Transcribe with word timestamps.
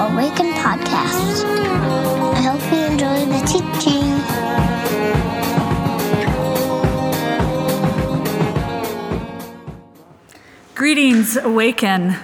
Awaken 0.00 0.52
podcast. 0.54 1.44
I 2.32 2.40
hope 2.40 2.62
you 2.72 2.78
enjoy 2.86 3.26
the 3.26 3.40
teaching. 3.44 4.08
Greetings, 10.74 11.36
Awaken. 11.36 12.16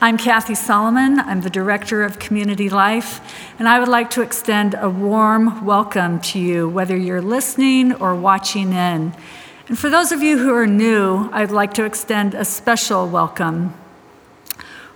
I'm 0.00 0.18
Kathy 0.18 0.56
Solomon. 0.56 1.20
I'm 1.20 1.42
the 1.42 1.48
Director 1.48 2.02
of 2.02 2.18
Community 2.18 2.68
Life, 2.68 3.20
and 3.60 3.68
I 3.68 3.78
would 3.78 3.86
like 3.86 4.10
to 4.10 4.22
extend 4.22 4.74
a 4.74 4.90
warm 4.90 5.64
welcome 5.64 6.18
to 6.22 6.40
you, 6.40 6.68
whether 6.68 6.96
you're 6.96 7.22
listening 7.22 7.92
or 7.92 8.16
watching 8.16 8.72
in. 8.72 9.14
And 9.68 9.78
for 9.78 9.88
those 9.88 10.10
of 10.10 10.22
you 10.22 10.38
who 10.38 10.52
are 10.52 10.66
new, 10.66 11.30
I'd 11.30 11.52
like 11.52 11.72
to 11.74 11.84
extend 11.84 12.34
a 12.34 12.44
special 12.44 13.08
welcome. 13.08 13.74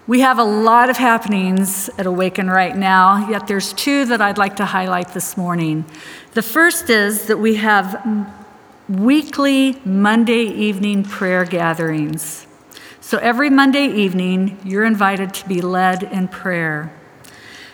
We 0.09 0.21
have 0.21 0.39
a 0.39 0.45
lot 0.45 0.89
of 0.89 0.97
happenings 0.97 1.91
at 1.99 2.07
Awaken 2.07 2.49
right 2.49 2.77
now, 2.77 3.29
yet 3.29 3.49
there's 3.49 3.73
two 3.73 4.05
that 4.05 4.21
I'd 4.21 4.39
like 4.39 4.55
to 4.57 4.65
highlight 4.65 5.15
this 5.15 5.37
morning. 5.37 5.85
The 6.35 6.43
first 6.43 6.91
is 6.91 7.27
that 7.27 7.39
we 7.39 7.57
have 7.57 8.31
weekly 8.89 9.81
Monday 9.85 10.45
evening 10.45 11.03
prayer 11.03 11.45
gatherings. 11.45 12.47
So 13.01 13.19
every 13.19 13.51
Monday 13.51 13.89
evening, 13.89 14.61
you're 14.65 14.85
invited 14.85 15.35
to 15.35 15.49
be 15.49 15.61
led 15.61 16.05
in 16.05 16.29
prayer. 16.29 16.93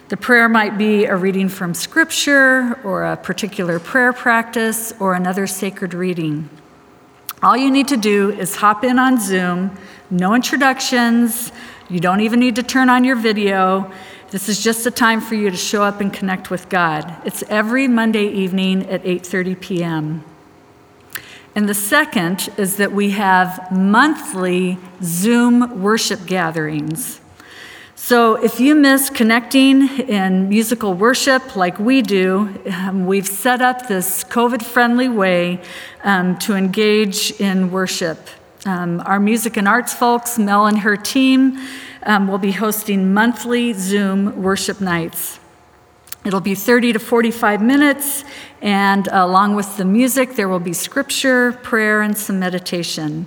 The 0.08 0.16
prayer 0.16 0.48
might 0.48 0.78
be 0.78 1.04
a 1.04 1.16
reading 1.16 1.50
from 1.50 1.74
Scripture, 1.74 2.80
or 2.82 3.04
a 3.04 3.18
particular 3.18 3.78
prayer 3.78 4.14
practice, 4.14 4.94
or 4.98 5.12
another 5.12 5.46
sacred 5.46 5.92
reading. 5.92 6.48
All 7.42 7.58
you 7.58 7.70
need 7.70 7.88
to 7.88 7.98
do 7.98 8.30
is 8.30 8.56
hop 8.56 8.84
in 8.84 8.98
on 8.98 9.20
Zoom, 9.20 9.76
no 10.10 10.34
introductions, 10.34 11.52
you 11.92 12.00
don't 12.00 12.20
even 12.22 12.40
need 12.40 12.56
to 12.56 12.62
turn 12.62 12.88
on 12.88 13.04
your 13.04 13.16
video. 13.16 13.92
This 14.30 14.48
is 14.48 14.64
just 14.64 14.86
a 14.86 14.90
time 14.90 15.20
for 15.20 15.34
you 15.34 15.50
to 15.50 15.56
show 15.58 15.82
up 15.82 16.00
and 16.00 16.10
connect 16.10 16.48
with 16.48 16.70
God. 16.70 17.14
It's 17.26 17.42
every 17.50 17.86
Monday 17.86 18.28
evening 18.28 18.88
at 18.88 19.02
8:30 19.04 19.60
p.m. 19.60 20.24
And 21.54 21.68
the 21.68 21.74
second 21.74 22.48
is 22.56 22.76
that 22.76 22.92
we 22.92 23.10
have 23.10 23.70
monthly 23.70 24.78
Zoom 25.02 25.82
worship 25.82 26.24
gatherings. 26.24 27.20
So 27.94 28.42
if 28.42 28.58
you 28.58 28.74
miss 28.74 29.10
connecting 29.10 29.86
in 30.08 30.48
musical 30.48 30.94
worship 30.94 31.56
like 31.56 31.78
we 31.78 32.00
do, 32.00 32.58
um, 32.72 33.04
we've 33.04 33.28
set 33.28 33.60
up 33.60 33.86
this 33.86 34.24
COVID 34.24 34.62
friendly 34.62 35.10
way 35.10 35.60
um, 36.04 36.38
to 36.38 36.54
engage 36.54 37.32
in 37.32 37.70
worship. 37.70 38.18
Um, 38.64 39.02
our 39.04 39.18
music 39.18 39.56
and 39.56 39.66
arts 39.66 39.92
folks, 39.92 40.38
Mel 40.38 40.66
and 40.66 40.78
her 40.78 40.96
team, 40.96 41.58
um, 42.04 42.28
will 42.28 42.38
be 42.38 42.52
hosting 42.52 43.12
monthly 43.12 43.72
Zoom 43.72 44.40
worship 44.40 44.80
nights. 44.80 45.40
It'll 46.24 46.40
be 46.40 46.54
30 46.54 46.92
to 46.92 46.98
45 47.00 47.60
minutes, 47.60 48.22
and 48.60 49.08
along 49.10 49.56
with 49.56 49.76
the 49.76 49.84
music, 49.84 50.36
there 50.36 50.48
will 50.48 50.60
be 50.60 50.72
scripture, 50.72 51.52
prayer, 51.64 52.02
and 52.02 52.16
some 52.16 52.38
meditation. 52.38 53.26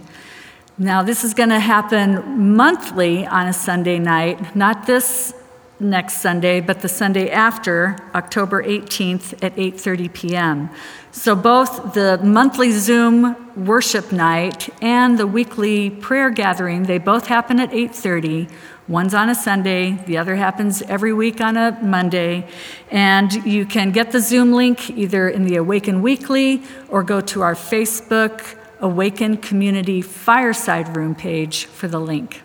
Now, 0.77 1.03
this 1.03 1.25
is 1.25 1.33
going 1.33 1.49
to 1.49 1.59
happen 1.59 2.55
monthly 2.55 3.27
on 3.27 3.47
a 3.47 3.53
Sunday 3.53 3.99
night, 3.99 4.55
not 4.55 4.87
this 4.87 5.33
next 5.79 6.21
Sunday, 6.21 6.61
but 6.61 6.81
the 6.81 6.89
Sunday 6.89 7.29
after, 7.29 7.97
October 8.13 8.63
18th 8.63 9.33
at 9.43 9.55
8:30 9.55 10.13
p.m. 10.13 10.69
So 11.11 11.35
both 11.35 11.93
the 11.93 12.19
monthly 12.23 12.71
Zoom 12.71 13.35
worship 13.55 14.11
night 14.11 14.69
and 14.81 15.17
the 15.17 15.27
weekly 15.27 15.89
prayer 15.89 16.29
gathering, 16.29 16.83
they 16.83 16.97
both 16.97 17.27
happen 17.27 17.59
at 17.59 17.71
8:30. 17.71 18.49
One's 18.87 19.15
on 19.15 19.29
a 19.29 19.35
Sunday, 19.35 20.03
the 20.05 20.17
other 20.17 20.35
happens 20.35 20.83
every 20.83 21.11
week 21.11 21.41
on 21.41 21.57
a 21.57 21.77
Monday. 21.81 22.47
And 22.91 23.33
you 23.45 23.65
can 23.65 23.91
get 23.91 24.11
the 24.11 24.19
Zoom 24.19 24.53
link 24.53 24.91
either 24.91 25.27
in 25.27 25.43
the 25.43 25.55
Awaken 25.55 26.03
Weekly 26.03 26.61
or 26.87 27.01
go 27.01 27.19
to 27.21 27.41
our 27.41 27.55
Facebook 27.55 28.55
Awaken 28.79 29.37
Community 29.37 30.01
Fireside 30.01 30.95
Room 30.95 31.15
page 31.15 31.65
for 31.65 31.87
the 31.87 31.99
link. 31.99 32.44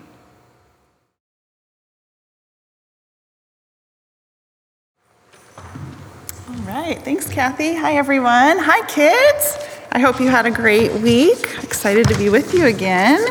Right, 6.95 7.03
thanks, 7.05 7.29
Kathy. 7.29 7.73
Hi, 7.73 7.95
everyone. 7.95 8.57
Hi, 8.59 8.85
kids. 8.87 9.57
I 9.93 9.99
hope 9.99 10.19
you 10.19 10.27
had 10.27 10.45
a 10.45 10.51
great 10.51 10.91
week. 10.95 11.37
Excited 11.63 12.05
to 12.09 12.17
be 12.17 12.27
with 12.27 12.53
you 12.53 12.65
again. 12.65 13.25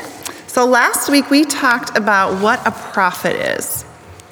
So, 0.47 0.65
last 0.65 1.11
week 1.11 1.29
we 1.29 1.45
talked 1.45 1.95
about 1.95 2.43
what 2.43 2.67
a 2.67 2.71
prophet 2.71 3.37
is. 3.59 3.85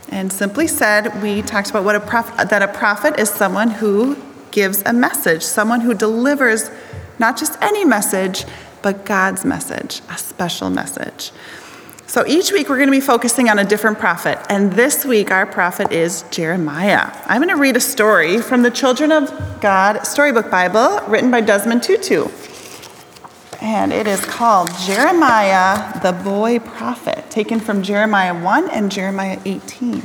And 0.08 0.32
simply 0.32 0.66
said, 0.66 1.22
we 1.22 1.42
talked 1.42 1.68
about 1.68 1.84
what 1.84 1.94
a 1.94 2.00
prophet, 2.00 2.48
that 2.48 2.62
a 2.62 2.68
prophet 2.68 3.20
is 3.20 3.28
someone 3.28 3.68
who 3.68 4.16
gives 4.50 4.82
a 4.86 4.94
message, 4.94 5.42
someone 5.42 5.82
who 5.82 5.92
delivers 5.92 6.70
not 7.18 7.36
just 7.36 7.60
any 7.60 7.84
message, 7.84 8.46
but 8.80 9.04
God's 9.04 9.44
message, 9.44 10.00
a 10.08 10.16
special 10.16 10.70
message. 10.70 11.32
So 12.08 12.26
each 12.26 12.50
week 12.50 12.68
we're 12.68 12.78
going 12.78 12.88
to 12.88 12.92
be 12.92 13.00
focusing 13.00 13.48
on 13.48 13.60
a 13.60 13.64
different 13.64 13.98
prophet. 13.98 14.38
And 14.50 14.72
this 14.72 15.04
week 15.04 15.30
our 15.30 15.46
prophet 15.46 15.92
is 15.92 16.24
Jeremiah. 16.30 17.12
I'm 17.26 17.40
going 17.40 17.54
to 17.54 17.60
read 17.60 17.76
a 17.76 17.80
story 17.80 18.42
from 18.42 18.62
the 18.62 18.70
Children 18.70 19.12
of 19.12 19.60
God 19.60 20.04
Storybook 20.04 20.50
Bible 20.50 21.00
written 21.06 21.30
by 21.30 21.42
Desmond 21.42 21.82
Tutu 21.84 22.28
and 23.60 23.92
it 23.92 24.06
is 24.06 24.24
called 24.24 24.70
Jeremiah 24.86 26.00
the 26.00 26.12
Boy 26.12 26.58
Prophet, 26.60 27.28
taken 27.30 27.58
from 27.58 27.82
Jeremiah 27.82 28.40
1 28.40 28.70
and 28.70 28.90
Jeremiah 28.90 29.40
18. 29.44 30.00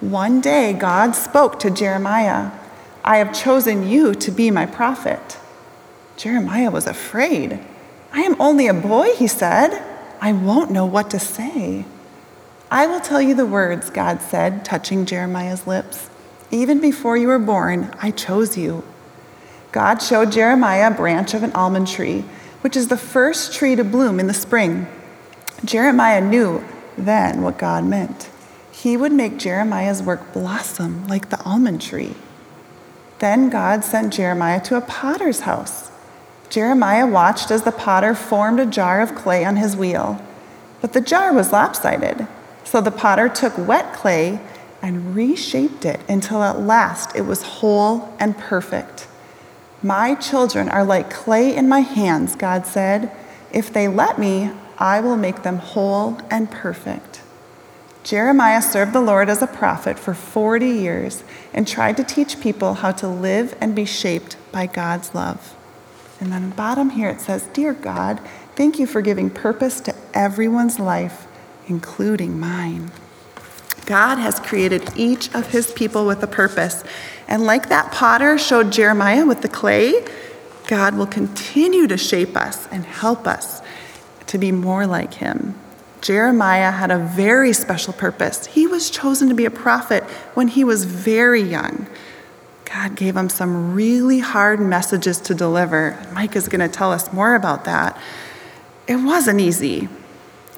One 0.00 0.40
day, 0.40 0.72
God 0.72 1.12
spoke 1.12 1.58
to 1.60 1.70
Jeremiah, 1.70 2.50
I 3.04 3.18
have 3.18 3.34
chosen 3.34 3.86
you 3.86 4.14
to 4.14 4.30
be 4.30 4.50
my 4.50 4.66
prophet. 4.66 5.38
Jeremiah 6.16 6.70
was 6.70 6.86
afraid. 6.86 7.60
I 8.12 8.22
am 8.22 8.40
only 8.40 8.68
a 8.68 8.74
boy, 8.74 9.14
he 9.16 9.26
said. 9.26 9.91
I 10.22 10.32
won't 10.32 10.70
know 10.70 10.86
what 10.86 11.10
to 11.10 11.18
say. 11.18 11.84
I 12.70 12.86
will 12.86 13.00
tell 13.00 13.20
you 13.20 13.34
the 13.34 13.44
words, 13.44 13.90
God 13.90 14.22
said, 14.22 14.64
touching 14.64 15.04
Jeremiah's 15.04 15.66
lips. 15.66 16.08
Even 16.50 16.80
before 16.80 17.18
you 17.18 17.28
were 17.28 17.38
born, 17.38 17.94
I 18.00 18.12
chose 18.12 18.56
you. 18.56 18.84
God 19.72 20.00
showed 20.00 20.32
Jeremiah 20.32 20.90
a 20.90 20.94
branch 20.94 21.34
of 21.34 21.42
an 21.42 21.52
almond 21.52 21.88
tree 21.88 22.24
which 22.62 22.76
is 22.76 22.88
the 22.88 22.96
first 22.96 23.52
tree 23.52 23.76
to 23.76 23.84
bloom 23.84 24.18
in 24.18 24.28
the 24.28 24.34
spring. 24.34 24.86
Jeremiah 25.64 26.20
knew 26.20 26.64
then 26.96 27.42
what 27.42 27.58
God 27.58 27.84
meant. 27.84 28.30
He 28.70 28.96
would 28.96 29.12
make 29.12 29.36
Jeremiah's 29.36 30.02
work 30.02 30.32
blossom 30.32 31.06
like 31.08 31.28
the 31.28 31.42
almond 31.42 31.82
tree. 31.82 32.14
Then 33.18 33.50
God 33.50 33.84
sent 33.84 34.12
Jeremiah 34.12 34.60
to 34.62 34.76
a 34.76 34.80
potter's 34.80 35.40
house. 35.40 35.90
Jeremiah 36.52 37.06
watched 37.06 37.50
as 37.50 37.62
the 37.62 37.72
potter 37.72 38.14
formed 38.14 38.60
a 38.60 38.66
jar 38.66 39.00
of 39.00 39.14
clay 39.14 39.42
on 39.42 39.56
his 39.56 39.74
wheel, 39.74 40.20
but 40.82 40.92
the 40.92 41.00
jar 41.00 41.32
was 41.32 41.50
lopsided. 41.50 42.26
So 42.62 42.82
the 42.82 42.90
potter 42.90 43.30
took 43.30 43.56
wet 43.56 43.94
clay 43.94 44.38
and 44.82 45.16
reshaped 45.16 45.86
it 45.86 46.00
until 46.10 46.42
at 46.42 46.60
last 46.60 47.16
it 47.16 47.22
was 47.22 47.40
whole 47.40 48.14
and 48.20 48.36
perfect. 48.36 49.08
My 49.82 50.14
children 50.14 50.68
are 50.68 50.84
like 50.84 51.08
clay 51.08 51.56
in 51.56 51.70
my 51.70 51.80
hands, 51.80 52.36
God 52.36 52.66
said. 52.66 53.10
If 53.50 53.72
they 53.72 53.88
let 53.88 54.18
me, 54.18 54.50
I 54.76 55.00
will 55.00 55.16
make 55.16 55.44
them 55.44 55.56
whole 55.56 56.20
and 56.30 56.50
perfect. 56.50 57.22
Jeremiah 58.04 58.60
served 58.60 58.92
the 58.92 59.00
Lord 59.00 59.30
as 59.30 59.40
a 59.40 59.46
prophet 59.46 59.98
for 59.98 60.12
40 60.12 60.66
years 60.66 61.24
and 61.54 61.66
tried 61.66 61.96
to 61.96 62.04
teach 62.04 62.42
people 62.42 62.74
how 62.74 62.92
to 62.92 63.08
live 63.08 63.56
and 63.58 63.74
be 63.74 63.86
shaped 63.86 64.36
by 64.52 64.66
God's 64.66 65.14
love. 65.14 65.56
And 66.22 66.30
then 66.30 66.50
bottom 66.50 66.90
here 66.90 67.08
it 67.08 67.20
says, 67.20 67.48
Dear 67.52 67.74
God, 67.74 68.20
thank 68.54 68.78
you 68.78 68.86
for 68.86 69.02
giving 69.02 69.28
purpose 69.28 69.80
to 69.80 69.94
everyone's 70.14 70.78
life, 70.78 71.26
including 71.66 72.38
mine. 72.38 72.92
God 73.86 74.18
has 74.18 74.38
created 74.38 74.88
each 74.94 75.34
of 75.34 75.48
his 75.48 75.72
people 75.72 76.06
with 76.06 76.22
a 76.22 76.28
purpose. 76.28 76.84
And 77.26 77.44
like 77.44 77.68
that 77.70 77.90
potter 77.90 78.38
showed 78.38 78.70
Jeremiah 78.70 79.26
with 79.26 79.42
the 79.42 79.48
clay, 79.48 80.06
God 80.68 80.94
will 80.94 81.08
continue 81.08 81.88
to 81.88 81.96
shape 81.96 82.36
us 82.36 82.68
and 82.68 82.84
help 82.84 83.26
us 83.26 83.60
to 84.28 84.38
be 84.38 84.52
more 84.52 84.86
like 84.86 85.14
him. 85.14 85.56
Jeremiah 86.02 86.70
had 86.70 86.92
a 86.92 86.98
very 86.98 87.52
special 87.52 87.92
purpose. 87.92 88.46
He 88.46 88.68
was 88.68 88.90
chosen 88.90 89.28
to 89.28 89.34
be 89.34 89.44
a 89.44 89.50
prophet 89.50 90.04
when 90.34 90.46
he 90.46 90.62
was 90.62 90.84
very 90.84 91.42
young. 91.42 91.88
God 92.72 92.96
gave 92.96 93.16
him 93.16 93.28
some 93.28 93.74
really 93.74 94.20
hard 94.20 94.58
messages 94.58 95.20
to 95.20 95.34
deliver. 95.34 95.98
Mike 96.14 96.34
is 96.34 96.48
going 96.48 96.60
to 96.60 96.74
tell 96.74 96.90
us 96.90 97.12
more 97.12 97.34
about 97.34 97.64
that. 97.66 98.00
It 98.86 98.96
wasn't 98.96 99.40
easy. 99.40 99.88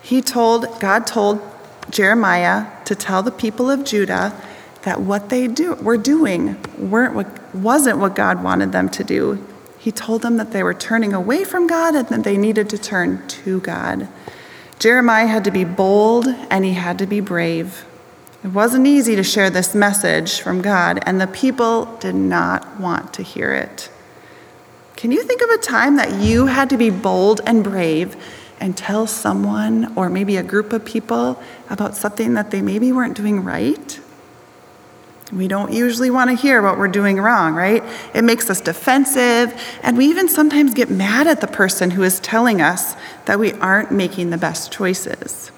He 0.01 0.23
told, 0.23 0.81
God 0.81 1.07
told 1.09 1.43
Jeremiah 1.91 2.67
to 2.85 2.95
tell 2.95 3.23
the 3.23 3.33
people 3.33 3.69
of 3.69 3.85
Judah 3.85 4.41
that 4.83 5.01
what 5.01 5.29
they 5.29 5.49
do, 5.49 5.75
were 5.75 5.97
doing 5.97 6.57
weren't 6.79 7.15
what, 7.15 7.55
wasn't 7.55 7.99
what 7.99 8.15
God 8.15 8.45
wanted 8.45 8.71
them 8.71 8.89
to 8.91 9.03
do. 9.03 9.45
He 9.79 9.91
told 9.91 10.23
them 10.23 10.37
that 10.37 10.53
they 10.53 10.63
were 10.63 10.75
turning 10.75 11.13
away 11.13 11.43
from 11.43 11.67
God 11.67 11.95
and 11.95 12.09
that 12.09 12.23
they 12.23 12.37
needed 12.37 12.71
to 12.71 12.79
turn 12.79 13.27
to 13.27 13.61
God. 13.61 14.07
Jeremiah 14.79 15.27
had 15.27 15.45
to 15.45 15.51
be 15.51 15.65
bold 15.65 16.27
and 16.29 16.65
he 16.65 16.75
had 16.75 16.99
to 17.01 17.07
be 17.07 17.21
brave. 17.21 17.85
It 18.45 18.53
wasn't 18.53 18.87
easy 18.87 19.17
to 19.17 19.23
share 19.23 19.49
this 19.49 19.75
message 19.75 20.43
from 20.43 20.61
God, 20.61 21.03
and 21.07 21.19
the 21.19 21.27
people 21.27 21.87
did 21.97 22.15
not 22.15 22.79
want 22.79 23.15
to 23.15 23.23
hear 23.23 23.55
it. 23.55 23.89
Can 24.97 25.11
you 25.11 25.23
think 25.23 25.41
of 25.41 25.49
a 25.49 25.57
time 25.57 25.97
that 25.97 26.21
you 26.21 26.45
had 26.45 26.69
to 26.69 26.77
be 26.77 26.91
bold 26.91 27.41
and 27.47 27.65
brave 27.65 28.23
and 28.61 28.77
tell 28.77 29.07
someone 29.07 29.97
or 29.97 30.11
maybe 30.11 30.37
a 30.37 30.43
group 30.43 30.75
of 30.75 30.85
people 30.85 31.43
about 31.71 31.97
something 31.97 32.35
that 32.35 32.51
they 32.51 32.61
maybe 32.61 32.93
weren't 32.93 33.17
doing 33.17 33.43
right? 33.43 33.99
We 35.33 35.49
don't 35.49 35.73
usually 35.73 36.11
want 36.11 36.29
to 36.29 36.37
hear 36.37 36.61
what 36.61 36.77
we're 36.77 36.89
doing 36.89 37.17
wrong, 37.17 37.55
right? 37.55 37.83
It 38.13 38.25
makes 38.25 38.51
us 38.51 38.61
defensive, 38.61 39.59
and 39.83 39.97
we 39.97 40.05
even 40.09 40.29
sometimes 40.29 40.75
get 40.75 40.91
mad 40.91 41.27
at 41.27 41.41
the 41.41 41.47
person 41.47 41.93
who 41.93 42.03
is 42.03 42.21
telling 42.21 42.61
us 42.61 42.95
that 43.25 43.39
we 43.39 43.55
aren't 43.55 43.91
making 43.91 44.29
the 44.29 44.37
best 44.37 44.71
choices. 44.71 45.51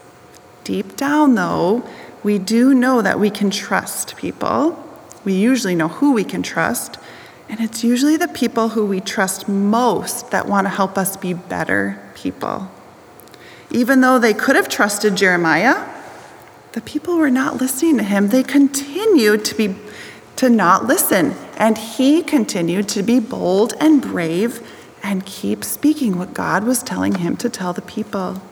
Deep 0.62 0.96
down, 0.96 1.34
though, 1.34 1.84
we 2.26 2.40
do 2.40 2.74
know 2.74 3.02
that 3.02 3.20
we 3.20 3.30
can 3.30 3.50
trust 3.50 4.16
people. 4.16 4.84
We 5.24 5.34
usually 5.34 5.76
know 5.76 5.86
who 5.86 6.12
we 6.12 6.24
can 6.24 6.42
trust, 6.42 6.98
and 7.48 7.60
it's 7.60 7.84
usually 7.84 8.16
the 8.16 8.26
people 8.26 8.70
who 8.70 8.84
we 8.84 9.00
trust 9.00 9.46
most 9.48 10.32
that 10.32 10.48
want 10.48 10.64
to 10.64 10.70
help 10.70 10.98
us 10.98 11.16
be 11.16 11.34
better 11.34 12.02
people. 12.16 12.68
Even 13.70 14.00
though 14.00 14.18
they 14.18 14.34
could 14.34 14.56
have 14.56 14.68
trusted 14.68 15.14
Jeremiah, 15.14 15.88
the 16.72 16.80
people 16.80 17.16
were 17.16 17.30
not 17.30 17.58
listening 17.58 17.96
to 17.98 18.02
him. 18.02 18.30
They 18.30 18.42
continued 18.42 19.44
to 19.44 19.54
be 19.54 19.76
to 20.34 20.50
not 20.50 20.84
listen, 20.84 21.36
and 21.56 21.78
he 21.78 22.24
continued 22.24 22.88
to 22.88 23.04
be 23.04 23.20
bold 23.20 23.72
and 23.78 24.02
brave 24.02 24.68
and 25.00 25.24
keep 25.24 25.62
speaking 25.62 26.18
what 26.18 26.34
God 26.34 26.64
was 26.64 26.82
telling 26.82 27.14
him 27.14 27.36
to 27.36 27.48
tell 27.48 27.72
the 27.72 27.82
people. 27.82 28.42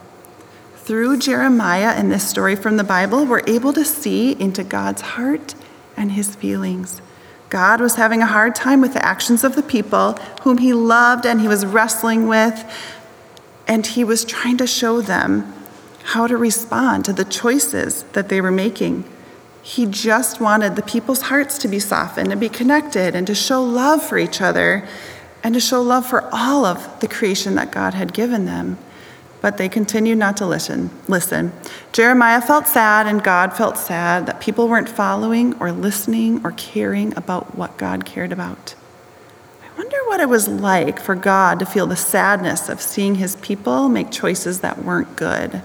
Through 0.85 1.17
Jeremiah 1.17 1.95
and 1.97 2.13
this 2.13 2.29
story 2.29 2.55
from 2.55 2.77
the 2.77 2.85
Bible, 2.85 3.25
we're 3.25 3.41
able 3.47 3.73
to 3.73 3.87
see 3.87 4.39
into 4.39 4.63
God's 4.63 5.01
heart 5.01 5.55
and 5.97 6.13
his 6.13 6.37
feelings. 6.37 7.01
God 7.49 7.81
was 7.81 7.95
having 7.95 8.21
a 8.21 8.27
hard 8.27 8.55
time 8.55 8.83
with 8.83 8.93
the 8.93 9.03
actions 9.03 9.45
of 9.45 9.57
the 9.57 9.63
people 9.63 10.13
whom 10.43 10.59
he 10.59 10.75
loved 10.75 11.25
and 11.25 11.41
he 11.41 11.49
was 11.49 11.65
wrestling 11.65 12.29
with, 12.29 12.63
and 13.67 13.87
he 13.87 14.05
was 14.05 14.27
trying 14.27 14.59
to 14.59 14.67
show 14.67 15.01
them 15.01 15.55
how 16.03 16.27
to 16.27 16.37
respond 16.37 17.07
to 17.07 17.15
the 17.15 17.25
choices 17.25 18.03
that 18.13 18.29
they 18.29 18.43
were 18.43 18.51
making. 18.51 19.11
He 19.63 19.87
just 19.87 20.39
wanted 20.39 20.77
the 20.77 20.83
people's 20.83 21.23
hearts 21.23 21.57
to 21.61 21.69
be 21.69 21.79
softened 21.79 22.31
and 22.31 22.39
be 22.39 22.51
connected 22.51 23.15
and 23.15 23.27
to 23.27 23.35
show 23.35 23.65
love 23.65 24.03
for 24.03 24.19
each 24.19 24.43
other 24.43 24.87
and 25.43 25.55
to 25.55 25.61
show 25.61 25.81
love 25.81 26.05
for 26.05 26.29
all 26.31 26.67
of 26.67 27.01
the 27.01 27.09
creation 27.09 27.55
that 27.55 27.73
God 27.73 27.95
had 27.95 28.13
given 28.13 28.45
them. 28.45 28.77
But 29.45 29.59
they 29.59 29.69
continued 29.69 30.17
not 30.17 30.39
to 30.39 30.47
listen. 30.47 30.89
Listen. 31.07 31.53
Jeremiah 31.93 32.41
felt 32.41 32.67
sad 32.67 33.07
and 33.07 33.23
God 33.23 33.55
felt 33.55 33.77
sad 33.77 34.25
that 34.25 34.41
people 34.41 34.69
weren't 34.69 34.89
following 34.89 35.53
or 35.61 35.71
listening 35.71 36.41
or 36.43 36.53
caring 36.53 37.15
about 37.15 37.55
what 37.55 37.77
God 37.77 38.07
cared 38.07 38.33
about. 38.33 38.75
I 39.63 39.77
wonder 39.77 39.99
what 40.07 40.21
it 40.21 40.31
was 40.31 40.49
like 40.49 40.99
for 40.99 41.15
God 41.15 41.59
to 41.59 41.67
feel 41.67 41.87
the 41.87 41.95
sadness 41.95 42.71
of 42.71 42.81
seeing 42.81 43.17
his 43.17 43.37
people 43.37 43.91
make 43.91 44.11
choices 44.11 44.61
that 44.61 44.83
weren't 44.83 45.15
good. 45.15 45.61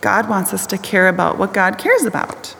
God 0.00 0.26
wants 0.26 0.54
us 0.54 0.66
to 0.68 0.78
care 0.78 1.08
about 1.08 1.36
what 1.36 1.52
God 1.52 1.76
cares 1.76 2.04
about. 2.04 2.56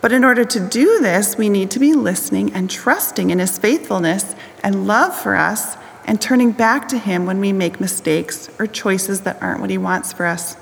But 0.00 0.10
in 0.10 0.24
order 0.24 0.44
to 0.44 0.68
do 0.68 0.98
this, 1.00 1.38
we 1.38 1.48
need 1.48 1.70
to 1.70 1.78
be 1.78 1.94
listening 1.94 2.52
and 2.52 2.68
trusting 2.68 3.30
in 3.30 3.38
His 3.38 3.56
faithfulness 3.56 4.34
and 4.62 4.86
love 4.86 5.16
for 5.16 5.36
us 5.36 5.76
and 6.06 6.22
turning 6.22 6.52
back 6.52 6.88
to 6.88 6.98
Him 6.98 7.26
when 7.26 7.40
we 7.40 7.52
make 7.52 7.80
mistakes 7.80 8.48
or 8.58 8.66
choices 8.66 9.22
that 9.22 9.42
aren't 9.42 9.60
what 9.60 9.70
He 9.70 9.78
wants 9.78 10.12
for 10.12 10.24
us. 10.24 10.56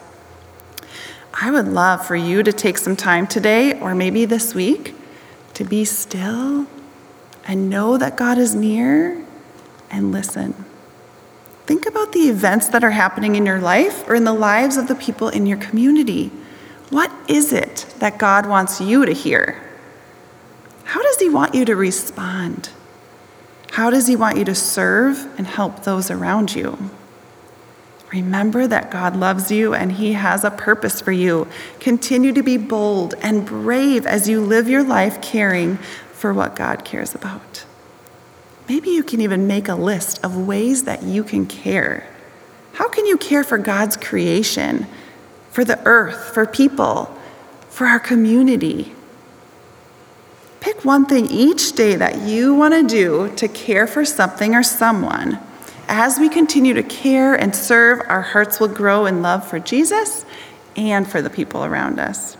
I 1.35 1.51
would 1.51 1.69
love 1.69 2.07
for 2.07 2.17
you 2.17 2.43
to 2.43 2.53
take 2.53 2.79
some 2.79 2.97
time 2.97 3.27
today 3.27 3.79
or 3.79 3.95
maybe 3.95 4.25
this 4.25 4.55
week 4.55 4.95
to 5.55 5.65
be 5.65 5.85
still 5.85 6.67
and 7.47 7.69
know 7.69 7.99
that 7.99 8.17
God 8.17 8.39
is 8.39 8.55
near 8.55 9.25
and 9.91 10.11
listen. 10.11 10.65
Think 11.67 11.87
about 11.87 12.13
the 12.13 12.29
events 12.29 12.69
that 12.69 12.85
are 12.85 12.91
happening 12.91 13.37
in 13.37 13.47
your 13.47 13.61
life 13.61 14.09
or 14.09 14.15
in 14.15 14.25
the 14.25 14.33
lives 14.33 14.77
of 14.77 14.89
the 14.89 14.95
people 14.95 15.29
in 15.29 15.47
your 15.47 15.59
community. 15.59 16.31
What 16.91 17.11
is 17.29 17.53
it 17.53 17.87
that 17.99 18.19
God 18.19 18.47
wants 18.47 18.81
you 18.81 19.05
to 19.05 19.13
hear? 19.13 19.61
How 20.85 21.03
does 21.03 21.19
He 21.19 21.29
want 21.29 21.55
you 21.55 21.65
to 21.65 21.75
respond? 21.75 22.71
How 23.75 23.91
does 23.91 24.07
He 24.07 24.15
want 24.15 24.39
you 24.39 24.45
to 24.45 24.55
serve 24.55 25.27
and 25.37 25.49
help 25.49 25.83
those 25.83 26.09
around 26.09 26.55
you? 26.55 26.79
Remember 28.13 28.69
that 28.69 28.93
God 28.93 29.17
loves 29.17 29.51
you 29.51 29.75
and 29.75 29.91
He 29.91 30.13
has 30.13 30.45
a 30.45 30.53
purpose 30.53 31.01
for 31.01 31.11
you. 31.11 31.49
Continue 31.81 32.33
to 32.35 32.43
be 32.45 32.57
bold 32.57 33.15
and 33.21 33.45
brave 33.45 34.07
as 34.07 34.29
you 34.29 34.41
live 34.41 34.69
your 34.69 34.85
life 34.85 35.21
caring 35.21 35.79
for 36.13 36.33
what 36.33 36.55
God 36.55 36.85
cares 36.85 37.17
about. 37.17 37.65
Maybe 38.69 38.91
you 38.91 39.03
can 39.03 39.21
even 39.21 39.49
make 39.49 39.67
a 39.67 39.75
list 39.75 40.25
of 40.25 40.47
ways 40.47 40.85
that 40.85 41.03
you 41.03 41.25
can 41.25 41.45
care. 41.45 42.09
How 42.75 42.89
can 42.89 43.07
you 43.07 43.17
care 43.17 43.43
for 43.43 43.59
God's 43.59 43.97
creation, 43.97 44.87
for 45.51 45.65
the 45.65 45.85
earth, 45.85 46.33
for 46.33 46.47
people, 46.47 47.13
for 47.71 47.89
our 47.89 47.99
community? 47.99 48.95
Pick 50.65 50.83
one 50.83 51.05
thing 51.05 51.27
each 51.27 51.73
day 51.73 51.95
that 51.95 52.23
you 52.23 52.55
want 52.55 52.73
to 52.73 52.83
do 52.83 53.31
to 53.37 53.49
care 53.49 53.87
for 53.87 54.03
something 54.03 54.55
or 54.55 54.63
someone. 54.63 55.39
As 55.89 56.19
we 56.19 56.31
continue 56.31 56.73
to 56.73 56.83
care 56.83 57.35
and 57.35 57.55
serve, 57.55 58.01
our 58.09 58.23
hearts 58.23 58.59
will 58.59 58.69
grow 58.69 59.05
in 59.05 59.21
love 59.21 59.47
for 59.47 59.59
Jesus 59.59 60.25
and 60.75 61.07
for 61.07 61.21
the 61.21 61.29
people 61.29 61.67
around 61.67 61.99
us. 61.99 62.39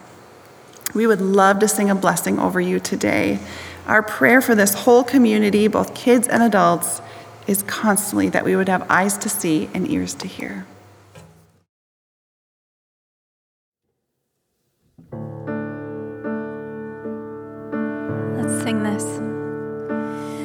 We 0.95 1.07
would 1.07 1.21
love 1.21 1.59
to 1.59 1.69
sing 1.69 1.91
a 1.91 1.95
blessing 1.95 2.39
over 2.39 2.63
you 2.63 2.81
today. 2.81 3.41
Our 3.87 4.03
prayer 4.03 4.41
for 4.41 4.55
this 4.55 4.73
whole 4.73 5.05
community, 5.05 5.69
both 5.69 5.95
kids 5.95 6.27
and 6.27 6.43
adults, 6.43 7.03
is 7.47 7.63
constantly 7.65 8.31
that 8.31 8.47
we 8.47 8.57
would 8.57 8.71
have 8.71 8.91
eyes 8.91 9.19
to 9.19 9.29
see 9.29 9.69
and 9.75 9.87
ears 9.87 10.15
to 10.15 10.27
hear. 10.27 10.67
Let's 18.45 18.63
sing 18.63 18.83
this. 18.83 19.07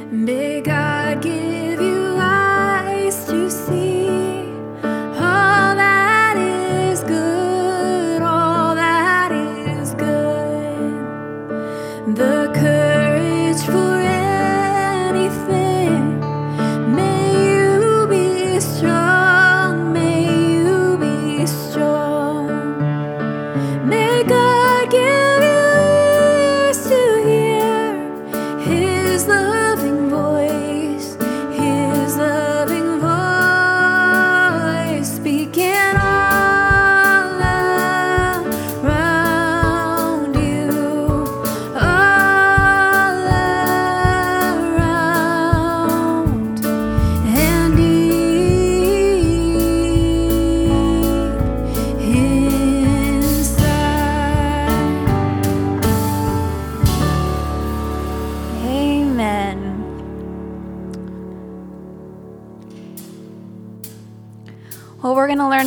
May 0.10 0.62
God 0.62 1.22
give 1.22 1.49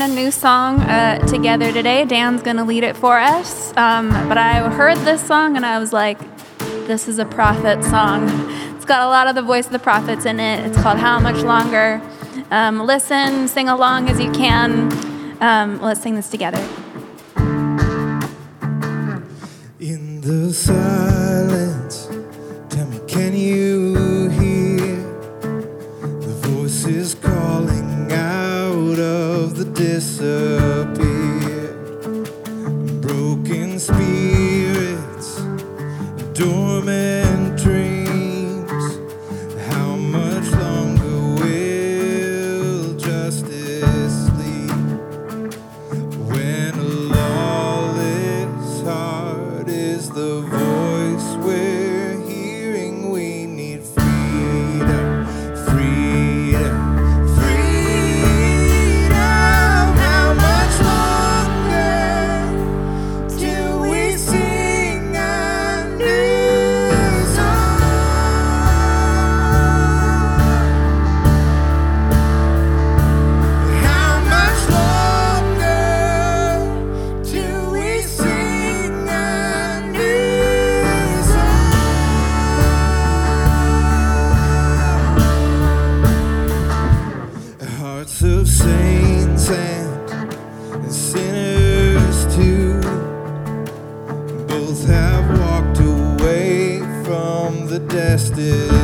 a 0.03 0.09
new 0.09 0.33
song 0.33 0.81
uh, 0.81 1.17
together 1.29 1.73
today. 1.73 2.05
Dan's 2.05 2.43
going 2.43 2.57
to 2.57 2.65
lead 2.65 2.83
it 2.83 2.97
for 2.97 3.21
us. 3.21 3.73
Um, 3.77 4.11
but 4.29 4.37
I 4.37 4.69
heard 4.69 4.99
this 4.99 5.25
song 5.25 5.57
and 5.57 5.65
I 5.65 5.79
was 5.79 5.93
like, 5.93 6.19
this 6.89 7.07
is 7.07 7.21
a 7.21 7.25
prophet 7.25 7.85
song. 7.85 8.29
It's 8.75 8.85
got 8.85 9.03
a 9.03 9.07
lot 9.07 9.29
of 9.29 9.37
the 9.37 9.43
voice 9.43 9.67
of 9.67 9.73
the 9.73 9.79
prophets 9.79 10.25
in 10.25 10.41
it. 10.41 10.67
It's 10.67 10.83
called 10.83 10.99
How 10.99 11.21
Much 11.21 11.45
Longer. 11.45 12.03
Um, 12.51 12.81
listen, 12.85 13.47
sing 13.47 13.69
along 13.69 14.09
as 14.09 14.19
you 14.19 14.33
can. 14.33 14.91
Um, 15.41 15.81
let's 15.81 16.01
sing 16.01 16.17
this 16.17 16.29
together. 16.29 16.59
In 19.79 20.21
the 20.21 20.53
hearts 88.03 88.23
of 88.23 88.49
saints 88.49 89.49
and 89.49 90.93
sinners 90.93 92.35
too. 92.35 92.81
Both 94.49 94.85
have 94.89 95.39
walked 95.39 95.79
away 95.79 96.81
from 97.05 97.69
the 97.69 97.79
destiny. 97.79 98.82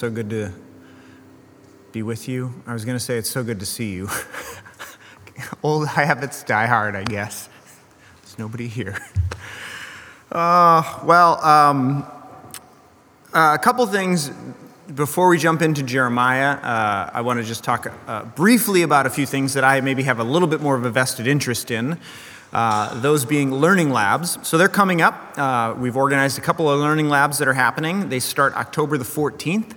So 0.00 0.08
good 0.08 0.30
to 0.30 0.50
be 1.92 2.02
with 2.02 2.26
you. 2.26 2.54
I 2.66 2.72
was 2.72 2.86
going 2.86 2.96
to 2.96 3.04
say 3.04 3.18
it's 3.18 3.28
so 3.28 3.44
good 3.44 3.60
to 3.60 3.66
see 3.66 3.92
you. 3.92 4.08
Old 5.62 5.88
habits 5.88 6.42
die 6.42 6.64
hard, 6.64 6.96
I 6.96 7.04
guess. 7.04 7.50
There's 8.22 8.38
nobody 8.38 8.66
here. 8.66 8.96
Uh, 10.32 11.00
well, 11.04 11.44
um, 11.44 12.06
uh, 13.34 13.58
a 13.60 13.62
couple 13.62 13.86
things 13.88 14.30
before 14.94 15.28
we 15.28 15.36
jump 15.36 15.60
into 15.60 15.82
Jeremiah. 15.82 16.52
Uh, 16.52 17.10
I 17.12 17.20
want 17.20 17.38
to 17.40 17.44
just 17.44 17.62
talk 17.62 17.92
uh, 18.06 18.24
briefly 18.24 18.80
about 18.80 19.04
a 19.04 19.10
few 19.10 19.26
things 19.26 19.52
that 19.52 19.64
I 19.64 19.82
maybe 19.82 20.04
have 20.04 20.18
a 20.18 20.24
little 20.24 20.48
bit 20.48 20.62
more 20.62 20.76
of 20.76 20.86
a 20.86 20.90
vested 20.90 21.26
interest 21.26 21.70
in. 21.70 21.98
Uh, 22.52 22.98
those 23.00 23.24
being 23.24 23.54
learning 23.54 23.90
labs. 23.90 24.38
So 24.42 24.58
they're 24.58 24.68
coming 24.68 25.00
up. 25.00 25.38
Uh, 25.38 25.74
we've 25.78 25.96
organized 25.96 26.36
a 26.36 26.40
couple 26.40 26.68
of 26.68 26.80
learning 26.80 27.08
labs 27.08 27.38
that 27.38 27.46
are 27.46 27.52
happening. 27.52 28.08
They 28.08 28.18
start 28.18 28.54
October 28.54 28.98
the 28.98 29.04
14th. 29.04 29.76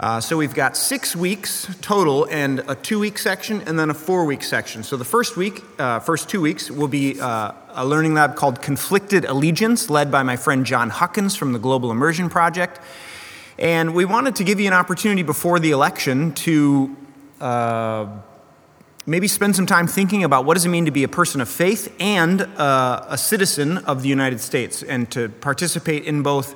Uh, 0.00 0.20
so 0.20 0.36
we've 0.36 0.54
got 0.54 0.76
six 0.76 1.16
weeks 1.16 1.68
total 1.80 2.24
and 2.30 2.62
a 2.68 2.74
two 2.76 3.00
week 3.00 3.18
section 3.18 3.60
and 3.62 3.76
then 3.78 3.90
a 3.90 3.94
four 3.94 4.24
week 4.24 4.44
section. 4.44 4.84
So 4.84 4.96
the 4.96 5.04
first 5.04 5.36
week, 5.36 5.62
uh, 5.78 5.98
first 5.98 6.30
two 6.30 6.40
weeks, 6.40 6.70
will 6.70 6.88
be 6.88 7.20
uh, 7.20 7.52
a 7.70 7.84
learning 7.84 8.14
lab 8.14 8.36
called 8.36 8.62
Conflicted 8.62 9.24
Allegiance, 9.24 9.90
led 9.90 10.10
by 10.10 10.22
my 10.22 10.36
friend 10.36 10.64
Jon 10.64 10.90
Huckins 10.90 11.34
from 11.34 11.52
the 11.52 11.58
Global 11.58 11.90
Immersion 11.90 12.30
Project. 12.30 12.80
And 13.58 13.92
we 13.92 14.04
wanted 14.04 14.36
to 14.36 14.44
give 14.44 14.60
you 14.60 14.68
an 14.68 14.72
opportunity 14.72 15.24
before 15.24 15.58
the 15.58 15.72
election 15.72 16.32
to 16.34 16.96
maybe 19.08 19.26
spend 19.26 19.56
some 19.56 19.64
time 19.64 19.86
thinking 19.86 20.22
about 20.22 20.44
what 20.44 20.52
does 20.52 20.66
it 20.66 20.68
mean 20.68 20.84
to 20.84 20.90
be 20.90 21.02
a 21.02 21.08
person 21.08 21.40
of 21.40 21.48
faith 21.48 21.94
and 21.98 22.42
uh, 22.42 23.06
a 23.08 23.16
citizen 23.16 23.78
of 23.78 24.02
the 24.02 24.08
United 24.08 24.38
States 24.38 24.82
and 24.82 25.10
to 25.10 25.30
participate 25.30 26.04
in 26.04 26.22
both 26.22 26.54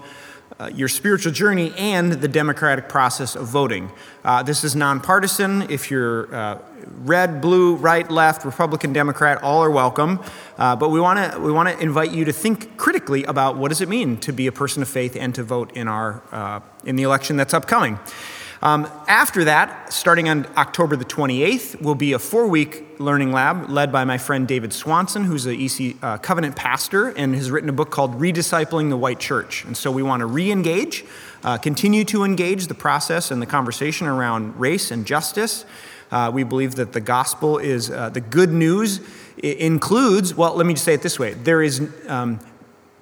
uh, 0.61 0.69
your 0.75 0.87
spiritual 0.87 1.33
journey 1.33 1.73
and 1.79 2.13
the 2.13 2.29
democratic 2.29 2.91
process 2.91 3.35
of 3.37 3.47
voting. 3.47 3.91
Uh, 4.23 4.43
this 4.43 4.65
is 4.65 4.77
nonpartisan. 4.77 5.63
If 5.71 5.91
you're 5.91 6.33
uh, 6.35 6.59
red, 6.99 7.41
blue, 7.41 7.77
right, 7.77 8.09
left, 8.11 8.45
Republican, 8.45 8.93
Democrat, 8.93 9.43
all 9.43 9.65
are 9.65 9.71
welcome. 9.71 10.21
Uh, 10.59 10.77
but 10.77 10.91
we 10.91 11.01
want 11.01 11.33
to 11.33 11.41
we 11.41 11.51
want 11.51 11.71
to 11.71 11.83
invite 11.83 12.13
you 12.13 12.27
to 12.27 12.33
think 12.33 12.77
critically 12.77 13.25
about 13.25 13.57
what 13.57 13.71
does 13.71 13.81
it 13.81 13.89
mean 13.89 14.19
to 14.19 14.31
be 14.31 14.47
a 14.47 14.53
person 14.53 14.83
of 14.83 14.89
faith 14.89 15.17
and 15.17 15.35
to 15.35 15.43
vote 15.43 15.75
in 15.75 15.89
our 15.89 16.23
uh, 16.31 16.61
in 16.85 16.97
the 16.97 17.03
election 17.03 17.39
that's 17.39 17.55
upcoming. 17.55 17.99
Um, 18.63 18.89
after 19.09 19.43
that, 19.43 19.93
starting 19.93 20.29
on 20.29 20.47
October 20.57 20.95
the 20.95 21.05
28th, 21.05 21.83
will 21.83 21.97
be 21.97 22.13
a 22.13 22.19
four 22.21 22.47
week 22.47 22.85
learning 23.01 23.33
lab 23.33 23.69
led 23.69 23.91
by 23.91 24.05
my 24.05 24.19
friend 24.19 24.47
David 24.47 24.73
Swanson, 24.73 25.25
who's 25.25 25.47
an 25.47 25.61
EC 25.61 25.97
uh, 26.01 26.19
Covenant 26.19 26.55
pastor 26.55 27.09
and 27.09 27.35
has 27.35 27.51
written 27.51 27.69
a 27.69 27.73
book 27.73 27.91
called 27.91 28.21
Rediscipling 28.21 28.89
the 28.89 28.97
White 28.97 29.19
Church. 29.19 29.65
And 29.65 29.77
so 29.77 29.91
we 29.91 30.05
want 30.05 30.21
to 30.21 30.27
re 30.27 30.53
engage, 30.53 31.05
uh, 31.43 31.59
continue 31.59 32.05
to 32.05 32.23
engage 32.23 32.69
the 32.69 32.75
process 32.75 33.33
and 33.33 33.43
the 33.43 33.47
conversation 33.47 34.07
around 34.07 34.61
race 34.61 34.93
and 34.93 35.05
justice. 35.05 35.65
Uh, 36.13 36.31
we 36.33 36.45
believe 36.45 36.77
that 36.77 36.93
the 36.93 37.01
gospel 37.01 37.59
is 37.59 37.91
uh, 37.91 38.11
the 38.11 38.21
good 38.21 38.53
news 38.53 39.01
includes, 39.39 40.37
well, 40.37 40.55
let 40.55 40.67
me 40.67 40.75
just 40.75 40.85
say 40.85 40.95
it 40.95 41.03
this 41.03 41.19
way 41.19 41.35
there 41.35 41.63
is, 41.63 41.91
um, 42.07 42.39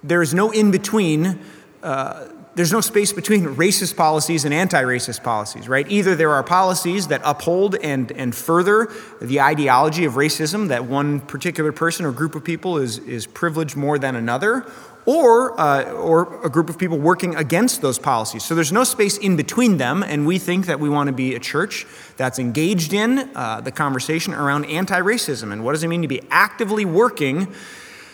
there 0.03 0.23
is 0.23 0.33
no 0.33 0.51
in 0.53 0.70
between 0.70 1.38
uh, 1.83 2.29
there's 2.57 2.73
no 2.73 2.81
space 2.81 3.13
between 3.13 3.45
racist 3.45 3.97
policies 3.97 4.45
and 4.45 4.53
anti 4.53 4.83
racist 4.83 5.23
policies, 5.23 5.69
right? 5.69 5.89
Either 5.89 6.17
there 6.17 6.33
are 6.33 6.43
policies 6.43 7.07
that 7.09 7.21
uphold 7.25 7.77
and, 7.77 8.11
and 8.13 8.35
further 8.35 8.89
the 9.21 9.41
ideology 9.41 10.05
of 10.05 10.15
racism, 10.15 10.69
that 10.69 10.85
one 10.85 11.21
particular 11.21 11.71
person 11.71 12.05
or 12.05 12.13
group 12.13 12.35
of 12.35 12.43
people 12.43 12.77
is, 12.79 12.99
is 12.99 13.27
privileged 13.27 13.77
more 13.77 13.99
than 13.99 14.17
another, 14.17 14.67
or, 15.07 15.59
uh, 15.61 15.85
or 15.93 16.45
a 16.45 16.51
group 16.51 16.69
of 16.69 16.79
people 16.79 16.99
working 16.99 17.35
against 17.37 17.83
those 17.83 17.99
policies. 17.99 18.45
So 18.45 18.55
there's 18.55 18.73
no 18.73 18.85
space 18.85 19.17
in 19.17 19.37
between 19.37 19.79
them, 19.79 20.03
and 20.03 20.27
we 20.27 20.39
think 20.39 20.67
that 20.67 20.81
we 20.81 20.89
want 20.89 21.07
to 21.07 21.13
be 21.13 21.35
a 21.35 21.41
church 21.41 21.87
that's 22.17 22.39
engaged 22.39 22.93
in 22.93 23.31
uh, 23.35 23.61
the 23.61 23.73
conversation 23.73 24.35
around 24.35 24.67
anti 24.67 25.01
racism 25.01 25.53
and 25.53 25.65
what 25.65 25.73
does 25.73 25.85
it 25.85 25.89
mean 25.89 26.03
to 26.03 26.09
be 26.09 26.21
actively 26.31 26.85
working 26.85 27.53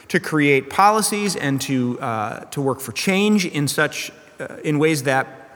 to 0.08 0.20
create 0.20 0.70
policies 0.70 1.34
and 1.34 1.60
to, 1.62 1.98
uh, 2.00 2.40
to 2.44 2.60
work 2.60 2.80
for 2.80 2.92
change 2.92 3.44
in 3.44 3.66
such 3.66 4.12
in 4.64 4.78
ways 4.78 5.04
that 5.04 5.46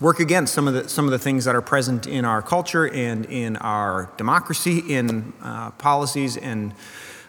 work 0.00 0.20
against 0.20 0.54
some 0.54 0.68
of 0.68 0.74
the 0.74 0.88
some 0.88 1.04
of 1.04 1.10
the 1.10 1.18
things 1.18 1.44
that 1.44 1.54
are 1.54 1.62
present 1.62 2.06
in 2.06 2.24
our 2.24 2.42
culture 2.42 2.88
and 2.88 3.26
in 3.26 3.56
our 3.56 4.10
democracy, 4.16 4.78
in 4.78 5.32
uh, 5.42 5.70
policies 5.72 6.36
and 6.36 6.72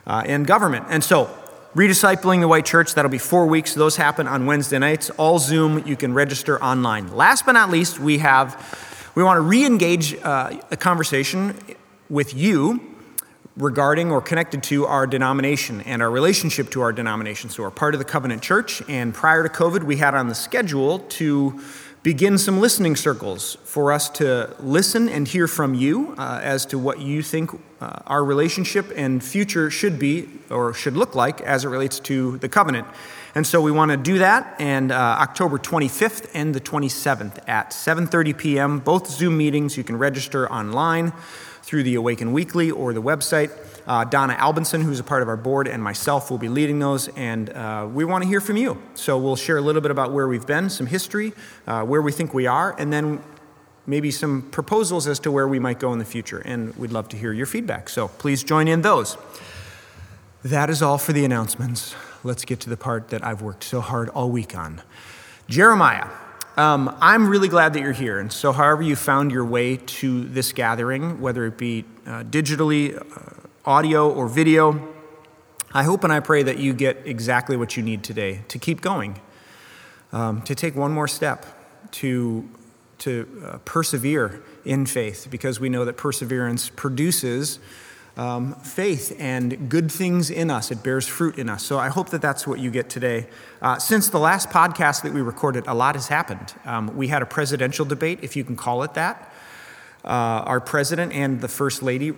uh, 0.06 0.24
in 0.26 0.44
government. 0.44 0.86
And 0.89 1.04
so, 1.04 1.30
rediscipling 1.76 2.42
the 2.42 2.48
white 2.48 2.65
church 2.65 2.94
that'll 2.94 3.12
be 3.12 3.18
four 3.18 3.46
weeks. 3.48 3.74
Those 3.74 3.96
happen 3.96 4.28
on 4.28 4.46
Wednesday 4.46 4.80
nights. 4.80 5.10
All 5.12 5.39
Zoom. 5.39 5.86
You 5.88 5.96
can 5.96 6.13
register 6.13 6.62
online. 6.63 7.15
Last 7.15 7.46
but 7.46 7.54
not 7.54 7.70
least, 7.70 8.00
we 8.00 8.20
have 8.20 9.10
we 9.15 9.24
want 9.24 9.38
to 9.38 9.42
re-engage 9.42 10.15
uh, 10.24 10.60
a 10.72 10.78
conversation 10.78 11.56
with 12.10 12.34
you 12.34 12.88
regarding 13.58 14.12
or 14.12 14.22
connected 14.22 14.64
to 14.64 14.86
our 14.86 15.06
denomination 15.06 15.82
and 15.82 16.02
our 16.02 16.10
relationship 16.10 16.70
to 16.72 16.82
our 16.82 16.94
denomination. 16.94 17.50
So, 17.50 17.64
we're 17.64 17.72
part 17.72 17.94
of 17.94 18.00
the 18.00 18.06
Covenant 18.06 18.42
Church, 18.42 18.82
and 18.88 19.14
prior 19.14 19.44
to 19.44 19.50
COVID, 19.50 19.84
we 19.84 19.98
had 19.98 20.16
on 20.16 20.28
the 20.28 20.36
schedule 20.36 21.00
to 21.00 21.62
begin 22.02 22.38
some 22.38 22.62
listening 22.62 22.96
circles 22.96 23.58
for 23.66 23.92
us 23.92 24.10
to 24.10 24.56
listen 24.60 25.10
and 25.10 25.28
hear 25.28 25.48
from 25.48 25.74
you 25.74 26.16
uh, 26.18 26.40
as 26.42 26.66
to 26.66 26.80
what 26.80 27.02
you 27.02 27.22
think 27.22 27.52
uh, 27.82 28.00
our 28.08 28.24
relationship 28.24 28.90
and 28.96 29.22
future 29.24 29.70
should 29.70 30.00
be 30.00 30.28
or 30.50 30.74
should 30.74 30.96
look 30.96 31.14
like 31.14 31.42
as 31.42 31.66
it 31.66 31.68
relates 31.68 32.00
to 32.00 32.38
the 32.38 32.48
covenant. 32.48 32.88
And 33.36 33.46
so 33.46 33.62
we 33.62 33.72
want 33.72 33.92
to 33.92 33.98
do 33.98 34.18
that, 34.20 34.56
and 34.60 34.92
uh, 34.92 34.96
October 34.96 35.60
25th 35.60 36.32
and 36.34 36.56
the 36.56 36.60
27th 36.60 37.38
at 37.48 37.72
7:30 37.72 38.38
p.m. 38.38 38.80
Both 38.80 39.08
Zoom 39.08 39.38
meetings. 39.38 39.78
You 39.78 39.84
can 39.84 39.98
register 39.98 40.52
online 40.52 41.14
through 41.69 41.84
the 41.84 41.93
Awaken 41.93 42.34
Weekly 42.34 42.71
or 42.71 42.93
the 42.93 43.01
website. 43.01 43.51
Uh, 43.86 44.03
Donna 44.03 44.34
Albinson, 44.34 44.82
who's 44.82 44.99
a 44.99 45.03
part 45.03 45.21
of 45.21 45.27
our 45.27 45.38
board, 45.38 45.67
and 45.67 45.84
myself 45.84 46.32
will 46.32 46.39
be 46.39 46.49
leading 46.49 46.79
those, 46.79 47.10
and 47.10 47.51
uh, 47.51 47.88
we 47.93 48.03
want 48.03 48.23
to 48.23 48.27
hear 48.27 48.41
from 48.41 48.58
you. 48.58 48.82
So 48.95 49.19
we'll 49.19 49.36
share 49.36 49.58
a 49.58 49.62
little 49.62 49.79
bit 49.79 49.91
about 49.91 50.12
where 50.12 50.27
we've 50.27 50.47
been, 50.47 50.71
some 50.71 50.88
history, 50.88 51.32
uh, 51.67 51.84
where 51.84 52.01
we 52.01 52.12
think 52.12 52.34
we 52.34 52.47
are, 52.47 52.75
and 52.79 52.91
then 52.91 53.21
maybe 53.86 54.10
some 54.10 54.49
proposals 54.49 55.05
as 55.05 55.19
to 55.19 55.32
where 55.32 55.47
we 55.47 55.60
might 55.60 55.79
go 55.79 55.93
in 55.93 55.99
the 55.99 56.05
future. 56.05 56.39
And 56.39 56.75
we'd 56.75 56.91
love 56.91 57.08
to 57.10 57.17
hear 57.17 57.34
your 57.34 57.45
feedback. 57.45 57.88
So 57.89 58.08
please 58.08 58.43
join 58.43 58.67
in 58.67 58.82
those. 58.82 59.15
That 60.43 60.71
is 60.71 60.82
all 60.82 60.97
for 60.97 61.13
the 61.13 61.23
announcements. 61.23 61.95
Let's 62.23 62.45
get 62.45 62.60
to 62.62 62.69
the 62.71 62.77
part 62.77 63.10
that 63.10 63.23
I've 63.23 63.43
worked 63.43 63.63
so 63.63 63.79
hard 63.79 64.10
all 64.10 64.32
week 64.32 64.58
on. 64.58 64.82
Jeremiah. 65.47 66.08
Um, 66.60 66.93
I'm 67.00 67.30
really 67.30 67.48
glad 67.48 67.72
that 67.72 67.80
you're 67.80 67.93
here. 67.93 68.19
And 68.19 68.34
so, 68.34 68.52
however, 68.52 68.82
you 68.82 68.98
found 68.98 69.32
your 69.32 69.45
way 69.45 69.78
to 69.78 70.26
this 70.26 70.52
gathering, 70.52 71.22
whether 71.22 71.45
it 71.45 71.58
be 71.58 71.86
uh, 72.06 72.24
digitally, 72.24 72.98
uh, 72.98 73.48
audio, 73.63 74.12
or 74.12 74.28
video, 74.28 74.89
I 75.72 75.84
hope 75.84 76.04
and 76.04 76.12
I 76.12 76.19
pray 76.19 76.43
that 76.43 76.60
you 76.60 76.74
get 76.74 76.98
exactly 77.06 77.56
what 77.56 77.78
you 77.78 77.84
need 77.84 78.04
today 78.04 78.41
to 78.50 78.60
keep 78.60 78.82
going, 78.82 79.22
um, 80.12 80.41
to 80.41 80.54
take 80.54 80.76
one 80.76 80.91
more 80.91 81.08
step, 81.08 81.45
to, 81.91 82.50
to 82.98 83.41
uh, 83.45 83.58
persevere 83.60 84.43
in 84.65 84.86
faith, 84.86 85.30
because 85.32 85.62
we 85.62 85.69
know 85.69 85.86
that 85.86 85.95
perseverance 85.95 86.69
produces 86.76 87.60
um, 88.19 88.53
faith 88.55 89.15
and 89.17 89.69
good 89.69 89.89
things 89.89 90.29
in 90.29 90.51
us. 90.51 90.71
It 90.71 90.84
bears 90.84 91.08
fruit 91.08 91.39
in 91.39 91.47
us. 91.47 91.63
So 91.63 91.79
I 91.79 91.88
hope 91.88 92.10
that 92.10 92.21
that's 92.21 92.45
what 92.45 92.60
you 92.60 92.69
get 92.69 92.89
today. 92.89 93.27
Uh, 93.62 93.79
since 93.79 94.10
the 94.10 94.19
last 94.19 94.49
podcast 94.49 95.03
that 95.03 95.13
we 95.13 95.21
recorded, 95.21 95.65
a 95.67 95.73
lot 95.73 95.95
has 95.95 96.10
happened. 96.10 96.53
Um, 96.65 96.97
we 96.97 97.08
had 97.08 97.21
a 97.21 97.25
presidential 97.25 97.86
debate, 97.86 98.19
if 98.21 98.36
you 98.36 98.43
can 98.43 98.58
call 98.58 98.84
it 98.84 98.93
that. 98.95 99.34
Uh, 100.03 100.43
our 100.45 100.60
president 100.60 101.13
and 101.13 101.39
the 101.39 101.47
first 101.47 101.82
lady 101.82 102.13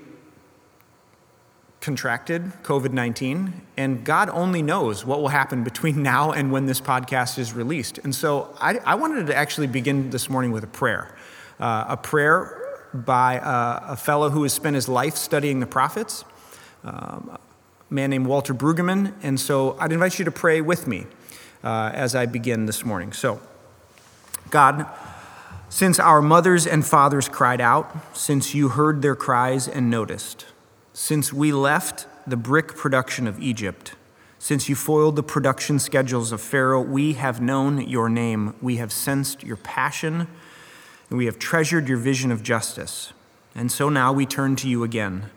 contracted 1.81 2.45
COVID 2.63 2.93
19, 2.93 3.61
and 3.77 4.03
God 4.03 4.29
only 4.29 4.63
knows 4.63 5.05
what 5.05 5.21
will 5.21 5.29
happen 5.29 5.63
between 5.63 6.01
now 6.11 6.31
and 6.31 6.51
when 6.51 6.65
this 6.65 6.81
podcast 6.81 7.37
is 7.37 7.53
released. 7.53 7.99
And 7.99 8.15
so 8.15 8.55
I, 8.59 8.79
I 8.85 8.95
wanted 8.95 9.27
to 9.27 9.35
actually 9.35 9.67
begin 9.67 10.09
this 10.09 10.31
morning 10.31 10.51
with 10.51 10.63
a 10.63 10.67
prayer. 10.67 11.15
Uh, 11.59 11.85
a 11.89 11.97
prayer 11.97 12.60
by 12.93 13.35
a, 13.35 13.93
a, 13.93 13.95
fellow 13.95 14.29
who 14.29 14.43
has 14.43 14.53
spent 14.53 14.75
his 14.75 14.89
life 14.89 15.15
studying 15.15 15.59
the 15.59 15.65
prophets, 15.65 16.25
um, 16.83 17.37
a 17.89 17.93
man 17.93 18.09
named 18.09 18.27
Walter 18.27 18.53
Brueggemann. 18.53 19.13
And 19.23 19.39
so 19.39 19.77
I'd 19.79 19.91
invite 19.91 20.19
you 20.19 20.25
to 20.25 20.31
pray 20.31 20.61
with 20.61 20.87
me 20.87 21.05
uh, 21.63 21.91
as 21.93 22.15
I 22.15 22.25
begin 22.25 22.65
this 22.65 22.83
morning. 22.83 23.13
So, 23.13 23.39
God, 24.49 24.85
since 25.69 25.99
our 25.99 26.21
mothers 26.21 26.67
and 26.67 26.85
fathers 26.85 27.29
cried 27.29 27.61
out, 27.61 27.95
since 28.15 28.53
you 28.53 28.69
heard 28.69 29.01
their 29.01 29.15
cries 29.15 29.67
and 29.67 29.89
noticed, 29.89 30.45
since 30.93 31.31
we 31.31 31.53
left 31.53 32.07
the 32.27 32.35
brick 32.35 32.75
production 32.75 33.27
of 33.27 33.39
Egypt, 33.39 33.93
since 34.37 34.67
you 34.67 34.75
foiled 34.75 35.15
the 35.15 35.23
production 35.23 35.79
schedules 35.79 36.31
of 36.31 36.41
Pharaoh, 36.41 36.81
we 36.81 37.13
have 37.13 37.39
known 37.39 37.87
your 37.87 38.09
name. 38.09 38.55
We 38.59 38.77
have 38.77 38.91
sensed 38.91 39.43
your 39.43 39.55
passion, 39.55 40.27
and 41.11 41.17
we 41.17 41.25
have 41.25 41.37
treasured 41.37 41.89
your 41.89 41.97
vision 41.97 42.31
of 42.31 42.41
justice. 42.41 43.11
And 43.53 43.69
so 43.69 43.89
now 43.89 44.13
we 44.13 44.25
turn 44.25 44.55
to 44.55 44.69
you 44.69 44.85
again, 44.85 45.29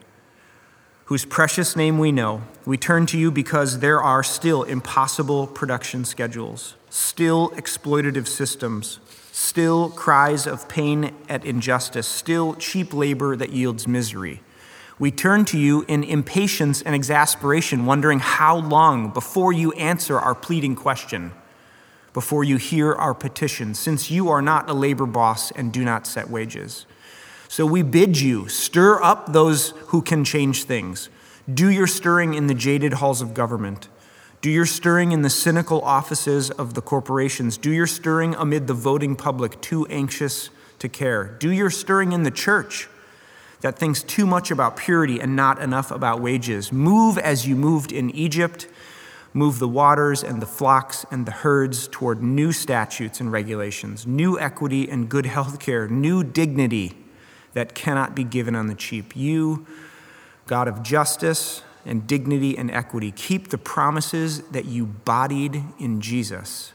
whose 1.07 1.25
precious 1.25 1.75
name 1.75 1.99
we 1.99 2.13
know. 2.13 2.43
We 2.65 2.79
turn 2.79 3.07
to 3.07 3.19
you 3.19 3.33
because 3.33 3.81
there 3.81 4.01
are 4.01 4.23
still 4.23 4.63
impossible 4.63 5.49
production 5.49 6.05
schedules, 6.05 6.77
still 6.91 7.51
exploitative 7.51 8.29
systems, 8.29 9.01
still 9.33 9.91
cries 9.91 10.47
of 10.47 10.69
pain 10.69 11.13
at 11.29 11.45
injustice, 11.45 12.07
still 12.07 12.55
cheap 12.55 12.95
labor 12.95 13.35
that 13.35 13.51
yields 13.51 13.89
misery. 13.89 14.43
We 15.01 15.11
turn 15.11 15.45
to 15.47 15.59
you 15.59 15.85
in 15.89 16.05
impatience 16.05 16.83
and 16.83 16.95
exasperation, 16.95 17.85
wondering 17.85 18.21
how 18.21 18.59
long 18.59 19.11
before 19.11 19.53
you 19.53 19.73
answer 19.73 20.21
our 20.21 20.37
pleading 20.37 20.77
question, 20.77 21.33
before 22.15 22.45
you 22.45 22.57
hear 22.57 22.95
our 22.95 23.13
petition, 23.13 23.75
since 23.75 24.11
you 24.11 24.31
are 24.31 24.41
not 24.41 24.71
a 24.71 24.73
labor 24.73 25.05
boss 25.05 25.51
and 25.51 25.71
do 25.71 25.85
not 25.85 26.07
set 26.07 26.31
wages. 26.31 26.87
So 27.49 27.67
we 27.67 27.83
bid 27.83 28.19
you 28.19 28.49
stir 28.49 29.03
up 29.03 29.33
those 29.33 29.71
who 29.89 30.01
can 30.01 30.25
change 30.25 30.65
things. 30.65 31.11
Do 31.53 31.69
your 31.69 31.87
stirring 31.87 32.33
in 32.33 32.47
the 32.47 32.55
jaded 32.55 32.95
halls 32.95 33.21
of 33.21 33.35
government. 33.35 33.89
Do 34.41 34.51
your 34.51 34.67
stirring 34.67 35.13
in 35.13 35.23
the 35.23 35.31
cynical 35.31 35.83
offices 35.83 36.51
of 36.51 36.75
the 36.75 36.83
corporations. 36.83 37.59
Do 37.59 37.71
your 37.71 37.87
stirring 37.87 38.35
amid 38.37 38.67
the 38.67 38.75
voting 38.75 39.17
public 39.17 39.61
too 39.61 39.87
anxious 39.87 40.51
to 40.79 40.89
care. 40.89 41.37
Do 41.39 41.51
your 41.51 41.71
stirring 41.71 42.13
in 42.13 42.23
the 42.23 42.31
church 42.31 42.89
that 43.63 43.79
thinks 43.79 44.03
too 44.03 44.27
much 44.27 44.51
about 44.51 44.77
purity 44.77 45.19
and 45.19 45.35
not 45.35 45.59
enough 45.59 45.91
about 45.91 46.21
wages. 46.21 46.71
Move 46.71 47.17
as 47.17 47.49
you 47.49 47.57
moved 47.57 47.93
in 47.93 48.11
Egypt. 48.11 48.69
Move 49.37 49.59
the 49.59 49.69
waters 49.69 50.23
and 50.23 50.41
the 50.41 50.47
flocks 50.47 51.05
and 51.11 51.27
the 51.27 51.33
herds 51.33 51.89
toward 51.89 52.23
new 52.23 52.53
statutes 52.53 53.21
and 53.21 53.33
regulations, 53.33 54.07
new 54.07 54.39
equity 54.39 54.89
and 54.89 55.09
good 55.09 55.27
health 55.27 55.59
care, 55.59 55.89
new 55.89 56.23
dignity 56.23 56.97
that 57.53 57.75
cannot 57.75 58.15
be 58.15 58.23
given 58.23 58.55
on 58.55 58.69
the 58.69 58.75
cheap. 58.77 59.17
You, 59.17 59.67
God 60.47 60.69
of 60.69 60.85
justice 60.85 61.63
and 61.85 62.07
dignity 62.07 62.57
and 62.57 62.71
equity, 62.71 63.11
keep 63.11 63.49
the 63.49 63.59
promises 63.59 64.41
that 64.49 64.67
you 64.67 64.87
bodied 64.87 65.63
in 65.81 66.01
Jesus, 66.01 66.73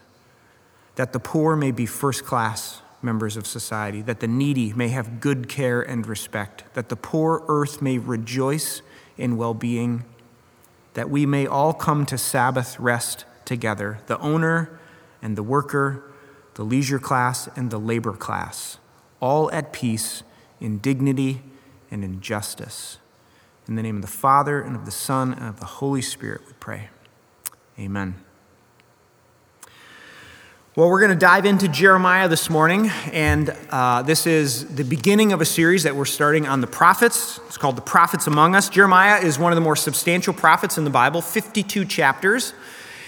that 0.95 1.13
the 1.13 1.19
poor 1.19 1.56
may 1.56 1.72
be 1.72 1.86
first 1.86 2.26
class 2.26 2.82
members 3.02 3.38
of 3.38 3.48
society, 3.48 4.02
that 4.02 4.19
the 4.19 4.28
needy 4.28 4.74
may 4.74 4.89
have 4.89 5.22
good 5.22 5.48
care 5.48 5.82
and 5.82 6.06
respect, 6.06 6.63
that 6.74 6.89
the 6.89 6.95
poor 6.98 7.43
earth 7.48 7.82
may 7.82 7.98
rejoice 7.98 8.82
in 9.17 9.38
well 9.38 9.54
being, 9.54 10.04
that 11.00 11.10
we 11.10 11.26
may 11.26 11.48
all 11.48 11.72
come 11.72 12.06
to 12.06 12.18
Sabbath 12.18 12.78
rest 12.78 13.24
together, 13.46 14.00
the 14.08 14.20
owner 14.20 14.78
and 15.22 15.38
the 15.38 15.42
worker, 15.42 16.04
the 16.56 16.64
leisure 16.66 17.00
class 17.00 17.48
and 17.56 17.72
the 17.72 17.78
labor 17.80 18.12
class, 18.12 18.80
all 19.22 19.50
at 19.52 19.72
peace 19.72 20.24
in 20.60 20.78
dignity 20.80 21.42
and 21.90 22.04
in 22.04 22.20
justice. 22.20 22.98
In 23.66 23.76
the 23.76 23.82
name 23.82 23.96
of 23.96 24.02
the 24.02 24.10
Father, 24.10 24.60
and 24.60 24.76
of 24.76 24.84
the 24.84 24.92
Son, 24.92 25.32
and 25.32 25.48
of 25.48 25.62
the 25.62 25.66
Holy 25.66 26.02
Spirit, 26.02 26.42
we 26.46 26.54
pray. 26.60 26.90
Amen. 27.80 28.16
Well, 30.80 30.88
we're 30.88 31.02
going 31.02 31.12
to 31.12 31.18
dive 31.18 31.44
into 31.44 31.68
Jeremiah 31.68 32.30
this 32.30 32.50
morning, 32.50 32.89
and 33.12 33.54
uh, 33.70 34.02
this 34.02 34.26
is 34.26 34.65
the 34.76 34.86
beginning 34.86 35.34
of 35.34 35.42
a 35.42 35.46
series 35.46 35.84
that 35.84 35.94
we're 35.94 36.06
starting 36.06 36.48
on 36.48 36.62
the 36.62 36.68
prophets. 36.68 37.38
It's 37.48 37.58
called 37.58 37.76
The 37.76 37.82
Prophets 37.82 38.28
Among 38.28 38.56
Us. 38.56 38.70
Jeremiah 38.70 39.20
is 39.20 39.38
one 39.38 39.52
of 39.52 39.58
the 39.58 39.62
more 39.62 39.76
substantial 39.76 40.34
prophets 40.34 40.78
in 40.78 40.86
the 40.86 40.89
Bible, 40.89 41.22
52 41.22 41.84
chapters. 41.84 42.54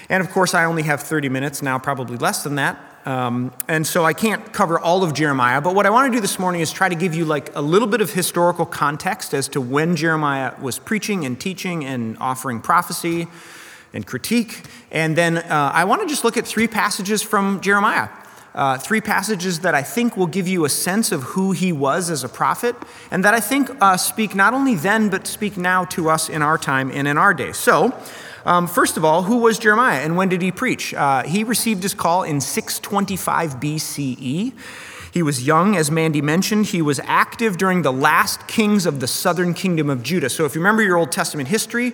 And 0.09 0.21
of 0.21 0.29
course, 0.31 0.53
I 0.53 0.65
only 0.65 0.83
have 0.83 1.01
30 1.01 1.29
minutes 1.29 1.61
now, 1.61 1.79
probably 1.79 2.17
less 2.17 2.43
than 2.43 2.55
that. 2.55 2.77
Um, 3.05 3.53
and 3.69 3.87
so 3.87 4.03
I 4.03 4.11
can't 4.11 4.51
cover 4.51 4.77
all 4.77 5.05
of 5.05 5.13
Jeremiah, 5.13 5.61
but 5.61 5.73
what 5.73 5.85
I 5.85 5.91
want 5.91 6.11
to 6.11 6.17
do 6.17 6.19
this 6.19 6.37
morning 6.37 6.59
is 6.59 6.73
try 6.73 6.89
to 6.89 6.95
give 6.95 7.15
you 7.15 7.23
like 7.23 7.55
a 7.55 7.61
little 7.61 7.87
bit 7.87 8.01
of 8.01 8.11
historical 8.11 8.65
context 8.65 9.33
as 9.33 9.47
to 9.47 9.61
when 9.61 9.95
Jeremiah 9.95 10.55
was 10.59 10.77
preaching 10.77 11.23
and 11.23 11.39
teaching 11.39 11.85
and 11.85 12.17
offering 12.19 12.59
prophecy 12.59 13.29
and 13.93 14.05
critique. 14.05 14.63
And 14.91 15.15
then 15.15 15.37
uh, 15.37 15.71
I 15.73 15.85
want 15.85 16.01
to 16.01 16.07
just 16.07 16.23
look 16.23 16.37
at 16.37 16.45
three 16.45 16.67
passages 16.67 17.21
from 17.21 17.61
Jeremiah. 17.61 18.09
Uh, 18.53 18.77
three 18.77 18.99
passages 18.99 19.61
that 19.61 19.73
I 19.73 19.81
think 19.81 20.17
will 20.17 20.27
give 20.27 20.45
you 20.45 20.65
a 20.65 20.69
sense 20.69 21.13
of 21.13 21.23
who 21.23 21.53
he 21.53 21.71
was 21.71 22.09
as 22.09 22.25
a 22.25 22.29
prophet, 22.29 22.75
and 23.09 23.23
that 23.23 23.33
I 23.33 23.39
think 23.39 23.69
uh, 23.81 23.95
speak 23.95 24.35
not 24.35 24.53
only 24.53 24.75
then, 24.75 25.07
but 25.09 25.25
speak 25.25 25.55
now 25.55 25.85
to 25.85 26.09
us 26.09 26.27
in 26.27 26.41
our 26.41 26.57
time 26.57 26.91
and 26.91 27.07
in 27.07 27.17
our 27.17 27.33
day. 27.33 27.53
So, 27.53 27.97
um, 28.45 28.67
first 28.67 28.97
of 28.97 29.05
all, 29.05 29.23
who 29.23 29.37
was 29.37 29.57
Jeremiah 29.57 30.01
and 30.01 30.17
when 30.17 30.27
did 30.27 30.41
he 30.41 30.51
preach? 30.51 30.93
Uh, 30.93 31.23
he 31.23 31.45
received 31.45 31.81
his 31.81 31.93
call 31.93 32.23
in 32.23 32.41
625 32.41 33.61
BCE. 33.61 34.53
He 35.13 35.23
was 35.23 35.45
young, 35.45 35.77
as 35.77 35.89
Mandy 35.89 36.21
mentioned. 36.21 36.67
He 36.67 36.81
was 36.81 36.99
active 37.05 37.57
during 37.57 37.83
the 37.83 37.93
last 37.93 38.47
kings 38.47 38.85
of 38.85 38.99
the 38.99 39.07
southern 39.07 39.53
kingdom 39.53 39.89
of 39.89 40.03
Judah. 40.03 40.29
So, 40.29 40.43
if 40.43 40.55
you 40.55 40.59
remember 40.59 40.83
your 40.83 40.97
Old 40.97 41.13
Testament 41.13 41.47
history, 41.47 41.93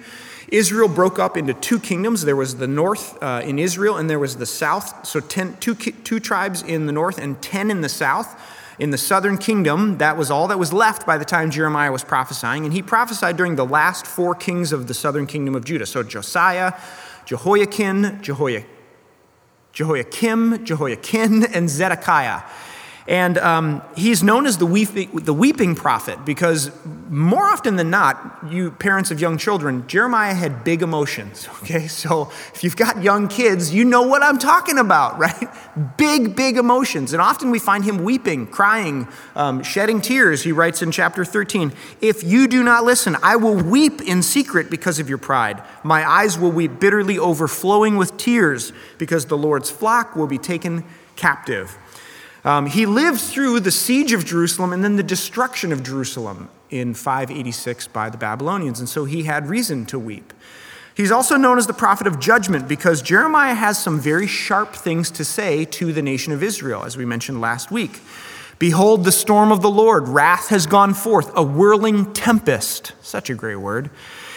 Israel 0.49 0.87
broke 0.87 1.19
up 1.19 1.35
into 1.35 1.53
two 1.53 1.79
kingdoms. 1.79 2.23
There 2.23 2.35
was 2.35 2.55
the 2.55 2.67
north 2.67 3.21
uh, 3.21 3.41
in 3.43 3.59
Israel, 3.59 3.97
and 3.97 4.09
there 4.09 4.19
was 4.19 4.37
the 4.37 4.45
south. 4.45 5.05
So, 5.05 5.19
ten, 5.19 5.57
two, 5.57 5.75
two 5.75 6.19
tribes 6.19 6.61
in 6.61 6.85
the 6.85 6.93
north 6.93 7.17
and 7.17 7.41
10 7.41 7.69
in 7.69 7.81
the 7.81 7.89
south. 7.89 8.39
In 8.79 8.91
the 8.91 8.97
southern 8.97 9.39
kingdom, 9.39 9.97
that 9.97 10.17
was 10.17 10.29
all 10.29 10.47
that 10.49 10.59
was 10.59 10.71
left 10.71 11.05
by 11.05 11.17
the 11.17 11.25
time 11.25 11.49
Jeremiah 11.49 11.91
was 11.91 12.03
prophesying. 12.03 12.63
And 12.63 12.71
he 12.71 12.83
prophesied 12.83 13.35
during 13.35 13.55
the 13.55 13.65
last 13.65 14.05
four 14.05 14.35
kings 14.35 14.71
of 14.71 14.87
the 14.87 14.93
southern 14.93 15.25
kingdom 15.25 15.55
of 15.55 15.65
Judah. 15.65 15.85
So, 15.85 16.03
Josiah, 16.03 16.73
Jehoiakim, 17.25 18.21
Jehoiakim, 18.21 18.69
Jehoiakim, 19.73 20.63
Jehoiakim, 20.63 21.43
and 21.53 21.69
Zedekiah. 21.69 22.43
And 23.07 23.37
um, 23.37 23.81
he's 23.95 24.21
known 24.21 24.45
as 24.45 24.57
the 24.57 24.65
weeping, 24.65 25.09
the 25.11 25.33
weeping 25.33 25.75
prophet 25.75 26.25
because 26.25 26.71
more 27.09 27.43
often 27.43 27.75
than 27.75 27.89
not, 27.89 28.39
you 28.49 28.71
parents 28.71 29.11
of 29.11 29.19
young 29.19 29.37
children, 29.37 29.87
Jeremiah 29.87 30.33
had 30.33 30.63
big 30.63 30.81
emotions. 30.81 31.47
Okay, 31.67 31.87
so 31.87 32.31
if 32.53 32.63
you've 32.63 32.77
got 32.77 33.03
young 33.03 33.27
kids, 33.27 33.73
you 33.73 33.83
know 33.83 34.03
what 34.03 34.23
I'm 34.23 34.37
talking 34.37 34.77
about, 34.77 35.17
right? 35.19 35.49
Big, 35.97 36.33
big 36.33 36.55
emotions. 36.55 37.11
And 37.11 37.21
often 37.21 37.51
we 37.51 37.59
find 37.59 37.83
him 37.83 38.03
weeping, 38.03 38.47
crying, 38.47 39.07
um, 39.35 39.63
shedding 39.63 39.99
tears. 39.99 40.43
He 40.43 40.53
writes 40.53 40.81
in 40.81 40.91
chapter 40.91 41.25
13 41.25 41.73
If 41.99 42.23
you 42.23 42.47
do 42.47 42.63
not 42.63 42.85
listen, 42.85 43.17
I 43.21 43.35
will 43.35 43.55
weep 43.55 44.01
in 44.01 44.23
secret 44.23 44.69
because 44.69 44.99
of 44.99 45.09
your 45.09 45.17
pride. 45.17 45.61
My 45.83 46.09
eyes 46.09 46.39
will 46.39 46.51
weep 46.51 46.79
bitterly, 46.79 47.19
overflowing 47.19 47.97
with 47.97 48.15
tears 48.15 48.71
because 48.97 49.25
the 49.25 49.37
Lord's 49.37 49.69
flock 49.69 50.15
will 50.15 50.27
be 50.27 50.37
taken 50.37 50.85
captive. 51.17 51.77
Um, 52.47 52.65
he 52.65 52.85
lived 52.85 53.19
through 53.19 53.59
the 53.59 53.71
siege 53.71 54.13
of 54.13 54.23
Jerusalem 54.23 54.71
and 54.71 54.81
then 54.81 54.95
the 54.95 55.03
destruction 55.03 55.73
of 55.73 55.83
Jerusalem 55.83 56.47
in 56.69 56.93
586 56.93 57.87
by 57.89 58.09
the 58.09 58.17
Babylonians, 58.17 58.79
and 58.79 58.87
so 58.87 59.03
he 59.03 59.23
had 59.23 59.49
reason 59.49 59.85
to 59.87 59.99
weep. 59.99 60.31
He's 60.95 61.11
also 61.11 61.35
known 61.35 61.57
as 61.57 61.67
the 61.67 61.73
prophet 61.73 62.07
of 62.07 62.21
judgment 62.21 62.69
because 62.69 63.01
Jeremiah 63.01 63.53
has 63.53 63.77
some 63.77 63.99
very 63.99 64.27
sharp 64.27 64.73
things 64.73 65.11
to 65.11 65.25
say 65.25 65.65
to 65.65 65.91
the 65.91 66.01
nation 66.01 66.31
of 66.31 66.41
Israel, 66.41 66.85
as 66.85 66.95
we 66.95 67.03
mentioned 67.03 67.41
last 67.41 67.69
week. 67.69 67.99
Behold, 68.59 69.03
the 69.03 69.11
storm 69.11 69.51
of 69.51 69.61
the 69.61 69.69
Lord, 69.69 70.07
wrath 70.07 70.47
has 70.47 70.67
gone 70.67 70.93
forth, 70.93 71.29
a 71.35 71.43
whirling 71.43 72.13
tempest. 72.13 72.93
Such 73.01 73.29
a 73.29 73.35
great 73.35 73.57
word. 73.57 73.89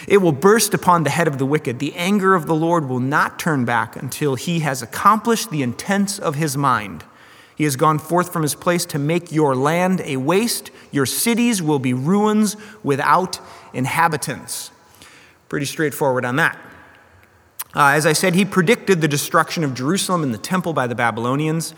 It 0.05 0.17
will 0.17 0.33
burst 0.33 0.73
upon 0.73 1.03
the 1.03 1.09
head 1.11 1.29
of 1.29 1.37
the 1.37 1.45
wicked. 1.45 1.79
The 1.79 1.95
anger 1.95 2.35
of 2.35 2.45
the 2.45 2.55
Lord 2.55 2.89
will 2.89 2.99
not 2.99 3.39
turn 3.39 3.63
back 3.63 3.95
until 3.95 4.35
he 4.35 4.59
has 4.59 4.81
accomplished 4.81 5.49
the 5.49 5.63
intents 5.63 6.19
of 6.19 6.35
his 6.35 6.57
mind. 6.57 7.05
He 7.61 7.65
has 7.65 7.75
gone 7.75 7.99
forth 7.99 8.33
from 8.33 8.41
his 8.41 8.55
place 8.55 8.85
to 8.85 8.97
make 8.97 9.31
your 9.31 9.55
land 9.55 10.01
a 10.03 10.17
waste. 10.17 10.71
Your 10.89 11.05
cities 11.05 11.61
will 11.61 11.77
be 11.77 11.93
ruins 11.93 12.57
without 12.81 13.39
inhabitants. 13.71 14.71
Pretty 15.47 15.67
straightforward 15.67 16.25
on 16.25 16.37
that. 16.37 16.57
Uh, 17.75 17.89
as 17.89 18.07
I 18.07 18.13
said, 18.13 18.33
he 18.33 18.45
predicted 18.45 18.99
the 18.99 19.07
destruction 19.07 19.63
of 19.63 19.75
Jerusalem 19.75 20.23
and 20.23 20.33
the 20.33 20.39
temple 20.39 20.73
by 20.73 20.87
the 20.87 20.95
Babylonians 20.95 21.75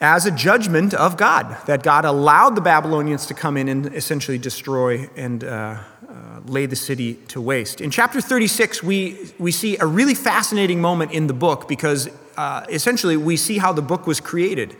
as 0.00 0.26
a 0.26 0.30
judgment 0.30 0.94
of 0.94 1.16
God, 1.16 1.56
that 1.66 1.82
God 1.82 2.04
allowed 2.04 2.54
the 2.54 2.60
Babylonians 2.60 3.26
to 3.26 3.34
come 3.34 3.56
in 3.56 3.68
and 3.68 3.92
essentially 3.96 4.38
destroy 4.38 5.10
and 5.16 5.42
uh, 5.42 5.80
uh, 6.08 6.40
lay 6.46 6.66
the 6.66 6.76
city 6.76 7.14
to 7.26 7.40
waste. 7.40 7.80
In 7.80 7.90
chapter 7.90 8.20
36, 8.20 8.80
we, 8.80 9.32
we 9.40 9.50
see 9.50 9.76
a 9.78 9.86
really 9.86 10.14
fascinating 10.14 10.80
moment 10.80 11.10
in 11.10 11.26
the 11.26 11.34
book 11.34 11.66
because 11.66 12.08
uh, 12.40 12.64
essentially 12.70 13.18
we 13.18 13.36
see 13.36 13.58
how 13.58 13.72
the 13.72 13.82
book 13.82 14.06
was 14.06 14.18
created. 14.18 14.74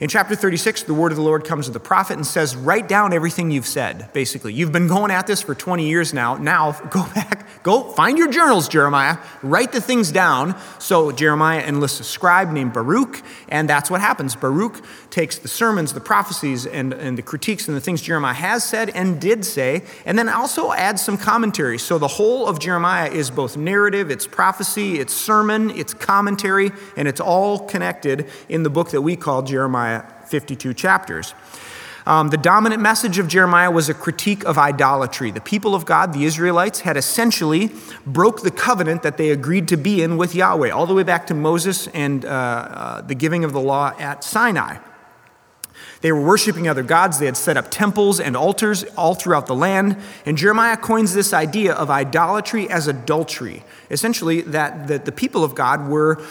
In 0.00 0.08
chapter 0.08 0.34
36, 0.34 0.84
the 0.84 0.94
word 0.94 1.12
of 1.12 1.16
the 1.16 1.22
Lord 1.22 1.44
comes 1.44 1.66
to 1.66 1.72
the 1.72 1.78
prophet 1.78 2.14
and 2.14 2.26
says, 2.26 2.56
Write 2.56 2.88
down 2.88 3.12
everything 3.12 3.50
you've 3.50 3.66
said, 3.66 4.10
basically. 4.14 4.54
You've 4.54 4.72
been 4.72 4.88
going 4.88 5.10
at 5.10 5.26
this 5.26 5.42
for 5.42 5.54
20 5.54 5.86
years 5.86 6.14
now. 6.14 6.36
Now 6.36 6.72
go 6.90 7.04
back, 7.14 7.62
go 7.62 7.82
find 7.92 8.16
your 8.16 8.30
journals, 8.30 8.66
Jeremiah, 8.66 9.18
write 9.42 9.72
the 9.72 9.80
things 9.82 10.10
down. 10.10 10.58
So 10.78 11.12
Jeremiah 11.12 11.60
enlists 11.60 12.00
a 12.00 12.04
scribe 12.04 12.50
named 12.50 12.72
Baruch, 12.72 13.20
and 13.50 13.68
that's 13.68 13.90
what 13.90 14.00
happens. 14.00 14.34
Baruch 14.34 14.82
takes 15.10 15.36
the 15.36 15.48
sermons, 15.48 15.92
the 15.92 16.00
prophecies, 16.00 16.64
and, 16.64 16.94
and 16.94 17.18
the 17.18 17.22
critiques 17.22 17.68
and 17.68 17.76
the 17.76 17.80
things 17.82 18.00
Jeremiah 18.00 18.32
has 18.32 18.64
said 18.64 18.88
and 18.90 19.20
did 19.20 19.44
say, 19.44 19.82
and 20.06 20.18
then 20.18 20.30
also 20.30 20.72
adds 20.72 21.02
some 21.02 21.18
commentary. 21.18 21.76
So 21.76 21.98
the 21.98 22.08
whole 22.08 22.48
of 22.48 22.58
Jeremiah 22.58 23.10
is 23.10 23.30
both 23.30 23.58
narrative, 23.58 24.10
it's 24.10 24.26
prophecy, 24.26 24.98
it's 24.98 25.12
sermon, 25.12 25.68
it's 25.68 25.92
commentary, 25.92 26.70
and 26.96 27.06
it's 27.06 27.20
all 27.20 27.58
connected 27.58 28.26
in 28.48 28.62
the 28.62 28.70
book 28.70 28.92
that 28.92 29.02
we 29.02 29.14
call 29.14 29.42
Jeremiah 29.42 29.89
52 30.26 30.74
chapters. 30.74 31.34
Um, 32.06 32.28
the 32.28 32.36
dominant 32.36 32.80
message 32.80 33.18
of 33.18 33.28
Jeremiah 33.28 33.70
was 33.70 33.88
a 33.88 33.94
critique 33.94 34.44
of 34.44 34.56
idolatry. 34.56 35.30
The 35.30 35.40
people 35.40 35.74
of 35.74 35.84
God, 35.84 36.12
the 36.12 36.24
Israelites, 36.24 36.80
had 36.80 36.96
essentially 36.96 37.70
broke 38.06 38.42
the 38.42 38.50
covenant 38.50 39.02
that 39.02 39.16
they 39.16 39.30
agreed 39.30 39.68
to 39.68 39.76
be 39.76 40.02
in 40.02 40.16
with 40.16 40.34
Yahweh, 40.34 40.70
all 40.70 40.86
the 40.86 40.94
way 40.94 41.02
back 41.02 41.26
to 41.26 41.34
Moses 41.34 41.88
and 41.88 42.24
uh, 42.24 42.28
uh, 42.28 43.00
the 43.02 43.14
giving 43.14 43.44
of 43.44 43.52
the 43.52 43.60
law 43.60 43.92
at 43.98 44.24
Sinai. 44.24 44.78
They 46.00 46.12
were 46.12 46.24
worshiping 46.24 46.66
other 46.66 46.82
gods. 46.82 47.18
They 47.18 47.26
had 47.26 47.36
set 47.36 47.56
up 47.56 47.70
temples 47.70 48.20
and 48.20 48.36
altars 48.36 48.84
all 48.96 49.14
throughout 49.14 49.46
the 49.46 49.54
land. 49.54 49.98
And 50.24 50.38
Jeremiah 50.38 50.76
coins 50.76 51.12
this 51.12 51.34
idea 51.34 51.74
of 51.74 51.90
idolatry 51.90 52.70
as 52.70 52.86
adultery. 52.86 53.64
Essentially, 53.90 54.40
that 54.42 54.88
the, 54.88 54.98
the 54.98 55.12
people 55.12 55.44
of 55.44 55.54
God 55.54 55.88
were 55.88 56.24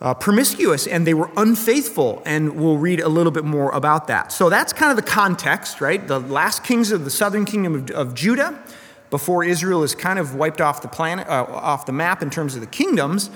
uh, 0.00 0.14
promiscuous 0.14 0.86
and 0.86 1.06
they 1.06 1.14
were 1.14 1.30
unfaithful. 1.36 2.22
And 2.24 2.56
we'll 2.56 2.78
read 2.78 3.00
a 3.00 3.08
little 3.08 3.32
bit 3.32 3.44
more 3.44 3.70
about 3.70 4.06
that. 4.08 4.32
So 4.32 4.48
that's 4.48 4.72
kind 4.72 4.90
of 4.90 4.96
the 4.96 5.10
context, 5.10 5.80
right? 5.80 6.06
The 6.06 6.20
last 6.20 6.64
kings 6.64 6.92
of 6.92 7.04
the 7.04 7.10
southern 7.10 7.44
kingdom 7.44 7.74
of, 7.74 7.90
of 7.90 8.14
Judah 8.14 8.62
before 9.10 9.42
Israel 9.44 9.82
is 9.82 9.94
kind 9.94 10.18
of 10.18 10.34
wiped 10.34 10.60
off 10.60 10.82
the 10.82 10.88
planet, 10.88 11.26
uh, 11.28 11.44
off 11.44 11.84
the 11.86 11.92
map 11.92 12.22
in 12.22 12.30
terms 12.30 12.54
of 12.54 12.60
the 12.60 12.66
kingdoms 12.66 13.30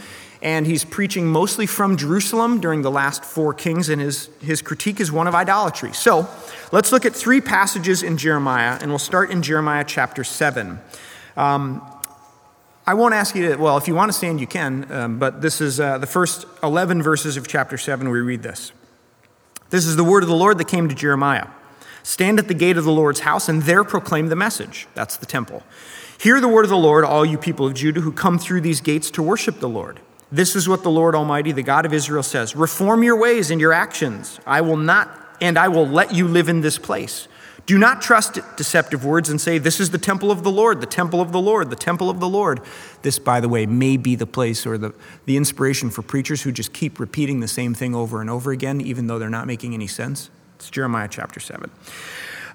and 0.44 0.66
he's 0.66 0.84
preaching 0.84 1.26
mostly 1.26 1.66
from 1.66 1.96
Jerusalem 1.96 2.60
during 2.60 2.82
the 2.82 2.90
last 2.90 3.24
four 3.24 3.54
kings, 3.54 3.88
and 3.88 4.00
his, 4.00 4.28
his 4.42 4.60
critique 4.60 5.00
is 5.00 5.10
one 5.10 5.26
of 5.26 5.34
idolatry. 5.34 5.94
So 5.94 6.28
let's 6.70 6.92
look 6.92 7.06
at 7.06 7.14
three 7.14 7.40
passages 7.40 8.02
in 8.02 8.18
Jeremiah, 8.18 8.78
and 8.80 8.90
we'll 8.90 8.98
start 8.98 9.30
in 9.30 9.40
Jeremiah 9.40 9.84
chapter 9.86 10.22
7. 10.22 10.78
Um, 11.38 11.80
I 12.86 12.92
won't 12.92 13.14
ask 13.14 13.34
you 13.34 13.48
to, 13.48 13.56
well, 13.56 13.78
if 13.78 13.88
you 13.88 13.94
want 13.94 14.10
to 14.10 14.12
stand, 14.12 14.40
you 14.40 14.46
can, 14.46 14.90
um, 14.92 15.18
but 15.18 15.40
this 15.40 15.62
is 15.62 15.80
uh, 15.80 15.96
the 15.96 16.06
first 16.06 16.44
11 16.62 17.02
verses 17.02 17.38
of 17.38 17.48
chapter 17.48 17.78
7. 17.78 18.10
We 18.10 18.20
read 18.20 18.42
this. 18.42 18.72
This 19.70 19.86
is 19.86 19.96
the 19.96 20.04
word 20.04 20.22
of 20.22 20.28
the 20.28 20.36
Lord 20.36 20.58
that 20.58 20.68
came 20.68 20.88
to 20.90 20.94
Jeremiah. 20.94 21.46
Stand 22.02 22.38
at 22.38 22.48
the 22.48 22.54
gate 22.54 22.76
of 22.76 22.84
the 22.84 22.92
Lord's 22.92 23.20
house 23.20 23.48
and 23.48 23.62
there 23.62 23.84
proclaim 23.84 24.28
the 24.28 24.36
message. 24.36 24.86
That's 24.94 25.16
the 25.16 25.24
temple. 25.24 25.62
Hear 26.18 26.40
the 26.40 26.48
word 26.48 26.64
of 26.64 26.68
the 26.68 26.76
Lord, 26.76 27.04
all 27.04 27.24
you 27.24 27.38
people 27.38 27.66
of 27.66 27.74
Judah 27.74 28.02
who 28.02 28.12
come 28.12 28.38
through 28.38 28.60
these 28.60 28.82
gates 28.82 29.10
to 29.12 29.22
worship 29.22 29.60
the 29.60 29.68
Lord. 29.68 30.00
This 30.30 30.54
is 30.54 30.68
what 30.68 30.82
the 30.82 30.90
Lord 30.90 31.14
Almighty, 31.14 31.52
the 31.52 31.62
God 31.62 31.86
of 31.86 31.94
Israel, 31.94 32.22
says 32.22 32.54
Reform 32.54 33.02
your 33.02 33.16
ways 33.16 33.50
and 33.50 33.60
your 33.60 33.72
actions. 33.72 34.38
I 34.46 34.60
will 34.60 34.76
not, 34.76 35.36
and 35.40 35.58
I 35.58 35.68
will 35.68 35.86
let 35.86 36.14
you 36.14 36.28
live 36.28 36.50
in 36.50 36.60
this 36.60 36.76
place. 36.78 37.28
Do 37.66 37.78
not 37.78 38.02
trust 38.02 38.38
deceptive 38.56 39.04
words 39.04 39.30
and 39.30 39.40
say, 39.40 39.56
This 39.56 39.80
is 39.80 39.90
the 39.90 39.98
temple 39.98 40.30
of 40.30 40.42
the 40.42 40.50
Lord, 40.50 40.80
the 40.80 40.86
temple 40.86 41.20
of 41.20 41.32
the 41.32 41.40
Lord, 41.40 41.70
the 41.70 41.76
temple 41.76 42.10
of 42.10 42.20
the 42.20 42.28
Lord. 42.28 42.60
This, 43.02 43.18
by 43.18 43.40
the 43.40 43.48
way, 43.48 43.64
may 43.64 43.96
be 43.96 44.16
the 44.16 44.26
place 44.26 44.66
or 44.66 44.76
the, 44.76 44.92
the 45.24 45.36
inspiration 45.38 45.88
for 45.88 46.02
preachers 46.02 46.42
who 46.42 46.52
just 46.52 46.74
keep 46.74 47.00
repeating 47.00 47.40
the 47.40 47.48
same 47.48 47.72
thing 47.72 47.94
over 47.94 48.20
and 48.20 48.28
over 48.28 48.52
again, 48.52 48.82
even 48.82 49.06
though 49.06 49.18
they're 49.18 49.30
not 49.30 49.46
making 49.46 49.72
any 49.72 49.86
sense. 49.86 50.28
It's 50.56 50.68
Jeremiah 50.68 51.08
chapter 51.10 51.40
7. 51.40 51.70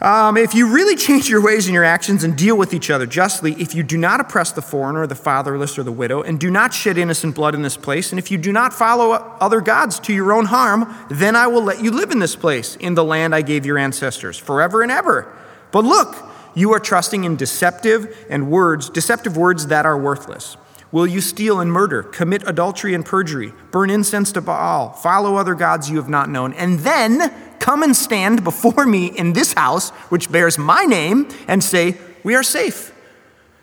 Um, 0.01 0.37
if 0.37 0.55
you 0.55 0.73
really 0.73 0.95
change 0.95 1.27
your 1.27 1.43
ways 1.43 1.67
and 1.67 1.73
your 1.73 1.83
actions 1.83 2.23
and 2.23 2.37
deal 2.37 2.57
with 2.57 2.73
each 2.73 2.89
other 2.89 3.05
justly, 3.05 3.51
if 3.59 3.75
you 3.75 3.83
do 3.83 3.97
not 3.97 4.21
oppress 4.21 4.53
the 4.53 4.61
foreigner, 4.61 5.05
the 5.05 5.15
fatherless, 5.15 5.77
or 5.77 5.83
the 5.83 5.91
widow, 5.91 6.21
and 6.21 6.39
do 6.39 6.49
not 6.49 6.73
shed 6.73 6.97
innocent 6.97 7.35
blood 7.35 7.53
in 7.53 7.63
this 7.63 7.75
place, 7.75 8.13
and 8.13 8.19
if 8.19 8.31
you 8.31 8.37
do 8.37 8.53
not 8.53 8.73
follow 8.73 9.11
other 9.11 9.59
gods 9.59 9.99
to 9.99 10.13
your 10.13 10.31
own 10.31 10.45
harm, 10.45 10.95
then 11.09 11.35
I 11.35 11.47
will 11.47 11.63
let 11.63 11.83
you 11.83 11.91
live 11.91 12.11
in 12.11 12.19
this 12.19 12.37
place, 12.37 12.77
in 12.77 12.93
the 12.93 13.03
land 13.03 13.35
I 13.35 13.41
gave 13.41 13.65
your 13.65 13.77
ancestors, 13.77 14.37
forever 14.37 14.81
and 14.83 14.91
ever. 14.91 15.35
But 15.71 15.83
look, 15.83 16.15
you 16.55 16.71
are 16.71 16.79
trusting 16.79 17.25
in 17.25 17.35
deceptive 17.35 18.25
and 18.29 18.49
words, 18.49 18.89
deceptive 18.89 19.35
words 19.35 19.67
that 19.67 19.85
are 19.85 19.97
worthless. 19.97 20.55
Will 20.93 21.07
you 21.07 21.19
steal 21.19 21.59
and 21.59 21.71
murder, 21.71 22.03
commit 22.03 22.47
adultery 22.47 22.93
and 22.93 23.05
perjury, 23.05 23.51
burn 23.69 23.89
incense 23.89 24.31
to 24.31 24.41
Baal, 24.41 24.93
follow 24.93 25.35
other 25.35 25.55
gods 25.55 25.89
you 25.89 25.97
have 25.97 26.09
not 26.09 26.29
known, 26.29 26.53
and 26.53 26.79
then 26.79 27.33
come 27.69 27.83
and 27.83 27.95
stand 27.95 28.43
before 28.43 28.83
me 28.83 29.05
in 29.15 29.33
this 29.33 29.53
house, 29.53 29.91
which 30.09 30.31
bears 30.31 30.57
my 30.57 30.85
name, 30.85 31.29
and 31.47 31.63
say, 31.63 31.95
We 32.23 32.33
are 32.33 32.41
safe. 32.41 32.91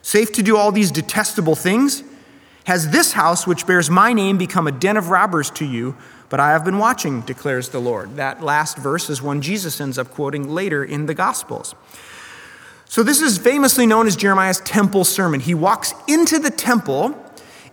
Safe 0.00 0.30
to 0.34 0.44
do 0.44 0.56
all 0.56 0.70
these 0.70 0.92
detestable 0.92 1.56
things? 1.56 2.04
Has 2.66 2.90
this 2.90 3.14
house, 3.14 3.48
which 3.48 3.66
bears 3.66 3.90
my 3.90 4.12
name, 4.12 4.38
become 4.38 4.68
a 4.68 4.70
den 4.70 4.96
of 4.96 5.10
robbers 5.10 5.50
to 5.50 5.64
you? 5.64 5.96
But 6.28 6.38
I 6.38 6.50
have 6.50 6.64
been 6.64 6.78
watching, 6.78 7.22
declares 7.22 7.70
the 7.70 7.80
Lord. 7.80 8.14
That 8.14 8.40
last 8.40 8.78
verse 8.78 9.10
is 9.10 9.20
one 9.20 9.42
Jesus 9.42 9.80
ends 9.80 9.98
up 9.98 10.12
quoting 10.12 10.48
later 10.48 10.84
in 10.84 11.06
the 11.06 11.14
Gospels. 11.14 11.74
So, 12.84 13.02
this 13.02 13.20
is 13.20 13.38
famously 13.38 13.86
known 13.86 14.06
as 14.06 14.14
Jeremiah's 14.14 14.60
temple 14.60 15.02
sermon. 15.02 15.40
He 15.40 15.54
walks 15.54 15.94
into 16.06 16.38
the 16.38 16.50
temple 16.50 17.20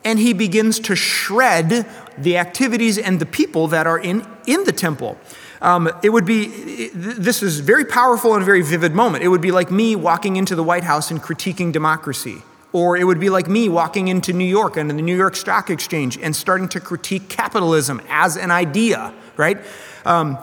and 0.03 0.17
he 0.17 0.33
begins 0.33 0.79
to 0.79 0.95
shred 0.95 1.87
the 2.17 2.37
activities 2.37 2.97
and 2.97 3.19
the 3.19 3.27
people 3.27 3.67
that 3.67 3.85
are 3.85 3.99
in, 3.99 4.25
in 4.47 4.63
the 4.63 4.71
temple. 4.71 5.19
Um, 5.63 5.89
it 6.03 6.09
would 6.09 6.25
be, 6.25 6.89
this 6.93 7.41
is 7.41 7.61
very 7.61 7.85
powerful 7.85 8.35
and 8.35 8.43
very 8.43 8.61
vivid 8.61 8.93
moment. 8.93 9.23
It 9.23 9.29
would 9.29 9.41
be 9.41 9.53
like 9.53 9.71
me 9.71 9.95
walking 9.95 10.35
into 10.35 10.55
the 10.55 10.63
White 10.63 10.83
House 10.83 11.09
and 11.09 11.23
critiquing 11.23 11.71
democracy. 11.71 12.43
Or 12.73 12.97
it 12.97 13.05
would 13.05 13.19
be 13.19 13.29
like 13.29 13.47
me 13.47 13.69
walking 13.69 14.09
into 14.09 14.33
New 14.33 14.43
York 14.43 14.75
and 14.75 14.89
the 14.89 14.93
New 14.93 15.15
York 15.15 15.37
Stock 15.37 15.69
Exchange 15.69 16.17
and 16.17 16.35
starting 16.35 16.67
to 16.69 16.81
critique 16.81 17.29
capitalism 17.29 18.01
as 18.09 18.35
an 18.35 18.51
idea, 18.51 19.13
right? 19.37 19.57
Um, 20.05 20.37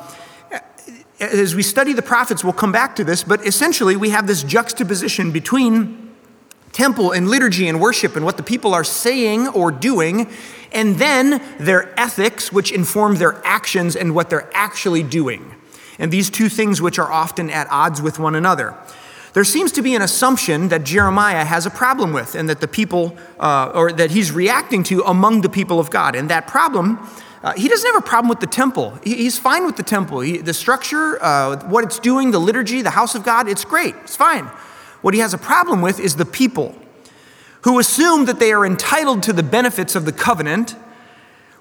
as 1.20 1.54
we 1.54 1.62
study 1.62 1.92
the 1.92 2.02
prophets, 2.02 2.42
we'll 2.42 2.54
come 2.54 2.72
back 2.72 2.96
to 2.96 3.04
this, 3.04 3.22
but 3.22 3.46
essentially 3.46 3.96
we 3.96 4.10
have 4.10 4.26
this 4.26 4.42
juxtaposition 4.42 5.32
between 5.32 6.14
temple 6.72 7.12
and 7.12 7.28
liturgy 7.28 7.68
and 7.68 7.78
worship 7.78 8.16
and 8.16 8.24
what 8.24 8.38
the 8.38 8.42
people 8.42 8.72
are 8.72 8.84
saying 8.84 9.48
or 9.48 9.70
doing, 9.70 10.30
and 10.72 10.96
then 10.96 11.42
their 11.58 11.98
ethics, 11.98 12.52
which 12.52 12.72
inform 12.72 13.16
their 13.16 13.44
actions 13.44 13.96
and 13.96 14.14
what 14.14 14.30
they're 14.30 14.50
actually 14.54 15.02
doing. 15.02 15.54
And 15.98 16.10
these 16.10 16.30
two 16.30 16.48
things, 16.48 16.80
which 16.80 16.98
are 16.98 17.10
often 17.10 17.50
at 17.50 17.66
odds 17.70 18.00
with 18.00 18.18
one 18.18 18.34
another. 18.34 18.76
There 19.32 19.44
seems 19.44 19.70
to 19.72 19.82
be 19.82 19.94
an 19.94 20.02
assumption 20.02 20.68
that 20.68 20.82
Jeremiah 20.84 21.44
has 21.44 21.66
a 21.66 21.70
problem 21.70 22.12
with, 22.12 22.34
and 22.34 22.48
that 22.48 22.60
the 22.60 22.66
people, 22.66 23.16
uh, 23.38 23.70
or 23.74 23.92
that 23.92 24.10
he's 24.10 24.32
reacting 24.32 24.82
to 24.84 25.02
among 25.02 25.42
the 25.42 25.48
people 25.48 25.78
of 25.78 25.90
God. 25.90 26.16
And 26.16 26.28
that 26.30 26.48
problem, 26.48 26.98
uh, 27.42 27.52
he 27.52 27.68
doesn't 27.68 27.86
have 27.92 28.02
a 28.02 28.06
problem 28.06 28.28
with 28.28 28.40
the 28.40 28.48
temple. 28.48 28.98
He's 29.04 29.38
fine 29.38 29.64
with 29.64 29.76
the 29.76 29.84
temple. 29.84 30.20
He, 30.20 30.38
the 30.38 30.54
structure, 30.54 31.22
uh, 31.22 31.64
what 31.68 31.84
it's 31.84 32.00
doing, 32.00 32.32
the 32.32 32.40
liturgy, 32.40 32.82
the 32.82 32.90
house 32.90 33.14
of 33.14 33.22
God, 33.22 33.46
it's 33.46 33.64
great. 33.64 33.94
It's 34.02 34.16
fine. 34.16 34.46
What 35.02 35.14
he 35.14 35.20
has 35.20 35.32
a 35.32 35.38
problem 35.38 35.80
with 35.80 36.00
is 36.00 36.16
the 36.16 36.26
people 36.26 36.74
who 37.62 37.78
assume 37.78 38.24
that 38.24 38.38
they 38.38 38.52
are 38.52 38.64
entitled 38.64 39.22
to 39.24 39.32
the 39.32 39.42
benefits 39.42 39.94
of 39.94 40.04
the 40.04 40.12
covenant 40.12 40.76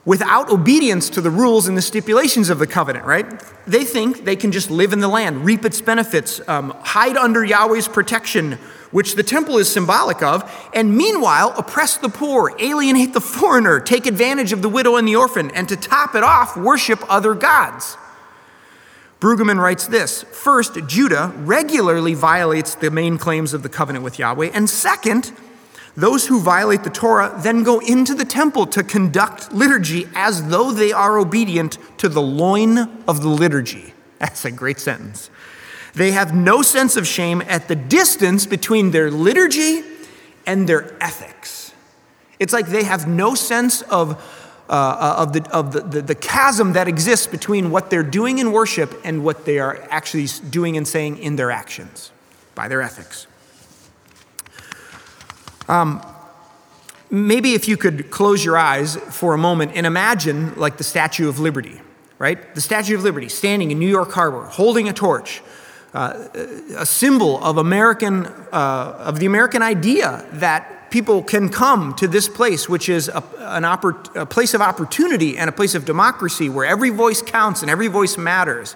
without 0.05 0.49
obedience 0.49 1.09
to 1.09 1.21
the 1.21 1.29
rules 1.29 1.67
and 1.67 1.77
the 1.77 1.81
stipulations 1.81 2.49
of 2.49 2.57
the 2.57 2.65
covenant, 2.65 3.05
right? 3.05 3.25
They 3.67 3.83
think 3.83 4.23
they 4.25 4.35
can 4.35 4.51
just 4.51 4.71
live 4.71 4.93
in 4.93 5.01
the 5.01 5.07
land, 5.07 5.45
reap 5.45 5.65
its 5.65 5.81
benefits, 5.81 6.41
um, 6.47 6.73
hide 6.81 7.17
under 7.17 7.43
Yahweh's 7.43 7.87
protection, 7.87 8.53
which 8.91 9.15
the 9.15 9.23
temple 9.23 9.57
is 9.57 9.69
symbolic 9.69 10.23
of, 10.23 10.49
and 10.73 10.95
meanwhile 10.95 11.53
oppress 11.57 11.97
the 11.97 12.09
poor, 12.09 12.55
alienate 12.59 13.13
the 13.13 13.21
foreigner, 13.21 13.79
take 13.79 14.07
advantage 14.07 14.51
of 14.51 14.61
the 14.61 14.69
widow 14.69 14.95
and 14.95 15.07
the 15.07 15.15
orphan, 15.15 15.51
and 15.51 15.69
to 15.69 15.75
top 15.75 16.15
it 16.15 16.23
off, 16.23 16.57
worship 16.57 16.99
other 17.07 17.35
gods. 17.35 17.97
Brueggemann 19.19 19.61
writes 19.61 19.85
this 19.85 20.23
First, 20.23 20.77
Judah 20.87 21.33
regularly 21.37 22.13
violates 22.13 22.73
the 22.73 22.89
main 22.89 23.17
claims 23.17 23.53
of 23.53 23.63
the 23.63 23.69
covenant 23.69 24.03
with 24.03 24.17
Yahweh, 24.17 24.49
and 24.53 24.69
second, 24.69 25.33
those 25.99 26.27
who 26.27 26.39
violate 26.39 26.83
the 26.83 26.89
Torah 26.89 27.37
then 27.43 27.63
go 27.63 27.79
into 27.79 28.13
the 28.13 28.25
temple 28.25 28.65
to 28.67 28.83
conduct 28.83 29.51
liturgy 29.51 30.07
as 30.15 30.47
though 30.49 30.71
they 30.71 30.91
are 30.91 31.17
obedient 31.17 31.77
to 31.97 32.09
the 32.09 32.21
loin 32.21 32.77
of 33.07 33.21
the 33.21 33.29
liturgy. 33.29 33.93
That's 34.19 34.45
a 34.45 34.51
great 34.51 34.79
sentence. 34.79 35.29
They 35.93 36.11
have 36.11 36.33
no 36.33 36.61
sense 36.61 36.97
of 36.97 37.07
shame 37.07 37.41
at 37.47 37.67
the 37.67 37.75
distance 37.75 38.45
between 38.45 38.91
their 38.91 39.09
liturgy 39.09 39.83
and 40.45 40.67
their 40.67 40.95
ethics. 41.03 41.73
It's 42.39 42.53
like 42.53 42.67
they 42.67 42.83
have 42.83 43.07
no 43.07 43.35
sense 43.35 43.81
of, 43.83 44.11
uh, 44.69 45.15
of, 45.17 45.33
the, 45.33 45.49
of 45.51 45.73
the, 45.73 45.81
the, 45.81 46.01
the 46.01 46.15
chasm 46.15 46.73
that 46.73 46.87
exists 46.87 47.27
between 47.27 47.71
what 47.71 47.89
they're 47.89 48.03
doing 48.03 48.37
in 48.37 48.51
worship 48.51 48.99
and 49.03 49.23
what 49.23 49.45
they 49.45 49.59
are 49.59 49.85
actually 49.89 50.27
doing 50.49 50.77
and 50.77 50.87
saying 50.87 51.17
in 51.17 51.35
their 51.35 51.51
actions 51.51 52.11
by 52.55 52.67
their 52.67 52.81
ethics. 52.81 53.27
Um, 55.69 56.01
maybe 57.11 57.53
if 57.53 57.67
you 57.67 57.77
could 57.77 58.09
close 58.09 58.43
your 58.43 58.57
eyes 58.57 58.95
for 58.95 59.35
a 59.35 59.37
moment 59.37 59.73
and 59.75 59.85
imagine 59.85 60.55
like 60.55 60.77
the 60.77 60.83
Statue 60.83 61.29
of 61.29 61.39
Liberty, 61.39 61.79
right? 62.17 62.55
The 62.55 62.61
Statue 62.61 62.95
of 62.95 63.03
Liberty 63.03 63.29
standing 63.29 63.69
in 63.69 63.77
New 63.77 63.87
York 63.87 64.11
Harbor, 64.11 64.45
holding 64.45 64.89
a 64.89 64.93
torch, 64.93 65.43
uh, 65.93 66.27
a 66.75 66.85
symbol 66.87 67.41
of 67.43 67.57
American, 67.57 68.25
uh, 68.51 68.95
of 68.97 69.19
the 69.19 69.27
American 69.27 69.61
idea 69.61 70.25
that 70.33 70.89
people 70.89 71.21
can 71.21 71.49
come 71.49 71.93
to 71.95 72.07
this 72.07 72.27
place, 72.27 72.67
which 72.67 72.89
is 72.89 73.07
a, 73.07 73.23
an 73.37 73.61
oppor- 73.61 74.15
a 74.15 74.25
place 74.25 74.55
of 74.55 74.61
opportunity 74.61 75.37
and 75.37 75.49
a 75.49 75.53
place 75.53 75.75
of 75.75 75.85
democracy 75.85 76.49
where 76.49 76.65
every 76.65 76.89
voice 76.89 77.21
counts 77.21 77.61
and 77.61 77.69
every 77.69 77.87
voice 77.87 78.17
matters. 78.17 78.75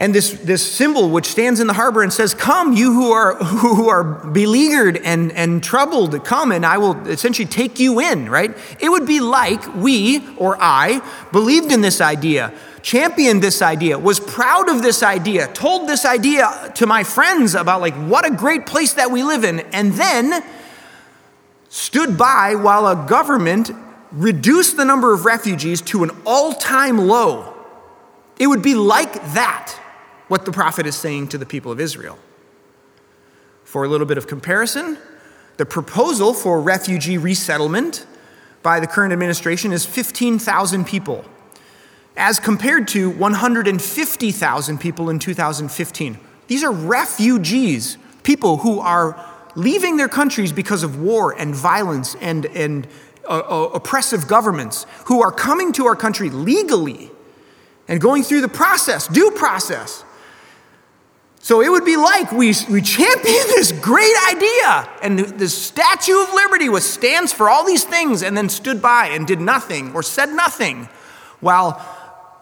And 0.00 0.14
this, 0.14 0.30
this 0.30 0.64
symbol 0.64 1.10
which 1.10 1.26
stands 1.26 1.58
in 1.58 1.66
the 1.66 1.72
harbor 1.72 2.04
and 2.04 2.12
says, 2.12 2.32
Come, 2.32 2.72
you 2.72 2.92
who 2.92 3.10
are, 3.10 3.34
who 3.34 3.88
are 3.88 4.04
beleaguered 4.04 4.96
and, 4.98 5.32
and 5.32 5.62
troubled, 5.62 6.24
come 6.24 6.52
and 6.52 6.64
I 6.64 6.78
will 6.78 6.96
essentially 7.08 7.46
take 7.46 7.80
you 7.80 7.98
in, 7.98 8.28
right? 8.28 8.56
It 8.78 8.90
would 8.90 9.06
be 9.06 9.18
like 9.18 9.74
we 9.74 10.24
or 10.36 10.56
I 10.60 11.02
believed 11.32 11.72
in 11.72 11.80
this 11.80 12.00
idea. 12.00 12.54
championed 12.80 13.42
this 13.42 13.60
idea, 13.60 13.98
was 13.98 14.20
proud 14.20 14.68
of 14.68 14.82
this 14.82 15.02
idea, 15.02 15.48
told 15.48 15.88
this 15.88 16.04
idea 16.04 16.72
to 16.76 16.86
my 16.86 17.02
friends 17.02 17.56
about 17.56 17.80
like 17.80 17.94
what 17.94 18.24
a 18.24 18.30
great 18.30 18.66
place 18.66 18.92
that 18.92 19.10
we 19.10 19.24
live 19.24 19.42
in, 19.42 19.60
and 19.72 19.94
then 19.94 20.44
stood 21.68 22.16
by 22.16 22.54
while 22.54 22.86
a 22.86 23.06
government 23.08 23.72
reduced 24.12 24.76
the 24.76 24.84
number 24.84 25.12
of 25.12 25.24
refugees 25.24 25.82
to 25.82 26.04
an 26.04 26.10
all 26.24 26.52
time 26.52 26.98
low. 26.98 27.54
It 28.38 28.46
would 28.46 28.62
be 28.62 28.74
like 28.76 29.12
that, 29.34 29.76
what 30.28 30.44
the 30.44 30.52
prophet 30.52 30.86
is 30.86 30.94
saying 30.94 31.28
to 31.28 31.38
the 31.38 31.46
people 31.46 31.72
of 31.72 31.80
Israel. 31.80 32.18
For 33.64 33.84
a 33.84 33.88
little 33.88 34.06
bit 34.06 34.18
of 34.18 34.26
comparison, 34.26 34.98
the 35.58 35.66
proposal 35.66 36.32
for 36.32 36.60
refugee 36.60 37.18
resettlement 37.18 38.06
by 38.62 38.80
the 38.80 38.86
current 38.86 39.12
administration 39.12 39.72
is 39.72 39.84
15,000 39.84 40.86
people, 40.86 41.24
as 42.16 42.38
compared 42.38 42.88
to 42.88 43.10
150,000 43.10 44.78
people 44.78 45.10
in 45.10 45.18
2015. 45.18 46.18
These 46.46 46.64
are 46.64 46.72
refugees, 46.72 47.98
people 48.22 48.58
who 48.58 48.80
are 48.80 49.24
leaving 49.54 49.96
their 49.96 50.08
countries 50.08 50.52
because 50.52 50.82
of 50.82 51.00
war 51.00 51.38
and 51.38 51.54
violence 51.54 52.14
and, 52.20 52.46
and 52.46 52.86
uh, 53.28 53.38
uh, 53.38 53.70
oppressive 53.74 54.26
governments, 54.26 54.86
who 55.06 55.22
are 55.22 55.32
coming 55.32 55.72
to 55.72 55.86
our 55.86 55.96
country 55.96 56.30
legally 56.30 57.10
and 57.88 58.00
going 58.00 58.22
through 58.22 58.40
the 58.40 58.48
process, 58.48 59.08
due 59.08 59.30
process. 59.32 60.04
So 61.48 61.62
it 61.62 61.70
would 61.70 61.86
be 61.86 61.96
like 61.96 62.30
we, 62.30 62.52
we 62.68 62.82
champion 62.82 63.24
this 63.24 63.72
great 63.72 64.14
idea, 64.28 64.86
and 65.02 65.18
the, 65.18 65.48
Statue 65.48 66.20
of 66.20 66.34
Liberty 66.34 66.68
stands 66.78 67.32
for 67.32 67.48
all 67.48 67.64
these 67.64 67.84
things, 67.84 68.22
and 68.22 68.36
then 68.36 68.50
stood 68.50 68.82
by 68.82 69.06
and 69.06 69.26
did 69.26 69.40
nothing 69.40 69.94
or 69.94 70.02
said 70.02 70.26
nothing, 70.26 70.90
while 71.40 71.82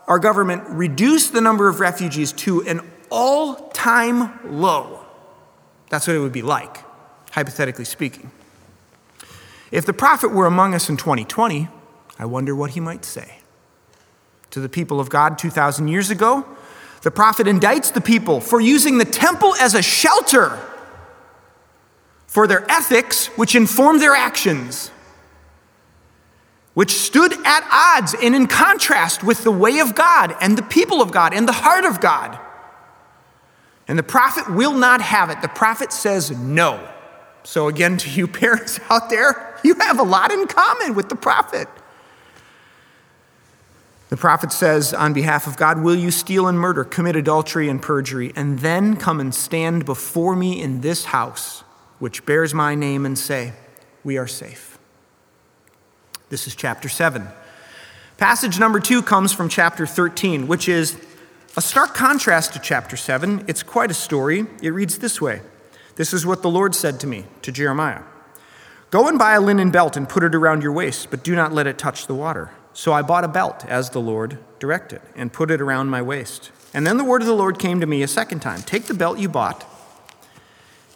our 0.09 0.19
government 0.19 0.64
reduced 0.71 1.33
the 1.33 1.40
number 1.40 1.69
of 1.69 1.79
refugees 1.79 2.33
to 2.33 2.62
an 2.62 2.81
all-time 3.09 4.61
low. 4.61 5.05
That's 5.88 6.09
what 6.09 6.16
it 6.16 6.19
would 6.19 6.33
be 6.33 6.42
like, 6.42 6.79
hypothetically 7.31 7.85
speaking. 7.85 8.33
If 9.71 9.87
the 9.87 9.92
prophet 9.92 10.33
were 10.33 10.47
among 10.47 10.75
us 10.75 10.88
in 10.88 10.97
2020, 10.97 11.69
I 12.19 12.25
wonder 12.25 12.57
what 12.57 12.73
he 12.73 12.81
might 12.81 13.05
say. 13.05 13.38
To 14.51 14.59
the 14.59 14.69
people 14.69 14.99
of 14.99 15.11
God 15.11 15.38
2,000 15.38 15.87
years 15.87 16.11
ago, 16.11 16.45
the 17.07 17.12
prophet 17.12 17.47
indicts 17.47 17.92
the 17.92 18.01
people 18.01 18.40
for 18.40 18.61
using 18.61 18.99
the 18.99 19.05
temple 19.05 19.55
as 19.61 19.77
a 19.77 19.81
shelter 19.81 20.59
for 22.27 22.49
their 22.49 22.69
ethics, 22.69 23.29
which 23.38 23.55
informed 23.55 24.03
their 24.03 24.16
actions, 24.16 24.90
which 26.75 26.90
stood 26.90 27.33
at 27.47 27.62
odds 27.71 28.16
and 28.21 28.35
in 28.35 28.49
contrast 28.49 29.23
with 29.23 29.45
the 29.45 29.53
way 29.53 29.79
of 29.79 29.95
God 29.95 30.35
and 30.40 30.59
the 30.59 30.64
people 30.64 31.01
of 31.01 31.12
God 31.12 31.33
and 31.33 31.47
the 31.47 31.53
heart 31.53 31.85
of 31.85 32.01
God. 32.01 32.40
And 33.87 33.97
the 33.97 34.03
prophet 34.03 34.53
will 34.53 34.75
not 34.75 35.01
have 35.01 35.31
it. 35.31 35.40
The 35.42 35.49
prophet 35.49 35.92
says 35.92 36.33
no. 36.33 36.89
So, 37.45 37.68
again, 37.68 37.99
to 37.99 38.11
you 38.11 38.26
parents 38.43 38.80
out 38.91 39.11
there, 39.11 39.57
you 39.62 39.76
have 39.76 40.01
a 40.01 40.03
lot 40.03 40.33
in 40.33 40.49
common 40.49 40.97
with 40.97 41.09
the 41.09 41.14
prophet. 41.14 41.68
The 44.09 44.16
prophet 44.16 44.52
says, 44.52 44.94
on 44.94 45.12
behalf 45.12 45.46
of 45.46 45.57
God, 45.57 45.82
Will 45.82 45.96
you 45.96 46.11
steal 46.11 46.46
and 46.46 46.59
murder, 46.59 46.84
commit 46.84 47.16
adultery 47.16 47.68
and 47.68 47.82
perjury, 47.82 48.32
and 48.36 48.61
then 48.61 48.96
come 48.96 49.18
and 49.18 49.34
stand 49.34 49.84
before 49.84 50.36
me 50.36 50.61
in 50.62 50.80
this 50.80 51.07
house, 51.07 51.64
which 51.98 52.24
bears 52.24 52.54
my 52.54 52.74
name, 52.74 53.04
and 53.04 53.18
say, 53.18 53.52
We 54.04 54.16
are 54.16 54.28
safe? 54.28 54.78
This 56.28 56.46
is 56.46 56.54
chapter 56.54 56.88
7. 56.88 57.26
Passage 58.16 58.59
number 58.59 58.80
2 58.80 59.02
comes 59.02 59.32
from 59.32 59.48
chapter 59.48 59.86
13, 59.86 60.46
which 60.46 60.68
is 60.68 60.96
a 61.57 61.61
stark 61.61 61.94
contrast 61.94 62.52
to 62.52 62.61
chapter 62.61 62.96
7. 62.96 63.44
It's 63.48 63.62
quite 63.62 63.90
a 63.90 63.94
story. 63.94 64.46
It 64.62 64.70
reads 64.70 64.98
this 64.98 65.20
way 65.20 65.42
This 65.96 66.12
is 66.12 66.24
what 66.24 66.42
the 66.42 66.50
Lord 66.50 66.74
said 66.76 67.00
to 67.00 67.07
me, 67.09 67.26
to 67.42 67.50
Jeremiah 67.50 68.02
Go 68.90 69.09
and 69.09 69.18
buy 69.18 69.34
a 69.34 69.40
linen 69.40 69.70
belt 69.70 69.96
and 69.96 70.09
put 70.09 70.22
it 70.22 70.34
around 70.34 70.62
your 70.62 70.72
waist, 70.72 71.11
but 71.11 71.24
do 71.24 71.34
not 71.34 71.52
let 71.52 71.66
it 71.66 71.76
touch 71.76 72.07
the 72.07 72.14
water. 72.14 72.52
So 72.77 72.93
I 72.93 73.01
bought 73.01 73.24
a 73.24 73.29
belt, 73.29 73.64
as 73.66 73.89
the 73.89 74.03
Lord 74.03 74.37
directed, 74.59 75.01
and 75.14 75.33
put 75.33 75.51
it 75.51 75.62
around 75.62 75.89
my 75.89 76.03
waist. 76.03 76.51
And 76.74 76.87
then 76.87 76.99
the 76.99 77.05
word 77.05 77.22
of 77.22 77.27
the 77.27 77.33
Lord 77.33 77.59
came 77.59 77.81
to 77.81 77.87
me 77.87 78.03
a 78.03 78.07
second 78.07 78.41
time 78.41 78.61
Take 78.61 78.85
the 78.85 78.93
belt 78.93 79.18
you 79.18 79.31
bought 79.31 79.64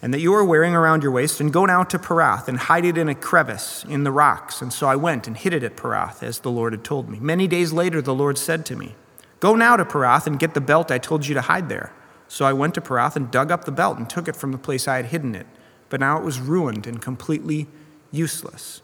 and 0.02 0.12
that 0.12 0.20
you 0.20 0.34
are 0.34 0.44
wearing 0.44 0.74
around 0.74 1.02
your 1.02 1.12
waist, 1.12 1.40
and 1.40 1.52
go 1.52 1.64
now 1.64 1.82
to 1.84 1.98
Perath 1.98 2.48
and 2.48 2.58
hide 2.58 2.84
it 2.84 2.98
in 2.98 3.08
a 3.08 3.14
crevice 3.14 3.84
in 3.88 4.04
the 4.04 4.12
rocks. 4.12 4.60
And 4.60 4.72
so 4.72 4.88
I 4.88 4.96
went 4.96 5.26
and 5.26 5.36
hid 5.36 5.54
it 5.54 5.62
at 5.62 5.76
Perath, 5.76 6.22
as 6.22 6.40
the 6.40 6.50
Lord 6.50 6.74
had 6.74 6.84
told 6.84 7.08
me. 7.08 7.18
Many 7.18 7.46
days 7.46 7.72
later, 7.72 8.00
the 8.00 8.14
Lord 8.14 8.36
said 8.36 8.66
to 8.66 8.76
me, 8.76 8.94
Go 9.40 9.54
now 9.54 9.76
to 9.76 9.84
Perath 9.84 10.26
and 10.26 10.38
get 10.38 10.52
the 10.52 10.60
belt 10.60 10.90
I 10.90 10.98
told 10.98 11.26
you 11.26 11.34
to 11.34 11.42
hide 11.42 11.70
there. 11.70 11.92
So 12.28 12.44
I 12.44 12.52
went 12.52 12.74
to 12.74 12.80
Perath 12.80 13.16
and 13.16 13.30
dug 13.30 13.50
up 13.50 13.64
the 13.64 13.72
belt 13.72 13.98
and 13.98 14.08
took 14.08 14.28
it 14.28 14.36
from 14.36 14.52
the 14.52 14.58
place 14.58 14.86
I 14.86 14.96
had 14.96 15.06
hidden 15.06 15.34
it. 15.34 15.46
But 15.88 16.00
now 16.00 16.18
it 16.18 16.24
was 16.24 16.40
ruined 16.40 16.86
and 16.86 17.00
completely 17.00 17.66
useless. 18.10 18.82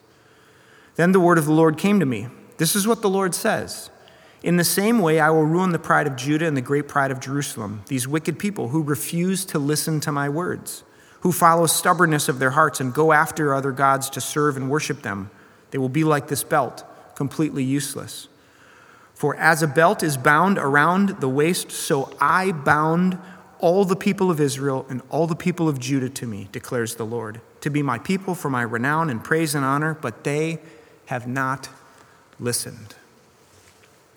Then 0.96 1.12
the 1.12 1.20
word 1.20 1.38
of 1.38 1.44
the 1.44 1.52
Lord 1.52 1.76
came 1.78 2.00
to 2.00 2.06
me. 2.06 2.28
This 2.56 2.74
is 2.74 2.86
what 2.86 3.02
the 3.02 3.08
Lord 3.08 3.34
says. 3.34 3.90
In 4.42 4.56
the 4.56 4.64
same 4.64 5.00
way, 5.00 5.18
I 5.18 5.30
will 5.30 5.44
ruin 5.44 5.72
the 5.72 5.78
pride 5.78 6.06
of 6.06 6.16
Judah 6.16 6.46
and 6.46 6.56
the 6.56 6.62
great 6.62 6.88
pride 6.88 7.10
of 7.10 7.20
Jerusalem, 7.20 7.82
these 7.88 8.06
wicked 8.06 8.38
people 8.38 8.68
who 8.68 8.82
refuse 8.82 9.44
to 9.46 9.58
listen 9.58 10.00
to 10.00 10.12
my 10.12 10.28
words, 10.28 10.84
who 11.20 11.32
follow 11.32 11.66
stubbornness 11.66 12.28
of 12.28 12.38
their 12.38 12.50
hearts 12.50 12.80
and 12.80 12.94
go 12.94 13.12
after 13.12 13.54
other 13.54 13.72
gods 13.72 14.08
to 14.10 14.20
serve 14.20 14.56
and 14.56 14.70
worship 14.70 15.02
them. 15.02 15.30
They 15.70 15.78
will 15.78 15.88
be 15.88 16.04
like 16.04 16.28
this 16.28 16.44
belt, 16.44 16.84
completely 17.14 17.64
useless. 17.64 18.28
For 19.14 19.34
as 19.36 19.62
a 19.62 19.66
belt 19.66 20.02
is 20.02 20.16
bound 20.16 20.58
around 20.58 21.20
the 21.20 21.28
waist, 21.28 21.72
so 21.72 22.14
I 22.20 22.52
bound 22.52 23.18
all 23.58 23.84
the 23.84 23.96
people 23.96 24.30
of 24.30 24.40
Israel 24.40 24.86
and 24.90 25.00
all 25.08 25.26
the 25.26 25.34
people 25.34 25.68
of 25.68 25.80
Judah 25.80 26.10
to 26.10 26.26
me, 26.26 26.48
declares 26.52 26.96
the 26.96 27.06
Lord, 27.06 27.40
to 27.62 27.70
be 27.70 27.82
my 27.82 27.98
people 27.98 28.34
for 28.34 28.50
my 28.50 28.62
renown 28.62 29.08
and 29.08 29.24
praise 29.24 29.54
and 29.54 29.64
honor, 29.64 29.94
but 29.94 30.24
they 30.24 30.60
have 31.06 31.26
not 31.26 31.68
listened. 32.38 32.94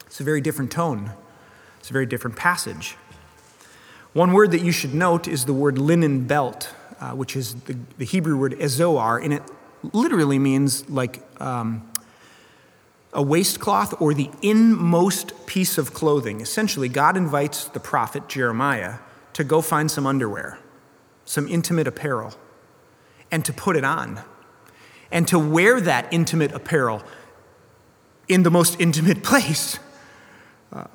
It's 0.06 0.20
a 0.20 0.24
very 0.24 0.42
different 0.42 0.72
tone, 0.72 1.12
it's 1.80 1.90
a 1.90 1.94
very 1.94 2.06
different 2.06 2.36
passage. 2.36 2.96
One 4.14 4.34
word 4.34 4.52
that 4.52 4.62
you 4.62 4.72
should 4.72 4.94
note 4.94 5.28
is 5.28 5.46
the 5.46 5.54
word 5.54 5.78
linen 5.78 6.26
belt, 6.26 6.74
uh, 7.00 7.12
which 7.12 7.36
is 7.36 7.54
the, 7.54 7.78
the, 8.00 8.06
Hebrew 8.06 8.38
word 8.38 8.54
ezor, 8.54 9.24
and 9.24 9.34
it 9.34 9.44
literally 9.94 10.40
means 10.40 10.90
like 10.90 11.22
um, 11.40 11.88
a 13.14 13.22
waistcloth 13.22 14.02
or 14.02 14.16
the 14.16 14.32
inmost 14.42 15.46
piece 15.46 15.78
of 15.78 15.94
clothing. 15.94 16.42
Essentially, 16.42 16.90
God 16.90 17.18
invites 17.18 17.66
the 17.66 17.80
prophet 17.80 18.28
Jeremiah 18.28 18.96
to 19.34 19.44
go 19.44 19.62
find 19.62 19.92
some 19.92 20.08
underwear, 20.08 20.58
some 21.24 21.48
intimate 21.48 21.88
apparel, 21.88 22.34
and 23.32 23.46
to 23.46 23.54
put 23.54 23.78
it 23.78 23.84
on, 23.84 24.22
and 25.12 25.28
to 25.28 25.38
wear 25.38 25.80
that 25.80 26.12
intimate 26.12 26.52
apparel 26.52 27.04
in 28.30 28.44
the 28.44 28.52
most 28.52 28.80
intimate 28.80 29.24
place. 29.24 29.80
Uh, 30.72 30.86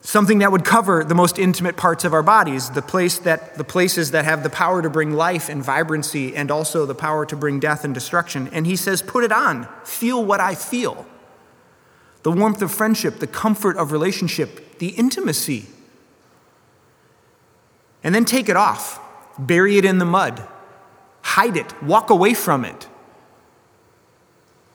something 0.00 0.38
that 0.38 0.50
would 0.50 0.64
cover 0.64 1.04
the 1.04 1.14
most 1.14 1.38
intimate 1.38 1.76
parts 1.76 2.02
of 2.02 2.14
our 2.14 2.22
bodies, 2.22 2.70
the, 2.70 2.80
place 2.80 3.18
that, 3.18 3.56
the 3.56 3.64
places 3.64 4.12
that 4.12 4.24
have 4.24 4.42
the 4.42 4.48
power 4.48 4.80
to 4.80 4.88
bring 4.88 5.12
life 5.12 5.50
and 5.50 5.62
vibrancy 5.62 6.34
and 6.34 6.50
also 6.50 6.86
the 6.86 6.94
power 6.94 7.26
to 7.26 7.36
bring 7.36 7.60
death 7.60 7.84
and 7.84 7.92
destruction. 7.92 8.48
And 8.50 8.66
he 8.66 8.74
says, 8.74 9.02
Put 9.02 9.22
it 9.22 9.32
on, 9.32 9.68
feel 9.84 10.24
what 10.24 10.40
I 10.40 10.54
feel. 10.54 11.06
The 12.22 12.32
warmth 12.32 12.62
of 12.62 12.72
friendship, 12.72 13.18
the 13.18 13.26
comfort 13.26 13.76
of 13.76 13.92
relationship, 13.92 14.78
the 14.78 14.88
intimacy. 14.88 15.66
And 18.02 18.14
then 18.14 18.24
take 18.24 18.48
it 18.48 18.56
off, 18.56 18.98
bury 19.38 19.76
it 19.76 19.84
in 19.84 19.98
the 19.98 20.04
mud, 20.04 20.46
hide 21.20 21.56
it, 21.56 21.82
walk 21.82 22.08
away 22.08 22.32
from 22.32 22.64
it. 22.64 22.88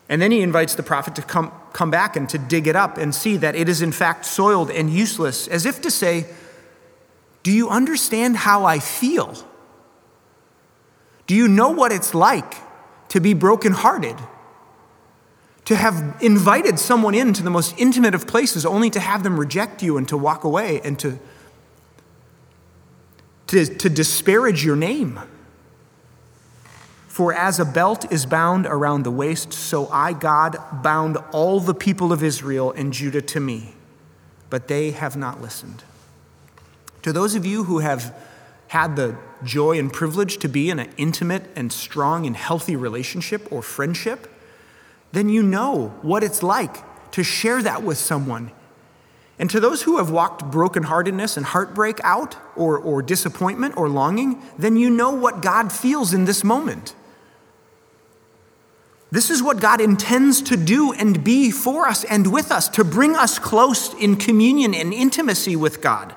And 0.09 0.21
then 0.21 0.31
he 0.31 0.41
invites 0.41 0.75
the 0.75 0.83
prophet 0.83 1.15
to 1.15 1.21
come, 1.21 1.51
come 1.71 1.89
back 1.89 2.15
and 2.15 2.27
to 2.29 2.37
dig 2.37 2.67
it 2.67 2.75
up 2.75 2.97
and 2.97 3.13
see 3.15 3.37
that 3.37 3.55
it 3.55 3.69
is 3.69 3.81
in 3.81 3.91
fact 3.91 4.25
soiled 4.25 4.69
and 4.69 4.89
useless, 4.89 5.47
as 5.47 5.65
if 5.65 5.81
to 5.81 5.91
say, 5.91 6.25
Do 7.43 7.51
you 7.51 7.69
understand 7.69 8.37
how 8.37 8.65
I 8.65 8.79
feel? 8.79 9.35
Do 11.25 11.35
you 11.35 11.47
know 11.47 11.69
what 11.69 11.91
it's 11.91 12.13
like 12.13 12.55
to 13.09 13.21
be 13.21 13.33
brokenhearted? 13.33 14.17
To 15.65 15.75
have 15.77 16.17
invited 16.21 16.77
someone 16.77 17.15
into 17.15 17.41
the 17.41 17.49
most 17.49 17.73
intimate 17.77 18.13
of 18.13 18.27
places 18.27 18.65
only 18.65 18.89
to 18.89 18.99
have 18.99 19.23
them 19.23 19.39
reject 19.39 19.81
you 19.81 19.97
and 19.97 20.07
to 20.09 20.17
walk 20.17 20.43
away 20.43 20.81
and 20.81 20.99
to, 20.99 21.17
to, 23.47 23.65
to 23.65 23.89
disparage 23.89 24.65
your 24.65 24.75
name? 24.75 25.19
For 27.13 27.31
as 27.31 27.59
a 27.59 27.65
belt 27.65 28.11
is 28.11 28.25
bound 28.25 28.65
around 28.65 29.03
the 29.03 29.11
waist, 29.11 29.53
so 29.53 29.87
I, 29.89 30.13
God, 30.13 30.57
bound 30.81 31.17
all 31.31 31.59
the 31.59 31.75
people 31.75 32.11
of 32.11 32.23
Israel 32.23 32.71
and 32.71 32.91
Judah 32.91 33.21
to 33.21 33.39
me, 33.39 33.75
but 34.49 34.67
they 34.67 34.89
have 34.89 35.15
not 35.15 35.39
listened. 35.39 35.83
To 37.03 37.13
those 37.13 37.35
of 37.35 37.45
you 37.45 37.65
who 37.65 37.77
have 37.79 38.15
had 38.69 38.95
the 38.95 39.15
joy 39.43 39.77
and 39.77 39.93
privilege 39.93 40.39
to 40.39 40.49
be 40.49 40.71
in 40.71 40.79
an 40.79 40.89
intimate 40.97 41.43
and 41.55 41.71
strong 41.71 42.25
and 42.25 42.35
healthy 42.35 42.75
relationship 42.75 43.47
or 43.51 43.61
friendship, 43.61 44.27
then 45.11 45.29
you 45.29 45.43
know 45.43 45.89
what 46.01 46.23
it's 46.23 46.41
like 46.41 46.77
to 47.11 47.21
share 47.21 47.61
that 47.61 47.83
with 47.83 47.99
someone 47.99 48.49
And 49.39 49.49
to 49.49 49.59
those 49.59 49.83
who 49.83 49.97
have 49.97 50.09
walked 50.09 50.43
brokenheartedness 50.51 51.37
and 51.37 51.45
heartbreak 51.45 51.99
out, 52.03 52.37
or, 52.55 52.77
or 52.77 53.01
disappointment 53.01 53.75
or 53.77 53.89
longing, 53.89 54.41
then 54.57 54.77
you 54.77 54.89
know 54.89 55.11
what 55.11 55.41
God 55.41 55.71
feels 55.71 56.13
in 56.13 56.25
this 56.25 56.43
moment. 56.43 56.95
This 59.13 59.29
is 59.29 59.43
what 59.43 59.59
God 59.59 59.79
intends 59.79 60.41
to 60.41 60.57
do 60.57 60.91
and 60.91 61.23
be 61.23 61.51
for 61.51 61.87
us 61.87 62.03
and 62.03 62.33
with 62.33 62.51
us, 62.51 62.67
to 62.69 62.83
bring 62.83 63.15
us 63.15 63.37
close 63.37 63.93
in 63.93 64.15
communion 64.15 64.73
and 64.73 64.91
intimacy 64.91 65.55
with 65.55 65.83
God. 65.83 66.15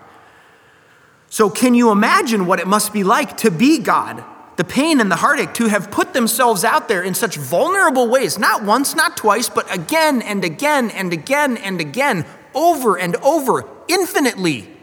So, 1.29 1.51
can 1.51 1.75
you 1.75 1.91
imagine 1.91 2.47
what 2.47 2.59
it 2.59 2.67
must 2.67 2.95
be 2.95 3.05
like 3.05 3.37
to 3.39 3.51
be 3.51 3.81
God? 3.81 4.25
The 4.57 4.65
pain 4.65 4.99
and 4.99 5.11
the 5.11 5.17
heartache 5.17 5.53
to 5.55 5.67
have 5.67 5.91
put 5.91 6.15
themselves 6.15 6.65
out 6.65 6.89
there 6.89 7.03
in 7.03 7.13
such 7.13 7.37
vulnerable 7.37 8.09
ways, 8.09 8.39
not 8.39 8.65
once, 8.65 8.95
not 8.97 9.15
twice, 9.15 9.51
but 9.51 9.71
again 9.71 10.23
and 10.23 10.43
again 10.43 10.89
and 10.89 11.13
again 11.13 11.59
and 11.59 11.83
again, 11.83 12.25
over 12.55 12.97
and 12.99 13.17
over, 13.17 13.69
infinitely. 13.89 14.75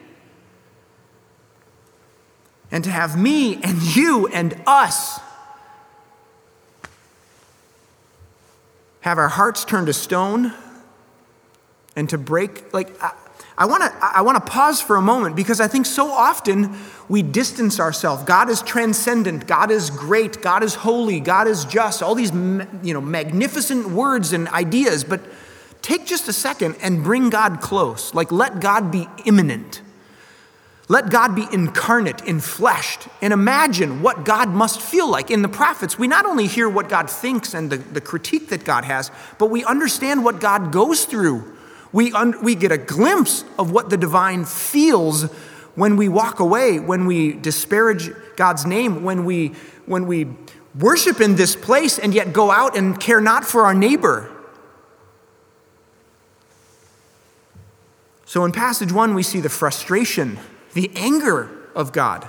And 2.69 2.83
to 2.83 2.91
have 2.91 3.17
me 3.19 3.55
and 3.63 3.81
you 3.95 4.27
and 4.27 4.61
us 4.67 5.19
have 9.03 9.17
our 9.17 9.27
hearts 9.27 9.65
turned 9.65 9.87
to 9.87 9.93
stone 9.93 10.53
and 11.93 12.09
to 12.09 12.17
break 12.17 12.73
like 12.73 12.89
I, 13.57 13.65
want 13.65 13.83
to 13.83 13.93
I 14.01 14.21
want 14.21 14.43
to 14.43 14.51
pause 14.51 14.81
for 14.81 14.95
a 14.95 15.01
moment 15.01 15.35
because 15.35 15.59
I 15.59 15.67
think 15.67 15.85
so 15.85 16.09
often 16.09 16.77
we 17.09 17.21
distance 17.21 17.81
ourselves. 17.81 18.23
God 18.23 18.49
is 18.49 18.61
transcendent, 18.61 19.45
God 19.45 19.71
is 19.71 19.89
great, 19.89 20.41
God 20.41 20.63
is 20.63 20.73
holy, 20.75 21.19
God 21.19 21.49
is 21.49 21.65
just. 21.65 22.01
All 22.01 22.15
these 22.15 22.31
you 22.31 22.93
know 22.93 23.01
magnificent 23.01 23.89
words 23.89 24.31
and 24.31 24.47
ideas, 24.47 25.03
but 25.03 25.19
take 25.81 26.05
just 26.05 26.29
a 26.29 26.33
second 26.33 26.77
and 26.81 27.03
bring 27.03 27.29
God 27.29 27.59
close. 27.59 28.13
Like 28.13 28.31
let 28.31 28.61
God 28.61 28.89
be 28.89 29.09
immanent. 29.25 29.81
Let 30.93 31.09
God 31.09 31.33
be 31.33 31.47
incarnate, 31.51 32.17
infleshed, 32.17 33.09
and 33.19 33.33
imagine 33.33 34.03
what 34.03 34.25
God 34.25 34.49
must 34.49 34.79
feel 34.79 35.09
like. 35.09 35.31
In 35.31 35.41
the 35.41 35.49
prophets, 35.49 35.97
we 35.97 36.07
not 36.07 36.27
only 36.27 36.45
hear 36.45 36.69
what 36.69 36.87
God 36.87 37.09
thinks 37.09 37.55
and 37.55 37.71
the, 37.71 37.77
the 37.77 37.99
critique 37.99 38.49
that 38.49 38.63
God 38.63 38.83
has, 38.83 39.09
but 39.39 39.47
we 39.47 39.65
understand 39.65 40.23
what 40.23 40.39
God 40.39 40.71
goes 40.71 41.05
through. 41.05 41.57
We, 41.91 42.13
un- 42.13 42.43
we 42.43 42.53
get 42.53 42.71
a 42.71 42.77
glimpse 42.77 43.43
of 43.57 43.71
what 43.71 43.89
the 43.89 43.97
divine 43.97 44.45
feels 44.45 45.23
when 45.73 45.97
we 45.97 46.09
walk 46.09 46.39
away, 46.39 46.77
when 46.77 47.07
we 47.07 47.33
disparage 47.33 48.11
God's 48.35 48.63
name, 48.63 49.03
when 49.03 49.25
we, 49.25 49.53
when 49.87 50.05
we 50.05 50.27
worship 50.79 51.19
in 51.19 51.37
this 51.37 51.55
place 51.55 51.97
and 51.97 52.13
yet 52.13 52.33
go 52.33 52.51
out 52.51 52.77
and 52.77 52.99
care 52.99 53.19
not 53.19 53.45
for 53.45 53.65
our 53.65 53.73
neighbor. 53.73 54.29
So 58.27 58.45
in 58.45 58.51
passage 58.51 58.91
one, 58.91 59.15
we 59.15 59.23
see 59.23 59.39
the 59.39 59.49
frustration 59.49 60.37
the 60.73 60.91
anger 60.95 61.49
of 61.75 61.91
God. 61.91 62.27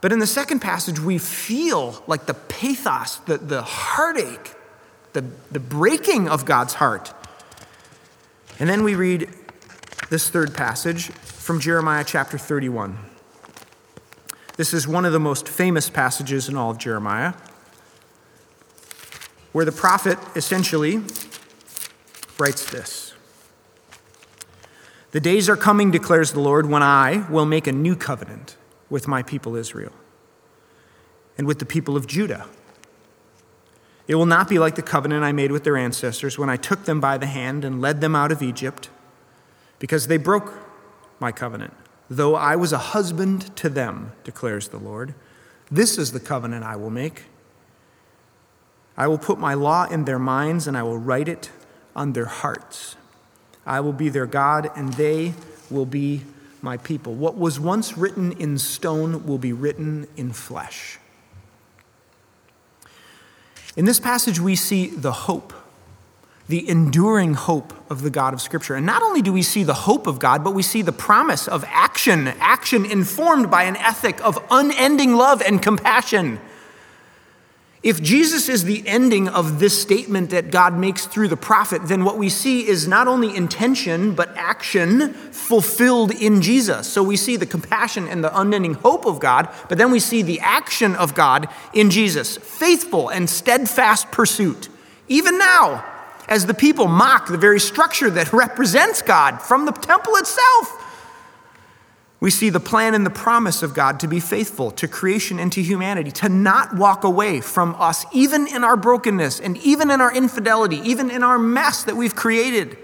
But 0.00 0.12
in 0.12 0.18
the 0.18 0.26
second 0.26 0.60
passage, 0.60 0.98
we 0.98 1.18
feel 1.18 2.02
like 2.06 2.26
the 2.26 2.34
pathos, 2.34 3.16
the, 3.16 3.38
the 3.38 3.62
heartache, 3.62 4.54
the, 5.12 5.24
the 5.50 5.60
breaking 5.60 6.28
of 6.28 6.44
God's 6.44 6.74
heart. 6.74 7.12
And 8.58 8.68
then 8.68 8.82
we 8.82 8.94
read 8.94 9.28
this 10.08 10.28
third 10.28 10.54
passage 10.54 11.10
from 11.10 11.60
Jeremiah 11.60 12.04
chapter 12.04 12.38
31. 12.38 12.98
This 14.56 14.74
is 14.74 14.86
one 14.86 15.04
of 15.04 15.12
the 15.12 15.20
most 15.20 15.48
famous 15.48 15.88
passages 15.88 16.48
in 16.48 16.56
all 16.56 16.70
of 16.70 16.78
Jeremiah, 16.78 17.34
where 19.52 19.64
the 19.64 19.72
prophet 19.72 20.18
essentially 20.36 21.02
writes 22.38 22.70
this. 22.70 23.09
The 25.12 25.20
days 25.20 25.48
are 25.48 25.56
coming, 25.56 25.90
declares 25.90 26.32
the 26.32 26.40
Lord, 26.40 26.66
when 26.66 26.82
I 26.82 27.26
will 27.28 27.46
make 27.46 27.66
a 27.66 27.72
new 27.72 27.96
covenant 27.96 28.56
with 28.88 29.08
my 29.08 29.22
people 29.22 29.56
Israel 29.56 29.92
and 31.36 31.46
with 31.46 31.58
the 31.58 31.66
people 31.66 31.96
of 31.96 32.06
Judah. 32.06 32.46
It 34.06 34.14
will 34.14 34.26
not 34.26 34.48
be 34.48 34.58
like 34.58 34.74
the 34.74 34.82
covenant 34.82 35.24
I 35.24 35.32
made 35.32 35.52
with 35.52 35.64
their 35.64 35.76
ancestors 35.76 36.38
when 36.38 36.50
I 36.50 36.56
took 36.56 36.84
them 36.84 37.00
by 37.00 37.18
the 37.18 37.26
hand 37.26 37.64
and 37.64 37.80
led 37.80 38.00
them 38.00 38.14
out 38.14 38.32
of 38.32 38.42
Egypt, 38.42 38.88
because 39.78 40.06
they 40.06 40.16
broke 40.16 40.52
my 41.18 41.32
covenant, 41.32 41.74
though 42.08 42.34
I 42.34 42.56
was 42.56 42.72
a 42.72 42.78
husband 42.78 43.54
to 43.56 43.68
them, 43.68 44.12
declares 44.24 44.68
the 44.68 44.78
Lord. 44.78 45.14
This 45.70 45.96
is 45.96 46.12
the 46.12 46.20
covenant 46.20 46.64
I 46.64 46.76
will 46.76 46.90
make. 46.90 47.24
I 48.96 49.06
will 49.06 49.18
put 49.18 49.38
my 49.38 49.54
law 49.54 49.86
in 49.86 50.04
their 50.04 50.18
minds, 50.18 50.66
and 50.66 50.76
I 50.76 50.82
will 50.82 50.98
write 50.98 51.28
it 51.28 51.50
on 51.94 52.12
their 52.12 52.26
hearts. 52.26 52.96
I 53.66 53.80
will 53.80 53.92
be 53.92 54.08
their 54.08 54.26
God, 54.26 54.70
and 54.76 54.92
they 54.94 55.34
will 55.70 55.86
be 55.86 56.22
my 56.62 56.76
people. 56.76 57.14
What 57.14 57.36
was 57.36 57.58
once 57.58 57.96
written 57.96 58.32
in 58.32 58.58
stone 58.58 59.26
will 59.26 59.38
be 59.38 59.52
written 59.52 60.06
in 60.16 60.32
flesh. 60.32 60.98
In 63.76 63.84
this 63.84 64.00
passage, 64.00 64.40
we 64.40 64.56
see 64.56 64.88
the 64.88 65.12
hope, 65.12 65.52
the 66.48 66.68
enduring 66.68 67.34
hope 67.34 67.72
of 67.90 68.02
the 68.02 68.10
God 68.10 68.34
of 68.34 68.40
Scripture. 68.40 68.74
And 68.74 68.84
not 68.84 69.02
only 69.02 69.22
do 69.22 69.32
we 69.32 69.42
see 69.42 69.62
the 69.62 69.74
hope 69.74 70.06
of 70.06 70.18
God, 70.18 70.42
but 70.42 70.54
we 70.54 70.62
see 70.62 70.82
the 70.82 70.92
promise 70.92 71.46
of 71.46 71.64
action, 71.68 72.28
action 72.40 72.84
informed 72.84 73.50
by 73.50 73.62
an 73.62 73.76
ethic 73.76 74.22
of 74.24 74.44
unending 74.50 75.14
love 75.14 75.40
and 75.40 75.62
compassion. 75.62 76.40
If 77.82 78.02
Jesus 78.02 78.50
is 78.50 78.64
the 78.64 78.82
ending 78.86 79.26
of 79.26 79.58
this 79.58 79.80
statement 79.80 80.30
that 80.30 80.50
God 80.50 80.76
makes 80.76 81.06
through 81.06 81.28
the 81.28 81.36
prophet, 81.36 81.80
then 81.86 82.04
what 82.04 82.18
we 82.18 82.28
see 82.28 82.68
is 82.68 82.86
not 82.86 83.08
only 83.08 83.34
intention, 83.34 84.14
but 84.14 84.36
action 84.36 85.14
fulfilled 85.14 86.10
in 86.10 86.42
Jesus. 86.42 86.86
So 86.86 87.02
we 87.02 87.16
see 87.16 87.36
the 87.36 87.46
compassion 87.46 88.06
and 88.06 88.22
the 88.22 88.38
unending 88.38 88.74
hope 88.74 89.06
of 89.06 89.18
God, 89.18 89.48
but 89.70 89.78
then 89.78 89.90
we 89.90 89.98
see 89.98 90.20
the 90.20 90.40
action 90.40 90.94
of 90.94 91.14
God 91.14 91.48
in 91.72 91.88
Jesus 91.88 92.36
faithful 92.36 93.08
and 93.08 93.30
steadfast 93.30 94.10
pursuit. 94.10 94.68
Even 95.08 95.38
now, 95.38 95.82
as 96.28 96.44
the 96.44 96.54
people 96.54 96.86
mock 96.86 97.28
the 97.28 97.38
very 97.38 97.58
structure 97.58 98.10
that 98.10 98.30
represents 98.34 99.00
God 99.00 99.40
from 99.40 99.64
the 99.64 99.72
temple 99.72 100.16
itself, 100.16 100.79
we 102.20 102.30
see 102.30 102.50
the 102.50 102.60
plan 102.60 102.94
and 102.94 103.06
the 103.06 103.10
promise 103.10 103.62
of 103.62 103.72
God 103.72 103.98
to 104.00 104.06
be 104.06 104.20
faithful 104.20 104.70
to 104.72 104.86
creation 104.86 105.40
and 105.40 105.50
to 105.52 105.62
humanity, 105.62 106.10
to 106.12 106.28
not 106.28 106.76
walk 106.76 107.02
away 107.02 107.40
from 107.40 107.74
us, 107.78 108.04
even 108.12 108.46
in 108.46 108.62
our 108.62 108.76
brokenness 108.76 109.40
and 109.40 109.56
even 109.58 109.90
in 109.90 110.02
our 110.02 110.14
infidelity, 110.14 110.76
even 110.84 111.10
in 111.10 111.22
our 111.22 111.38
mess 111.38 111.82
that 111.84 111.96
we've 111.96 112.14
created. 112.14 112.76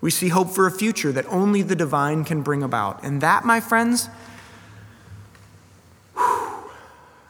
We 0.00 0.10
see 0.10 0.28
hope 0.28 0.48
for 0.50 0.66
a 0.66 0.70
future 0.70 1.12
that 1.12 1.26
only 1.26 1.60
the 1.60 1.76
divine 1.76 2.24
can 2.24 2.40
bring 2.40 2.62
about. 2.62 3.02
And 3.04 3.20
that, 3.20 3.44
my 3.44 3.60
friends, 3.60 4.08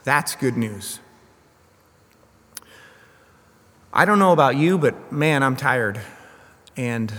that's 0.05 0.37
good 0.37 0.57
news. 0.57 1.01
I 3.93 4.05
don't 4.05 4.21
know 4.21 4.33
about 4.33 4.55
you, 4.55 4.79
but 4.79 5.11
man, 5.11 5.43
I'm 5.43 5.57
tired. 5.57 6.01
And 6.77 7.13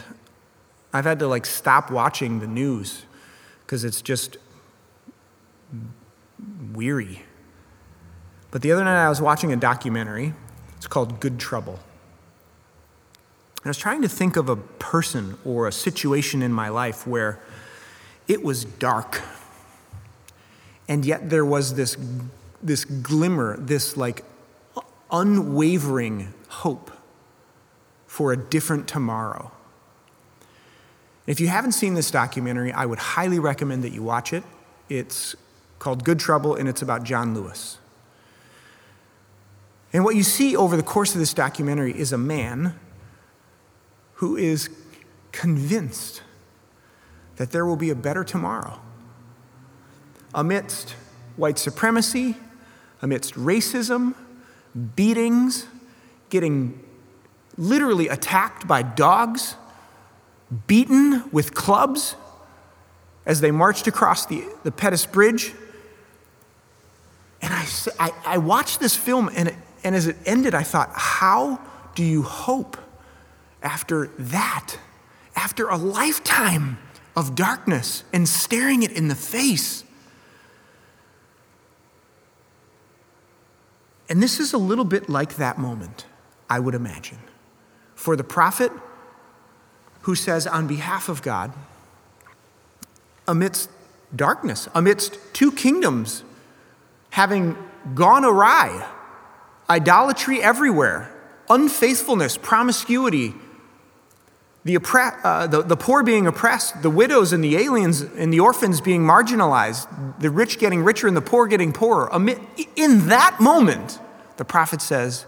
I've 0.94 1.04
had 1.04 1.20
to 1.20 1.28
like 1.28 1.46
stop 1.46 1.92
watching 1.92 2.40
the 2.40 2.48
news 2.48 3.04
because 3.70 3.84
it's 3.84 4.02
just 4.02 4.38
weary. 6.74 7.22
But 8.50 8.64
the 8.64 8.72
other 8.72 8.84
night 8.84 9.06
I 9.06 9.10
was 9.10 9.22
watching 9.22 9.54
a 9.54 9.56
documentary. 9.56 10.34
It's 10.78 10.88
called 10.88 11.20
Good 11.20 11.40
Trouble. 11.40 11.74
And 11.74 13.66
I 13.66 13.70
was 13.70 13.78
trying 13.78 14.02
to 14.02 14.10
think 14.10 14.38
of 14.38 14.50
a 14.50 14.56
person 14.56 15.38
or 15.46 15.68
a 15.68 15.72
situation 15.72 16.42
in 16.42 16.52
my 16.52 16.70
life 16.70 17.06
where 17.06 17.40
it 18.28 18.42
was 18.42 18.66
dark. 18.66 19.22
And 20.88 21.06
yet 21.06 21.30
there 21.30 21.46
was 21.46 21.76
this, 21.76 21.96
this 22.64 22.86
glimmer, 22.86 23.56
this 23.60 23.96
like 23.96 24.24
unwavering 25.12 26.34
hope 26.48 26.90
for 28.08 28.34
a 28.34 28.38
different 28.38 28.88
tomorrow. 28.88 29.52
If 31.30 31.40
you 31.40 31.48
haven't 31.48 31.74
seen 31.74 31.94
this 31.94 32.10
documentary, 32.10 32.74
I 32.74 32.88
would 32.88 32.98
highly 32.98 33.38
recommend 33.38 33.84
that 33.84 33.92
you 33.92 34.02
watch 34.02 34.34
it. 34.34 34.44
It's 34.90 35.36
called 35.78 36.04
Good 36.04 36.20
Trouble, 36.20 36.56
and 36.56 36.68
it's 36.68 36.82
about 36.82 37.04
John 37.04 37.36
Lewis. 37.36 37.78
And 39.94 40.04
what 40.04 40.16
you 40.16 40.24
see 40.24 40.56
over 40.56 40.76
the 40.76 40.82
course 40.82 41.14
of 41.14 41.20
this 41.20 41.32
documentary 41.36 41.96
is 41.96 42.12
a 42.12 42.18
man 42.18 42.80
who 44.14 44.38
is 44.38 44.72
convinced 45.32 46.24
that 47.36 47.52
there 47.52 47.64
will 47.64 47.76
be 47.76 47.92
a 47.92 47.96
better 47.96 48.24
tomorrow. 48.24 48.82
Amidst 50.34 50.96
white 51.36 51.60
supremacy, 51.60 52.38
amidst 53.04 53.36
racism, 53.36 54.16
beatings, 54.96 55.68
getting 56.32 56.84
literally 57.56 58.08
attacked 58.08 58.68
by 58.68 58.82
dogs, 58.82 59.54
beaten 60.68 61.30
with 61.32 61.54
clubs 61.54 62.16
as 63.26 63.42
they 63.42 63.52
marched 63.52 63.88
across 63.88 64.26
the, 64.26 64.44
the 64.64 64.72
Pettus 64.72 65.06
Bridge. 65.06 65.54
And 67.42 67.54
I, 67.54 67.66
I, 68.00 68.12
I 68.26 68.38
watched 68.38 68.80
this 68.80 68.96
film, 68.96 69.30
and, 69.36 69.50
it, 69.50 69.56
and 69.84 69.96
as 69.96 70.08
it 70.08 70.18
ended, 70.26 70.54
I 70.54 70.64
thought, 70.64 70.90
how 70.94 71.60
do 71.96 72.04
you 72.04 72.24
hope 72.24 72.78
after 73.62 74.08
that? 74.18 74.78
After 75.36 75.70
a 75.70 75.78
lifetime 75.78 76.80
of 77.16 77.36
darkness 77.36 78.04
and 78.12 78.28
staring 78.28 78.84
it 78.84 78.92
in 78.92 79.08
the 79.08 79.16
face. 79.16 79.84
And 84.10 84.24
this 84.24 84.40
is 84.40 84.54
a 84.54 84.58
little 84.58 84.86
bit 84.86 85.08
like 85.08 85.36
that 85.36 85.58
moment, 85.58 86.06
I 86.50 86.60
would 86.60 86.74
imagine. 86.74 87.20
For 87.94 88.16
the 88.16 88.24
prophet 88.24 88.72
who 90.10 90.16
says, 90.16 90.48
on 90.48 90.66
behalf 90.66 91.08
of 91.08 91.22
God, 91.22 91.54
amidst 93.28 93.70
darkness, 94.16 94.68
amidst 94.74 95.20
two 95.34 95.52
kingdoms 95.52 96.24
having 97.12 97.56
gone 97.94 98.26
awry, 98.26 98.90
idolatry 99.70 100.42
everywhere, 100.42 101.16
unfaithfulness, 101.48 102.40
promiscuity, 102.40 103.36
the, 104.64 104.76
oppre- 104.78 105.16
uh, 105.24 105.46
the, 105.46 105.62
the 105.62 105.78
poor 105.78 106.02
being 106.02 106.26
oppressed, 106.26 106.82
the 106.82 106.90
widows 106.90 107.32
and 107.32 107.44
the 107.44 107.56
aliens 107.56 108.02
and 108.02 108.34
the 108.34 108.40
orphans 108.40 108.82
being 108.82 109.04
marginalized, 109.04 109.88
the 110.20 110.32
rich 110.32 110.58
getting 110.58 110.84
richer 110.84 111.08
and 111.08 111.16
the 111.16 111.22
poor 111.22 111.46
getting 111.46 111.72
poorer. 111.72 112.10
Amid, 112.12 112.40
in 112.76 113.10
that 113.10 113.38
moment, 113.40 114.00
the 114.38 114.46
prophet 114.46 114.82
says, 114.82 115.28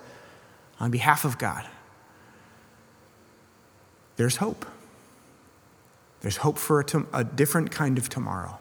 on 0.79 0.89
behalf 0.89 1.23
of 1.23 1.37
God, 1.37 1.67
there's 4.21 4.35
hope. 4.35 4.67
There's 6.19 6.37
hope 6.37 6.59
for 6.59 6.79
a, 6.79 6.85
a 7.11 7.23
different 7.23 7.71
kind 7.71 7.97
of 7.97 8.07
tomorrow. 8.07 8.59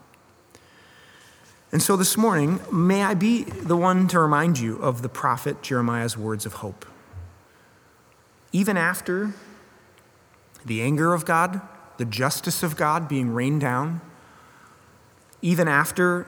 And 1.70 1.82
so 1.82 1.98
this 1.98 2.16
morning, 2.16 2.60
may 2.72 3.02
I 3.02 3.12
be 3.12 3.42
the 3.42 3.76
one 3.76 4.08
to 4.08 4.18
remind 4.18 4.58
you 4.58 4.78
of 4.78 5.02
the 5.02 5.10
prophet 5.10 5.60
Jeremiah's 5.60 6.16
words 6.16 6.46
of 6.46 6.54
hope. 6.54 6.86
Even 8.52 8.78
after 8.78 9.34
the 10.64 10.80
anger 10.80 11.12
of 11.12 11.26
God, 11.26 11.60
the 11.98 12.06
justice 12.06 12.62
of 12.62 12.78
God 12.78 13.06
being 13.06 13.34
rained 13.34 13.60
down, 13.60 14.00
even 15.42 15.68
after 15.68 16.26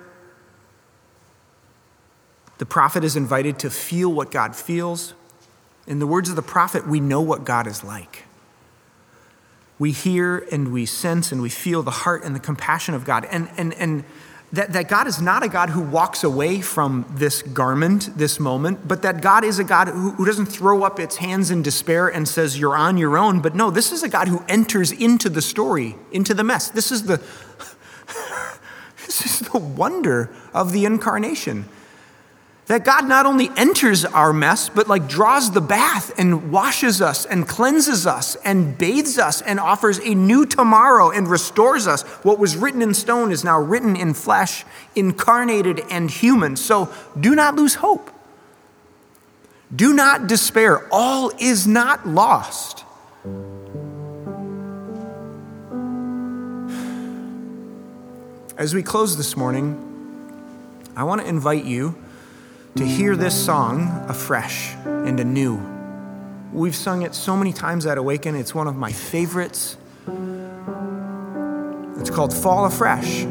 the 2.59 2.67
prophet 2.67 3.03
is 3.03 3.17
invited 3.17 3.59
to 3.61 3.71
feel 3.71 4.13
what 4.13 4.31
God 4.31 4.55
feels, 4.55 5.15
in 5.87 6.01
the 6.01 6.07
words 6.07 6.29
of 6.29 6.37
the 6.37 6.43
prophet, 6.43 6.87
we 6.87 7.01
know 7.01 7.23
what 7.23 7.45
God 7.47 7.67
is 7.67 7.83
like. 7.83 8.22
We 9.83 9.91
hear 9.91 10.47
and 10.53 10.73
we 10.73 10.87
sense 10.87 11.33
and 11.33 11.43
we 11.43 11.49
feel 11.49 11.83
the 11.83 11.91
heart 11.91 12.23
and 12.23 12.37
the 12.37 12.41
compassion 12.41 12.95
of 12.95 13.05
God. 13.05 13.25
And, 13.25 13.49
and, 13.57 13.75
and 13.75 14.05
that, 14.53 14.73
that 14.75 14.89
God 14.89 15.09
is 15.09 15.21
not 15.21 15.43
a 15.43 15.49
God 15.49 15.71
who 15.71 15.81
walks 15.81 16.23
away 16.23 16.61
from 16.61 17.05
this 17.11 17.43
garment, 17.43 18.17
this 18.17 18.39
moment, 18.39 18.87
but 18.87 19.03
that 19.03 19.21
God 19.21 19.43
is 19.43 19.59
a 19.59 19.65
God 19.65 19.89
who, 19.89 20.13
who 20.13 20.25
doesn't 20.25 20.47
throw 20.47 20.85
up 20.85 21.01
its 21.01 21.17
hands 21.17 21.51
in 21.51 21.63
despair 21.63 22.07
and 22.07 22.29
says, 22.29 22.61
You're 22.61 22.77
on 22.77 22.97
your 22.97 23.19
own. 23.19 23.41
But 23.41 23.57
no, 23.57 23.73
this 23.73 23.91
is 23.91 24.05
a 24.05 24.09
God 24.09 24.29
who 24.29 24.45
enters 24.49 24.93
into 24.93 25.29
the 25.29 25.43
story, 25.43 25.97
into 26.13 26.33
the 26.33 26.45
mess. 26.45 26.71
This 26.71 26.93
is 26.93 27.03
the, 27.07 27.21
this 29.07 29.27
is 29.27 29.41
the 29.51 29.59
wonder 29.59 30.33
of 30.55 30.71
the 30.71 30.85
incarnation. 30.85 31.69
That 32.67 32.85
God 32.85 33.09
not 33.09 33.27
only 33.27 33.51
enters 33.57 34.05
our 34.05 34.33
mess, 34.33 34.69
but 34.69 34.89
like 34.89 35.09
draws 35.09 35.51
the 35.51 35.61
bath 35.61 36.17
and 36.17 36.53
washes 36.53 37.03
us 37.03 37.27
and 37.27 37.47
cleanses 37.47 38.07
us 38.07 38.37
and 38.37 38.79
bathes 38.79 39.19
us 39.19 39.43
and 39.43 39.59
offers 39.59 39.99
a 39.99 40.15
new 40.15 40.47
tomorrow 40.47 41.11
and 41.11 41.29
restores 41.29 41.89
us. 41.89 42.03
What 42.23 42.39
was 42.39 42.57
written 42.57 42.81
in 42.81 42.95
stone 42.95 43.33
is 43.33 43.43
now 43.43 43.61
written 43.61 43.97
in 43.97 44.15
flesh, 44.15 44.65
incarnated 44.95 45.83
and 45.91 46.09
human. 46.09 46.55
So 46.57 46.93
do 47.19 47.35
not 47.35 47.57
lose 47.57 47.75
hope. 47.75 48.11
Do 49.75 49.93
not 49.93 50.29
despair. 50.29 50.87
All 50.93 51.33
is 51.41 51.67
not 51.67 52.07
lost. 52.07 52.85
As 58.57 58.75
we 58.75 58.83
close 58.83 59.17
this 59.17 59.37
morning, 59.37 59.89
I 60.95 61.05
want 61.05 61.23
to 61.23 61.27
invite 61.27 61.65
you 61.65 61.97
to 62.77 62.87
hear 62.87 63.17
this 63.17 63.35
song 63.45 64.07
afresh 64.09 64.75
and 64.85 65.21
anew. 65.21 65.61
We've 66.53 66.75
sung 66.75 67.03
it 67.03 67.15
so 67.15 67.37
many 67.37 67.53
times 67.53 67.87
at 67.87 67.99
Awaken, 67.99 68.35
it's 68.35 68.55
one 68.55 68.67
of 68.67 68.77
my 68.77 68.93
favorites. 68.93 69.77
It's 71.99 72.11
called 72.11 72.33
Fall 72.33 72.65
Afresh. 72.65 73.25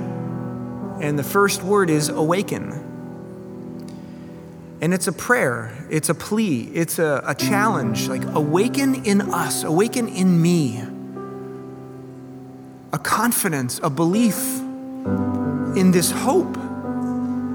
And 1.01 1.17
the 1.17 1.23
first 1.23 1.63
word 1.63 1.89
is 1.89 2.09
awaken. 2.09 2.87
And 4.79 4.93
it's 4.93 5.07
a 5.07 5.11
prayer, 5.11 5.71
it's 5.89 6.09
a 6.09 6.15
plea, 6.15 6.69
it's 6.73 6.99
a, 6.99 7.23
a 7.25 7.35
challenge. 7.35 8.07
Like, 8.07 8.23
awaken 8.25 9.05
in 9.05 9.21
us, 9.21 9.63
awaken 9.63 10.07
in 10.07 10.41
me. 10.41 10.83
A 12.93 12.99
confidence, 12.99 13.79
a 13.81 13.89
belief 13.89 14.59
in 15.75 15.91
this 15.91 16.11
hope 16.11 16.57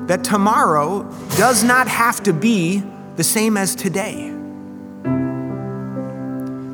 that 0.07 0.23
tomorrow 0.25 1.03
does 1.37 1.65
not 1.65 1.89
have 1.89 2.23
to 2.25 2.33
be 2.33 2.83
the 3.17 3.25
same 3.25 3.57
as 3.57 3.75
today. 3.75 4.31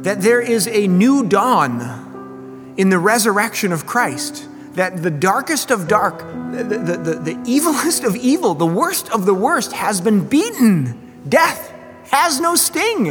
That 0.03 0.21
there 0.21 0.41
is 0.41 0.67
a 0.67 0.87
new 0.89 1.25
dawn 1.25 2.75
in 2.77 2.91
the 2.91 2.99
resurrection 2.99 3.73
of 3.73 3.87
Christ. 3.87 4.49
That 4.75 5.03
the 5.03 5.11
darkest 5.11 5.71
of 5.71 5.87
dark, 5.87 6.19
the, 6.19 6.65
the, 6.65 6.97
the, 6.97 7.15
the 7.15 7.35
evilest 7.45 8.05
of 8.05 8.17
evil, 8.17 8.55
the 8.55 8.67
worst 8.67 9.11
of 9.11 9.27
the 9.27 9.35
worst 9.35 9.73
has 9.73 10.01
been 10.01 10.27
beaten. 10.29 11.23
Death 11.29 11.73
has 12.11 12.41
no 12.41 12.57
sting. 12.57 13.07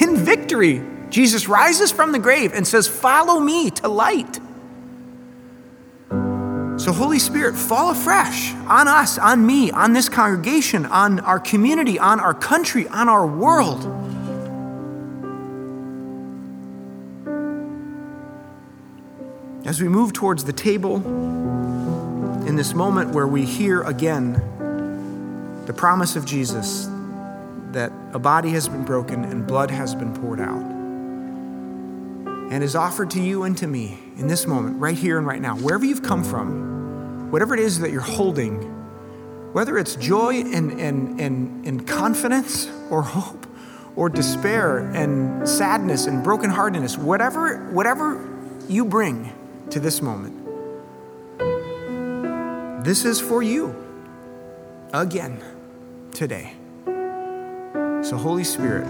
In 0.00 0.16
victory, 0.16 0.82
Jesus 1.10 1.48
rises 1.48 1.92
from 1.92 2.12
the 2.12 2.18
grave 2.18 2.52
and 2.52 2.66
says, 2.66 2.88
Follow 2.88 3.38
me 3.40 3.70
to 3.70 3.88
light. 3.88 4.40
So, 6.78 6.92
Holy 6.92 7.18
Spirit, 7.18 7.56
fall 7.56 7.90
afresh 7.90 8.52
on 8.66 8.86
us, 8.86 9.18
on 9.18 9.46
me, 9.46 9.70
on 9.70 9.94
this 9.94 10.10
congregation, 10.10 10.84
on 10.84 11.20
our 11.20 11.40
community, 11.40 11.98
on 11.98 12.20
our 12.20 12.34
country, 12.34 12.86
on 12.88 13.08
our 13.08 13.26
world. 13.26 13.84
As 19.66 19.80
we 19.80 19.88
move 19.88 20.12
towards 20.12 20.44
the 20.44 20.52
table, 20.52 20.96
in 22.46 22.56
this 22.56 22.74
moment 22.74 23.10
where 23.10 23.26
we 23.26 23.46
hear 23.46 23.82
again 23.82 24.34
the 25.64 25.72
promise 25.72 26.14
of 26.14 26.26
Jesus 26.26 26.88
that 27.72 27.90
a 28.12 28.18
body 28.18 28.50
has 28.50 28.68
been 28.68 28.84
broken 28.84 29.24
and 29.24 29.46
blood 29.46 29.70
has 29.70 29.94
been 29.94 30.14
poured 30.14 30.40
out, 30.40 30.62
and 32.52 32.62
is 32.62 32.76
offered 32.76 33.10
to 33.12 33.20
you 33.20 33.44
and 33.44 33.56
to 33.56 33.66
me 33.66 34.05
in 34.16 34.28
this 34.28 34.46
moment, 34.46 34.80
right 34.80 34.96
here 34.96 35.18
and 35.18 35.26
right 35.26 35.40
now, 35.40 35.56
wherever 35.56 35.84
you've 35.84 36.02
come 36.02 36.24
from, 36.24 37.30
whatever 37.30 37.54
it 37.54 37.60
is 37.60 37.80
that 37.80 37.90
you're 37.90 38.00
holding, 38.00 38.62
whether 39.52 39.78
it's 39.78 39.96
joy 39.96 40.34
and, 40.34 40.80
and, 40.80 41.20
and, 41.20 41.66
and 41.66 41.86
confidence 41.86 42.68
or 42.90 43.02
hope 43.02 43.46
or 43.94 44.08
despair 44.08 44.78
and 44.78 45.48
sadness 45.48 46.06
and 46.06 46.24
brokenheartedness, 46.24 46.98
whatever, 46.98 47.58
whatever 47.72 48.26
you 48.68 48.84
bring 48.84 49.32
to 49.70 49.80
this 49.80 50.00
moment, 50.00 50.44
this 52.84 53.04
is 53.04 53.20
for 53.20 53.42
you 53.42 53.74
again 54.92 55.42
today. 56.12 56.54
So, 58.02 58.16
Holy 58.16 58.44
Spirit, 58.44 58.86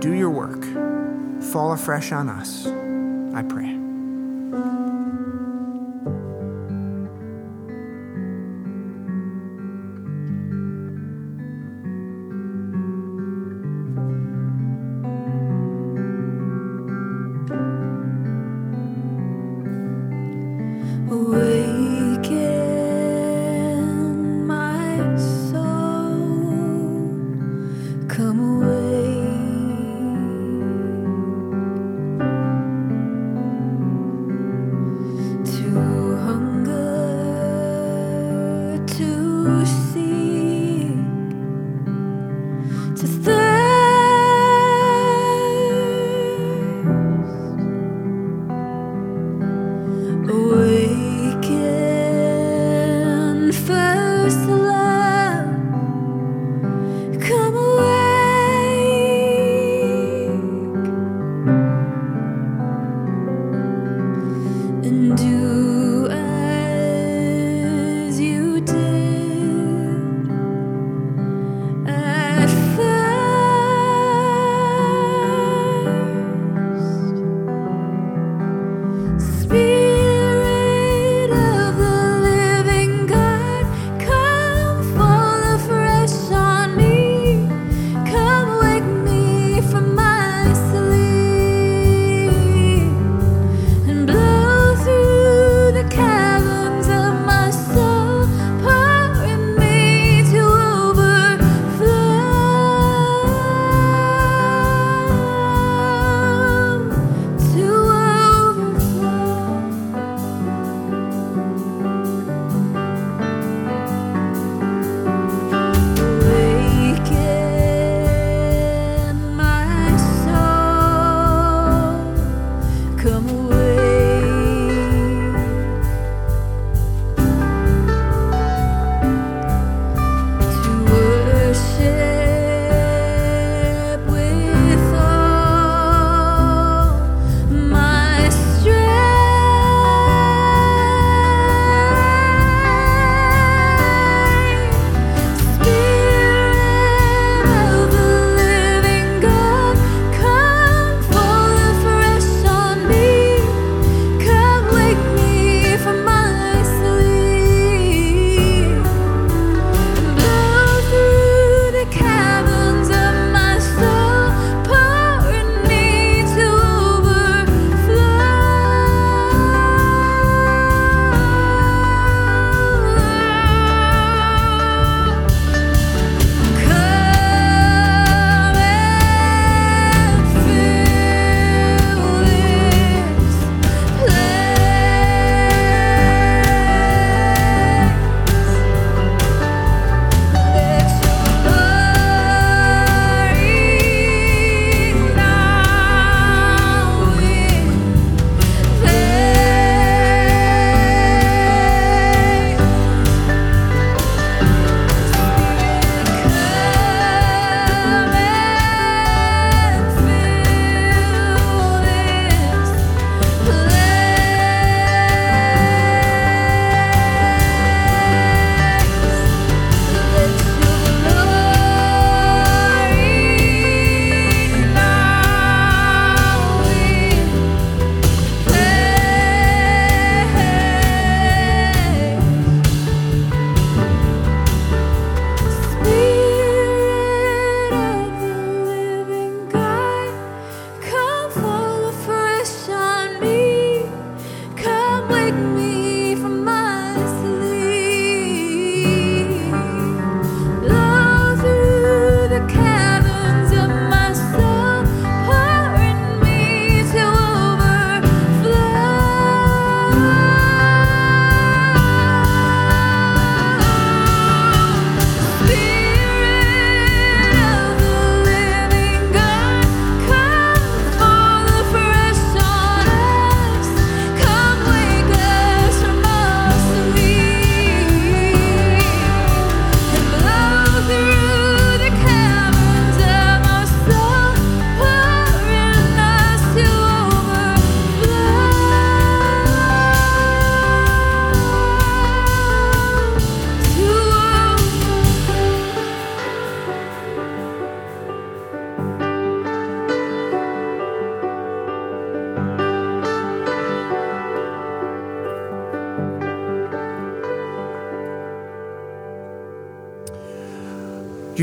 do 0.00 0.12
your 0.14 0.30
work. 0.30 0.64
Fall 1.52 1.72
afresh 1.72 2.12
on 2.12 2.28
us, 2.28 2.66
I 2.66 3.42
pray. 3.42 3.87
Awaken 4.50 4.87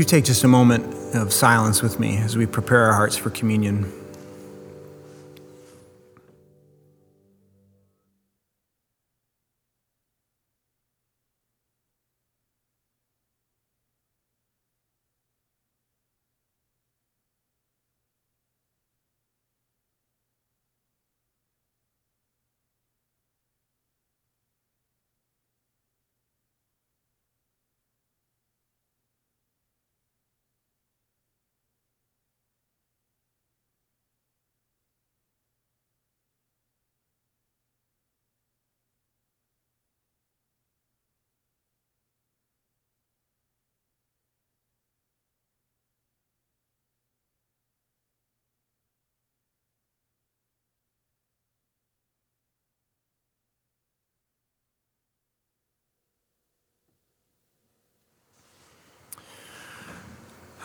take 0.06 0.24
just 0.24 0.44
a 0.44 0.48
moment 0.48 0.84
of 1.14 1.32
silence 1.32 1.82
with 1.82 1.98
me 1.98 2.16
as 2.18 2.36
we 2.36 2.46
prepare 2.46 2.84
our 2.84 2.94
hearts 2.94 3.16
for 3.16 3.30
communion? 3.30 3.92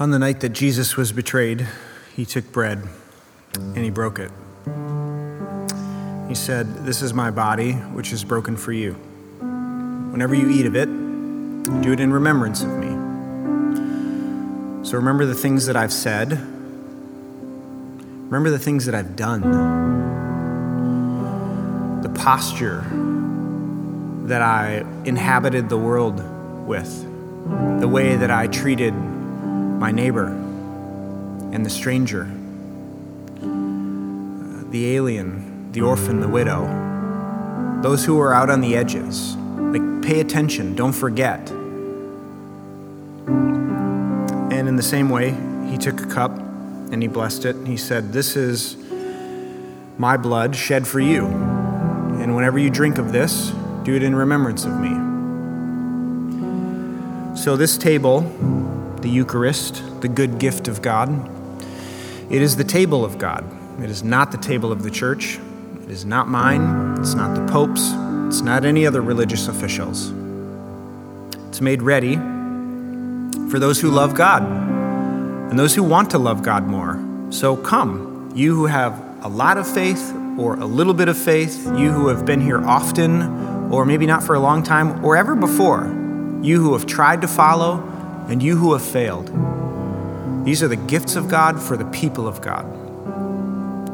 On 0.02 0.10
the 0.10 0.18
night 0.18 0.40
that 0.40 0.50
Jesus 0.50 0.98
was 0.98 1.12
betrayed, 1.12 1.68
he 2.16 2.26
took 2.26 2.52
bread 2.52 2.82
and 3.54 3.78
he 3.78 3.92
broke 3.92 4.18
it. 4.18 4.32
He 6.28 6.34
said, 6.34 6.88
This 6.88 7.04
is 7.04 7.14
my 7.14 7.30
body, 7.30 7.74
which 7.74 8.12
is 8.12 8.24
broken 8.24 8.58
for 8.58 8.72
you. 8.72 8.94
Whenever 8.94 10.34
you 10.34 10.50
eat 10.50 10.66
of 10.66 10.76
it, 10.76 10.88
do 11.84 11.92
it 11.92 12.00
in 12.00 12.12
remembrance 12.12 12.64
of 12.64 12.70
me. 12.70 12.88
So 14.84 14.98
remember 14.98 15.28
the 15.28 15.36
things 15.36 15.68
that 15.68 15.76
I've 15.76 15.94
said. 15.94 16.32
Remember 18.32 18.50
the 18.50 18.58
things 18.58 18.88
that 18.88 18.96
I've 18.96 19.16
done. 19.16 19.42
The 22.02 22.10
posture 22.10 22.84
that 24.26 24.42
I 24.42 24.84
inhabited 25.06 25.70
the 25.70 25.78
world 25.78 26.24
with. 26.68 26.90
The 27.80 27.88
way 27.88 28.16
that 28.16 28.32
I 28.32 28.48
treated 28.48 28.96
my 29.82 29.92
neighbor 29.92 30.28
and 30.28 31.66
the 31.66 31.70
stranger, 31.70 32.26
the 34.70 34.96
alien, 34.96 35.72
the 35.72 35.82
orphan, 35.82 36.20
the 36.20 36.28
widow, 36.28 36.68
those 37.82 38.06
who 38.06 38.20
are 38.20 38.32
out 38.32 38.52
on 38.52 38.62
the 38.62 38.76
edges. 38.76 39.36
Like, 39.36 40.04
pay 40.04 40.20
attention, 40.20 40.76
don't 40.76 40.94
forget. 40.94 41.50
And 44.52 44.68
in 44.68 44.76
the 44.76 44.84
same 44.84 45.10
way, 45.10 45.36
he 45.68 45.80
took 45.80 46.00
a 46.00 46.06
cup 46.06 46.38
and 46.38 47.02
he 47.02 47.08
blessed 47.08 47.46
it. 47.46 47.56
And 47.56 47.68
he 47.68 47.78
said, 47.78 48.14
This 48.14 48.36
is 48.36 48.78
my 49.98 50.16
blood 50.16 50.56
shed 50.56 50.88
for 50.88 51.00
you. 51.00 51.26
And 51.26 52.36
whenever 52.36 52.60
you 52.60 52.70
drink 52.70 53.00
of 53.00 53.12
this, 53.12 53.52
do 53.82 53.96
it 53.96 54.04
in 54.04 54.14
remembrance 54.14 54.64
of 54.64 54.80
me. 54.80 54.92
So, 57.36 57.58
this 57.58 57.80
table, 57.80 58.22
the 59.02 59.10
Eucharist, 59.10 60.02
the 60.02 60.08
good 60.08 60.40
gift 60.40 60.68
of 60.68 60.82
God, 60.82 61.30
it 62.32 62.42
is 62.42 62.56
the 62.56 62.64
table 62.64 63.04
of 63.04 63.18
God. 63.18 63.44
It 63.84 63.90
is 63.90 64.04
not 64.04 64.32
the 64.32 64.38
table 64.38 64.72
of 64.72 64.84
the 64.84 64.90
church. 64.90 65.38
It 65.84 65.90
is 65.90 66.06
not 66.06 66.30
mine. 66.30 66.98
It's 67.00 67.14
not 67.14 67.36
the 67.36 67.52
Pope's. 67.52 67.92
It's 68.28 68.42
not 68.42 68.64
any 68.64 68.86
other 68.86 69.02
religious 69.02 69.50
officials. 69.50 70.14
It's 71.50 71.60
made 71.60 71.82
ready 71.82 72.16
for 73.50 73.60
those 73.60 73.82
who 73.82 73.90
love 73.90 74.16
God 74.16 74.44
and 74.44 75.60
those 75.60 75.76
who 75.76 75.84
want 75.84 76.12
to 76.12 76.18
love 76.18 76.42
God 76.42 76.66
more. 76.66 77.04
So 77.32 77.58
come, 77.58 78.32
you 78.34 78.56
who 78.56 78.68
have 78.68 78.98
a 79.22 79.28
lot 79.28 79.58
of 79.58 79.68
faith 79.68 80.16
or 80.38 80.56
a 80.56 80.66
little 80.66 80.94
bit 80.94 81.10
of 81.10 81.18
faith, 81.18 81.66
you 81.76 81.92
who 81.92 82.08
have 82.08 82.26
been 82.26 82.40
here 82.40 82.66
often 82.66 83.70
or 83.70 83.86
maybe 83.86 84.06
not 84.06 84.24
for 84.24 84.36
a 84.36 84.40
long 84.40 84.64
time 84.64 85.04
or 85.04 85.18
ever 85.18 85.36
before, 85.36 85.84
you 86.42 86.62
who 86.62 86.72
have 86.72 86.86
tried 86.86 87.20
to 87.22 87.28
follow 87.28 87.91
and 88.32 88.42
you 88.42 88.56
who 88.56 88.72
have 88.72 88.82
failed. 88.82 89.28
These 90.46 90.64
are 90.64 90.70
the 90.70 90.78
gifts 90.78 91.18
of 91.18 91.28
God 91.28 91.62
for 91.62 91.76
the 91.76 91.84
people 91.86 92.30
of 92.30 92.42
God. 92.42 92.66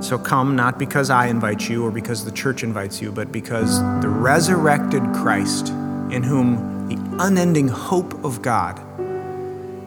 So 0.03 0.19
come, 0.19 0.55
not 0.55 0.77
because 0.77 1.09
I 1.09 1.25
invite 1.25 1.67
you 1.67 1.83
or 1.83 1.89
because 1.89 2.23
the 2.23 2.31
church 2.31 2.61
invites 2.61 3.01
you, 3.01 3.11
but 3.11 3.31
because 3.31 3.81
the 3.99 4.07
resurrected 4.07 5.01
Christ, 5.15 5.69
in 5.69 6.21
whom 6.21 6.87
the 6.87 6.97
unending 7.17 7.67
hope 7.67 8.23
of 8.23 8.43
God 8.43 8.79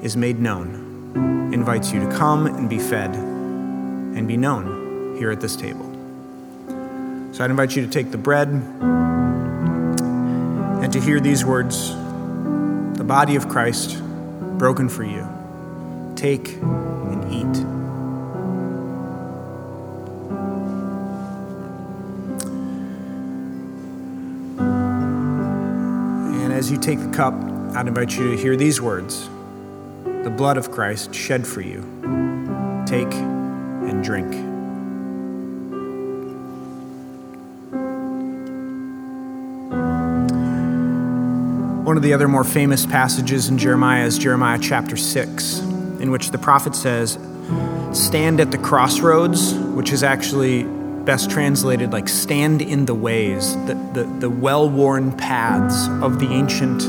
is 0.02 0.16
made 0.16 0.40
known, 0.40 1.52
invites 1.54 1.92
you 1.92 2.00
to 2.00 2.10
come 2.10 2.46
and 2.46 2.68
be 2.68 2.80
fed 2.80 3.14
and 3.14 4.26
be 4.26 4.36
known 4.36 5.16
here 5.16 5.30
at 5.30 5.40
this 5.40 5.54
table. 5.54 5.86
So 7.32 7.44
I'd 7.44 7.50
invite 7.50 7.76
you 7.76 7.86
to 7.86 7.90
take 7.90 8.10
the 8.10 8.18
bread 8.18 8.48
and 8.48 8.82
to 10.92 11.00
hear 11.00 11.20
these 11.20 11.44
words 11.44 11.94
the 12.98 13.04
body 13.06 13.36
of 13.36 13.48
Christ 13.48 14.02
broken 14.60 14.90
for 14.90 15.04
you. 15.04 15.26
Take 16.16 16.48
and 16.58 17.32
eat. 17.32 17.64
And 26.44 26.52
as 26.52 26.70
you 26.70 26.76
take 26.76 27.00
the 27.00 27.08
cup, 27.08 27.32
I'd 27.74 27.88
invite 27.88 28.14
you 28.18 28.32
to 28.32 28.36
hear 28.36 28.54
these 28.54 28.82
words 28.82 29.30
the 30.04 30.34
blood 30.36 30.58
of 30.58 30.70
Christ 30.70 31.14
shed 31.14 31.46
for 31.46 31.62
you. 31.62 31.80
Take 32.86 33.14
and 33.14 34.04
drink. 34.04 34.49
One 41.90 41.96
of 41.96 42.04
the 42.04 42.12
other 42.14 42.28
more 42.28 42.44
famous 42.44 42.86
passages 42.86 43.48
in 43.48 43.58
Jeremiah 43.58 44.04
is 44.04 44.16
Jeremiah 44.16 44.60
chapter 44.60 44.96
6, 44.96 45.58
in 45.98 46.12
which 46.12 46.30
the 46.30 46.38
prophet 46.38 46.76
says, 46.76 47.18
Stand 47.92 48.38
at 48.38 48.52
the 48.52 48.58
crossroads, 48.58 49.54
which 49.54 49.90
is 49.90 50.04
actually 50.04 50.62
best 50.62 51.32
translated 51.32 51.90
like 51.90 52.08
stand 52.08 52.62
in 52.62 52.86
the 52.86 52.94
ways, 52.94 53.56
the, 53.66 53.74
the, 53.92 54.04
the 54.20 54.30
well 54.30 54.70
worn 54.70 55.10
paths 55.10 55.88
of 56.00 56.20
the 56.20 56.28
ancient. 56.28 56.80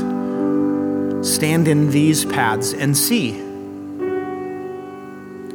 Stand 1.26 1.66
in 1.66 1.90
these 1.90 2.24
paths 2.24 2.72
and 2.72 2.96
see. 2.96 3.32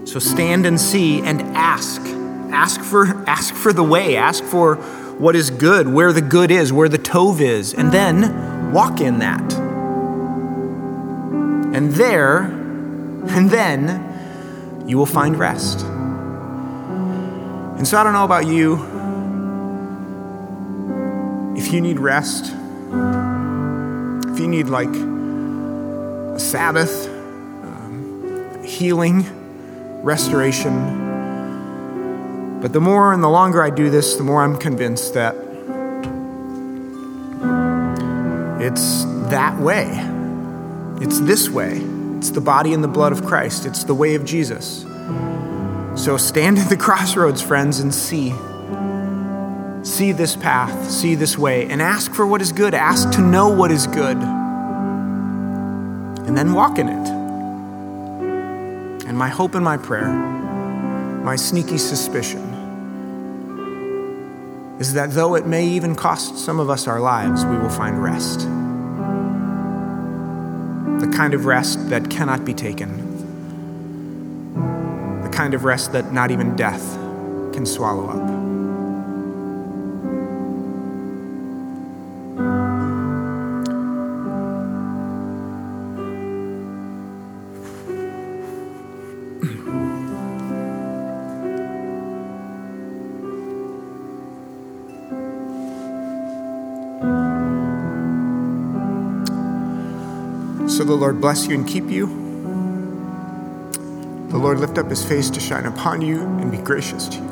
So 0.06 0.20
stand 0.20 0.66
and 0.66 0.78
see 0.78 1.22
and 1.22 1.41
ask. 1.56 2.02
Ask 2.52 2.82
for, 2.82 3.06
ask 3.30 3.54
for 3.54 3.72
the 3.72 3.82
way, 3.82 4.18
ask 4.18 4.43
for 4.43 4.76
what 4.76 5.38
is 5.38 5.52
good, 5.52 5.88
where 5.88 6.12
the 6.12 6.22
good 6.22 6.52
is, 6.52 6.74
where 6.74 6.89
the 6.89 7.00
tove 7.00 7.39
is, 7.39 7.74
and 7.74 7.93
then 7.93 8.47
walk 8.72 9.01
in 9.01 9.20
that. 9.20 9.53
And 11.74 11.91
there, 11.93 12.41
and 12.41 13.49
then 13.49 14.03
you 14.88 14.97
will 14.97 15.05
find 15.05 15.38
rest. 15.38 15.86
And 17.78 17.88
so 17.88 17.97
I 17.97 18.03
don't 18.03 18.13
know 18.13 18.24
about 18.24 18.47
you. 18.47 18.76
If 21.55 21.72
you 21.74 21.82
need 21.82 21.99
rest, 21.99 22.45
if 22.45 24.39
you 24.39 24.47
need 24.47 24.68
like 24.68 24.89
a 24.89 26.39
Sabbath, 26.39 27.07
um, 27.07 28.63
healing, 28.63 29.26
restoration. 30.03 31.05
But 32.61 32.74
the 32.74 32.82
more 32.82 33.13
and 33.13 33.24
the 33.24 33.30
longer 33.30 33.61
I 33.61 33.70
do 33.70 33.89
this, 33.89 34.15
the 34.15 34.24
more 34.24 34.41
I'm 34.41 34.57
convinced 34.57 35.13
that 35.13 35.36
it's 38.68 39.05
that 39.30 39.57
way. 39.59 39.88
It's 41.01 41.20
this 41.22 41.49
way. 41.49 41.78
It's 42.18 42.32
the 42.32 42.41
body 42.41 42.74
and 42.74 42.84
the 42.84 42.89
blood 42.89 43.13
of 43.13 43.26
Christ. 43.26 43.65
It's 43.65 43.86
the 43.86 43.93
way 43.93 44.15
of 44.15 44.26
Jesus. 44.26 44.82
So 45.95 46.18
stand 46.18 46.59
at 46.59 46.70
the 46.70 46.76
crossroads, 46.80 47.41
friends, 47.41 47.80
and 47.80 47.95
see. 47.95 48.34
See 49.84 50.11
this 50.11 50.36
path, 50.36 50.91
see 50.91 51.15
this 51.15 51.38
way, 51.38 51.70
and 51.70 51.82
ask 51.82 52.13
for 52.13 52.28
what 52.28 52.41
is 52.41 52.51
good. 52.51 52.74
Ask 52.74 53.11
to 53.11 53.22
know 53.22 53.47
what 53.47 53.72
is 53.72 53.88
good. 53.88 54.18
And 56.28 56.38
then 56.38 56.51
walk 56.51 56.78
in 56.78 56.89
it. 56.89 57.07
And 59.07 59.18
my 59.18 59.30
hope 59.30 59.55
and 59.55 59.63
my 59.63 59.78
prayer, 59.78 60.11
my 60.11 61.38
sneaky 61.38 61.78
suspicion, 61.78 62.43
is 64.80 64.93
that 64.93 65.11
though 65.11 65.36
it 65.36 65.47
may 65.47 65.65
even 65.65 65.95
cost 65.95 66.38
some 66.38 66.59
of 66.59 66.70
us 66.70 66.86
our 66.86 66.99
lives, 66.99 67.45
we 67.45 67.57
will 67.57 67.70
find 67.70 68.03
rest. 68.03 68.41
The 70.99 71.11
kind 71.15 71.33
of 71.33 71.45
rest 71.45 71.89
that 71.89 72.09
cannot 72.09 72.45
be 72.45 72.53
taken 72.53 73.07
the 75.29 75.35
kind 75.35 75.53
of 75.53 75.65
rest 75.65 75.91
that 75.91 76.13
not 76.13 76.31
even 76.31 76.55
death 76.55 76.93
can 77.53 77.65
swallow 77.65 78.07
up. 78.07 78.36
Lord 100.98 101.22
bless 101.22 101.48
you 101.48 101.56
and 101.56 101.68
keep 101.68 101.89
you. 101.89 102.08
The 104.30 104.38
Lord 104.38 104.60
lift 104.60 104.78
up 104.78 104.89
his 104.89 105.06
face 105.06 105.30
to 105.30 105.39
shine 105.39 105.66
upon 105.66 106.02
you 106.02 106.20
and 106.20 106.52
be 106.52 106.58
gracious 106.58 107.08
to 107.08 107.18
you. 107.18 107.28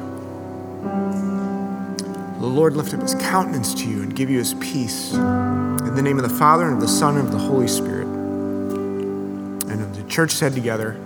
The 2.40 2.46
Lord 2.46 2.78
lift 2.78 2.94
up 2.94 3.02
his 3.02 3.16
countenance 3.16 3.74
to 3.74 3.90
you 3.90 4.04
and 4.04 4.16
give 4.16 4.30
you 4.30 4.38
his 4.38 4.54
peace. 4.56 5.14
In 5.14 5.96
the 5.96 6.02
name 6.02 6.18
of 6.18 6.30
the 6.30 6.38
Father, 6.38 6.66
and 6.66 6.76
of 6.76 6.82
the 6.82 6.88
Son, 6.88 7.18
and 7.18 7.28
of 7.28 7.34
the 7.34 7.40
Holy 7.40 7.68
Spirit. 7.68 8.08
And 8.08 9.82
of 9.82 9.96
the 9.98 10.04
church 10.10 10.32
said 10.32 10.54
together, 10.54 11.00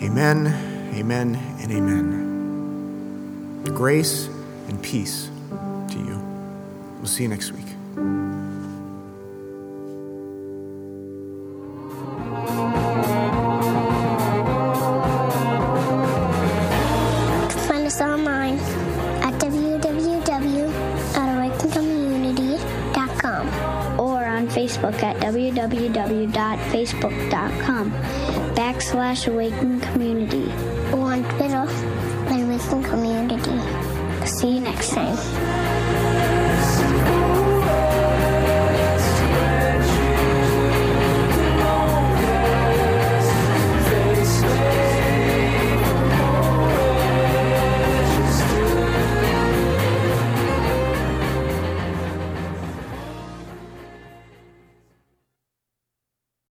Amen, 0.00 0.46
amen, 0.94 1.34
and 1.60 1.72
amen. 1.72 3.64
Grace 3.74 4.28
and 4.68 4.80
peace 4.82 5.28
to 5.90 5.98
you. 5.98 6.18
We'll 6.98 7.08
see 7.08 7.24
you 7.24 7.28
next 7.28 7.50
week. 7.52 7.65
www.facebook.com 27.00 27.90
backslash 28.54 29.26
Awaken 29.28 29.75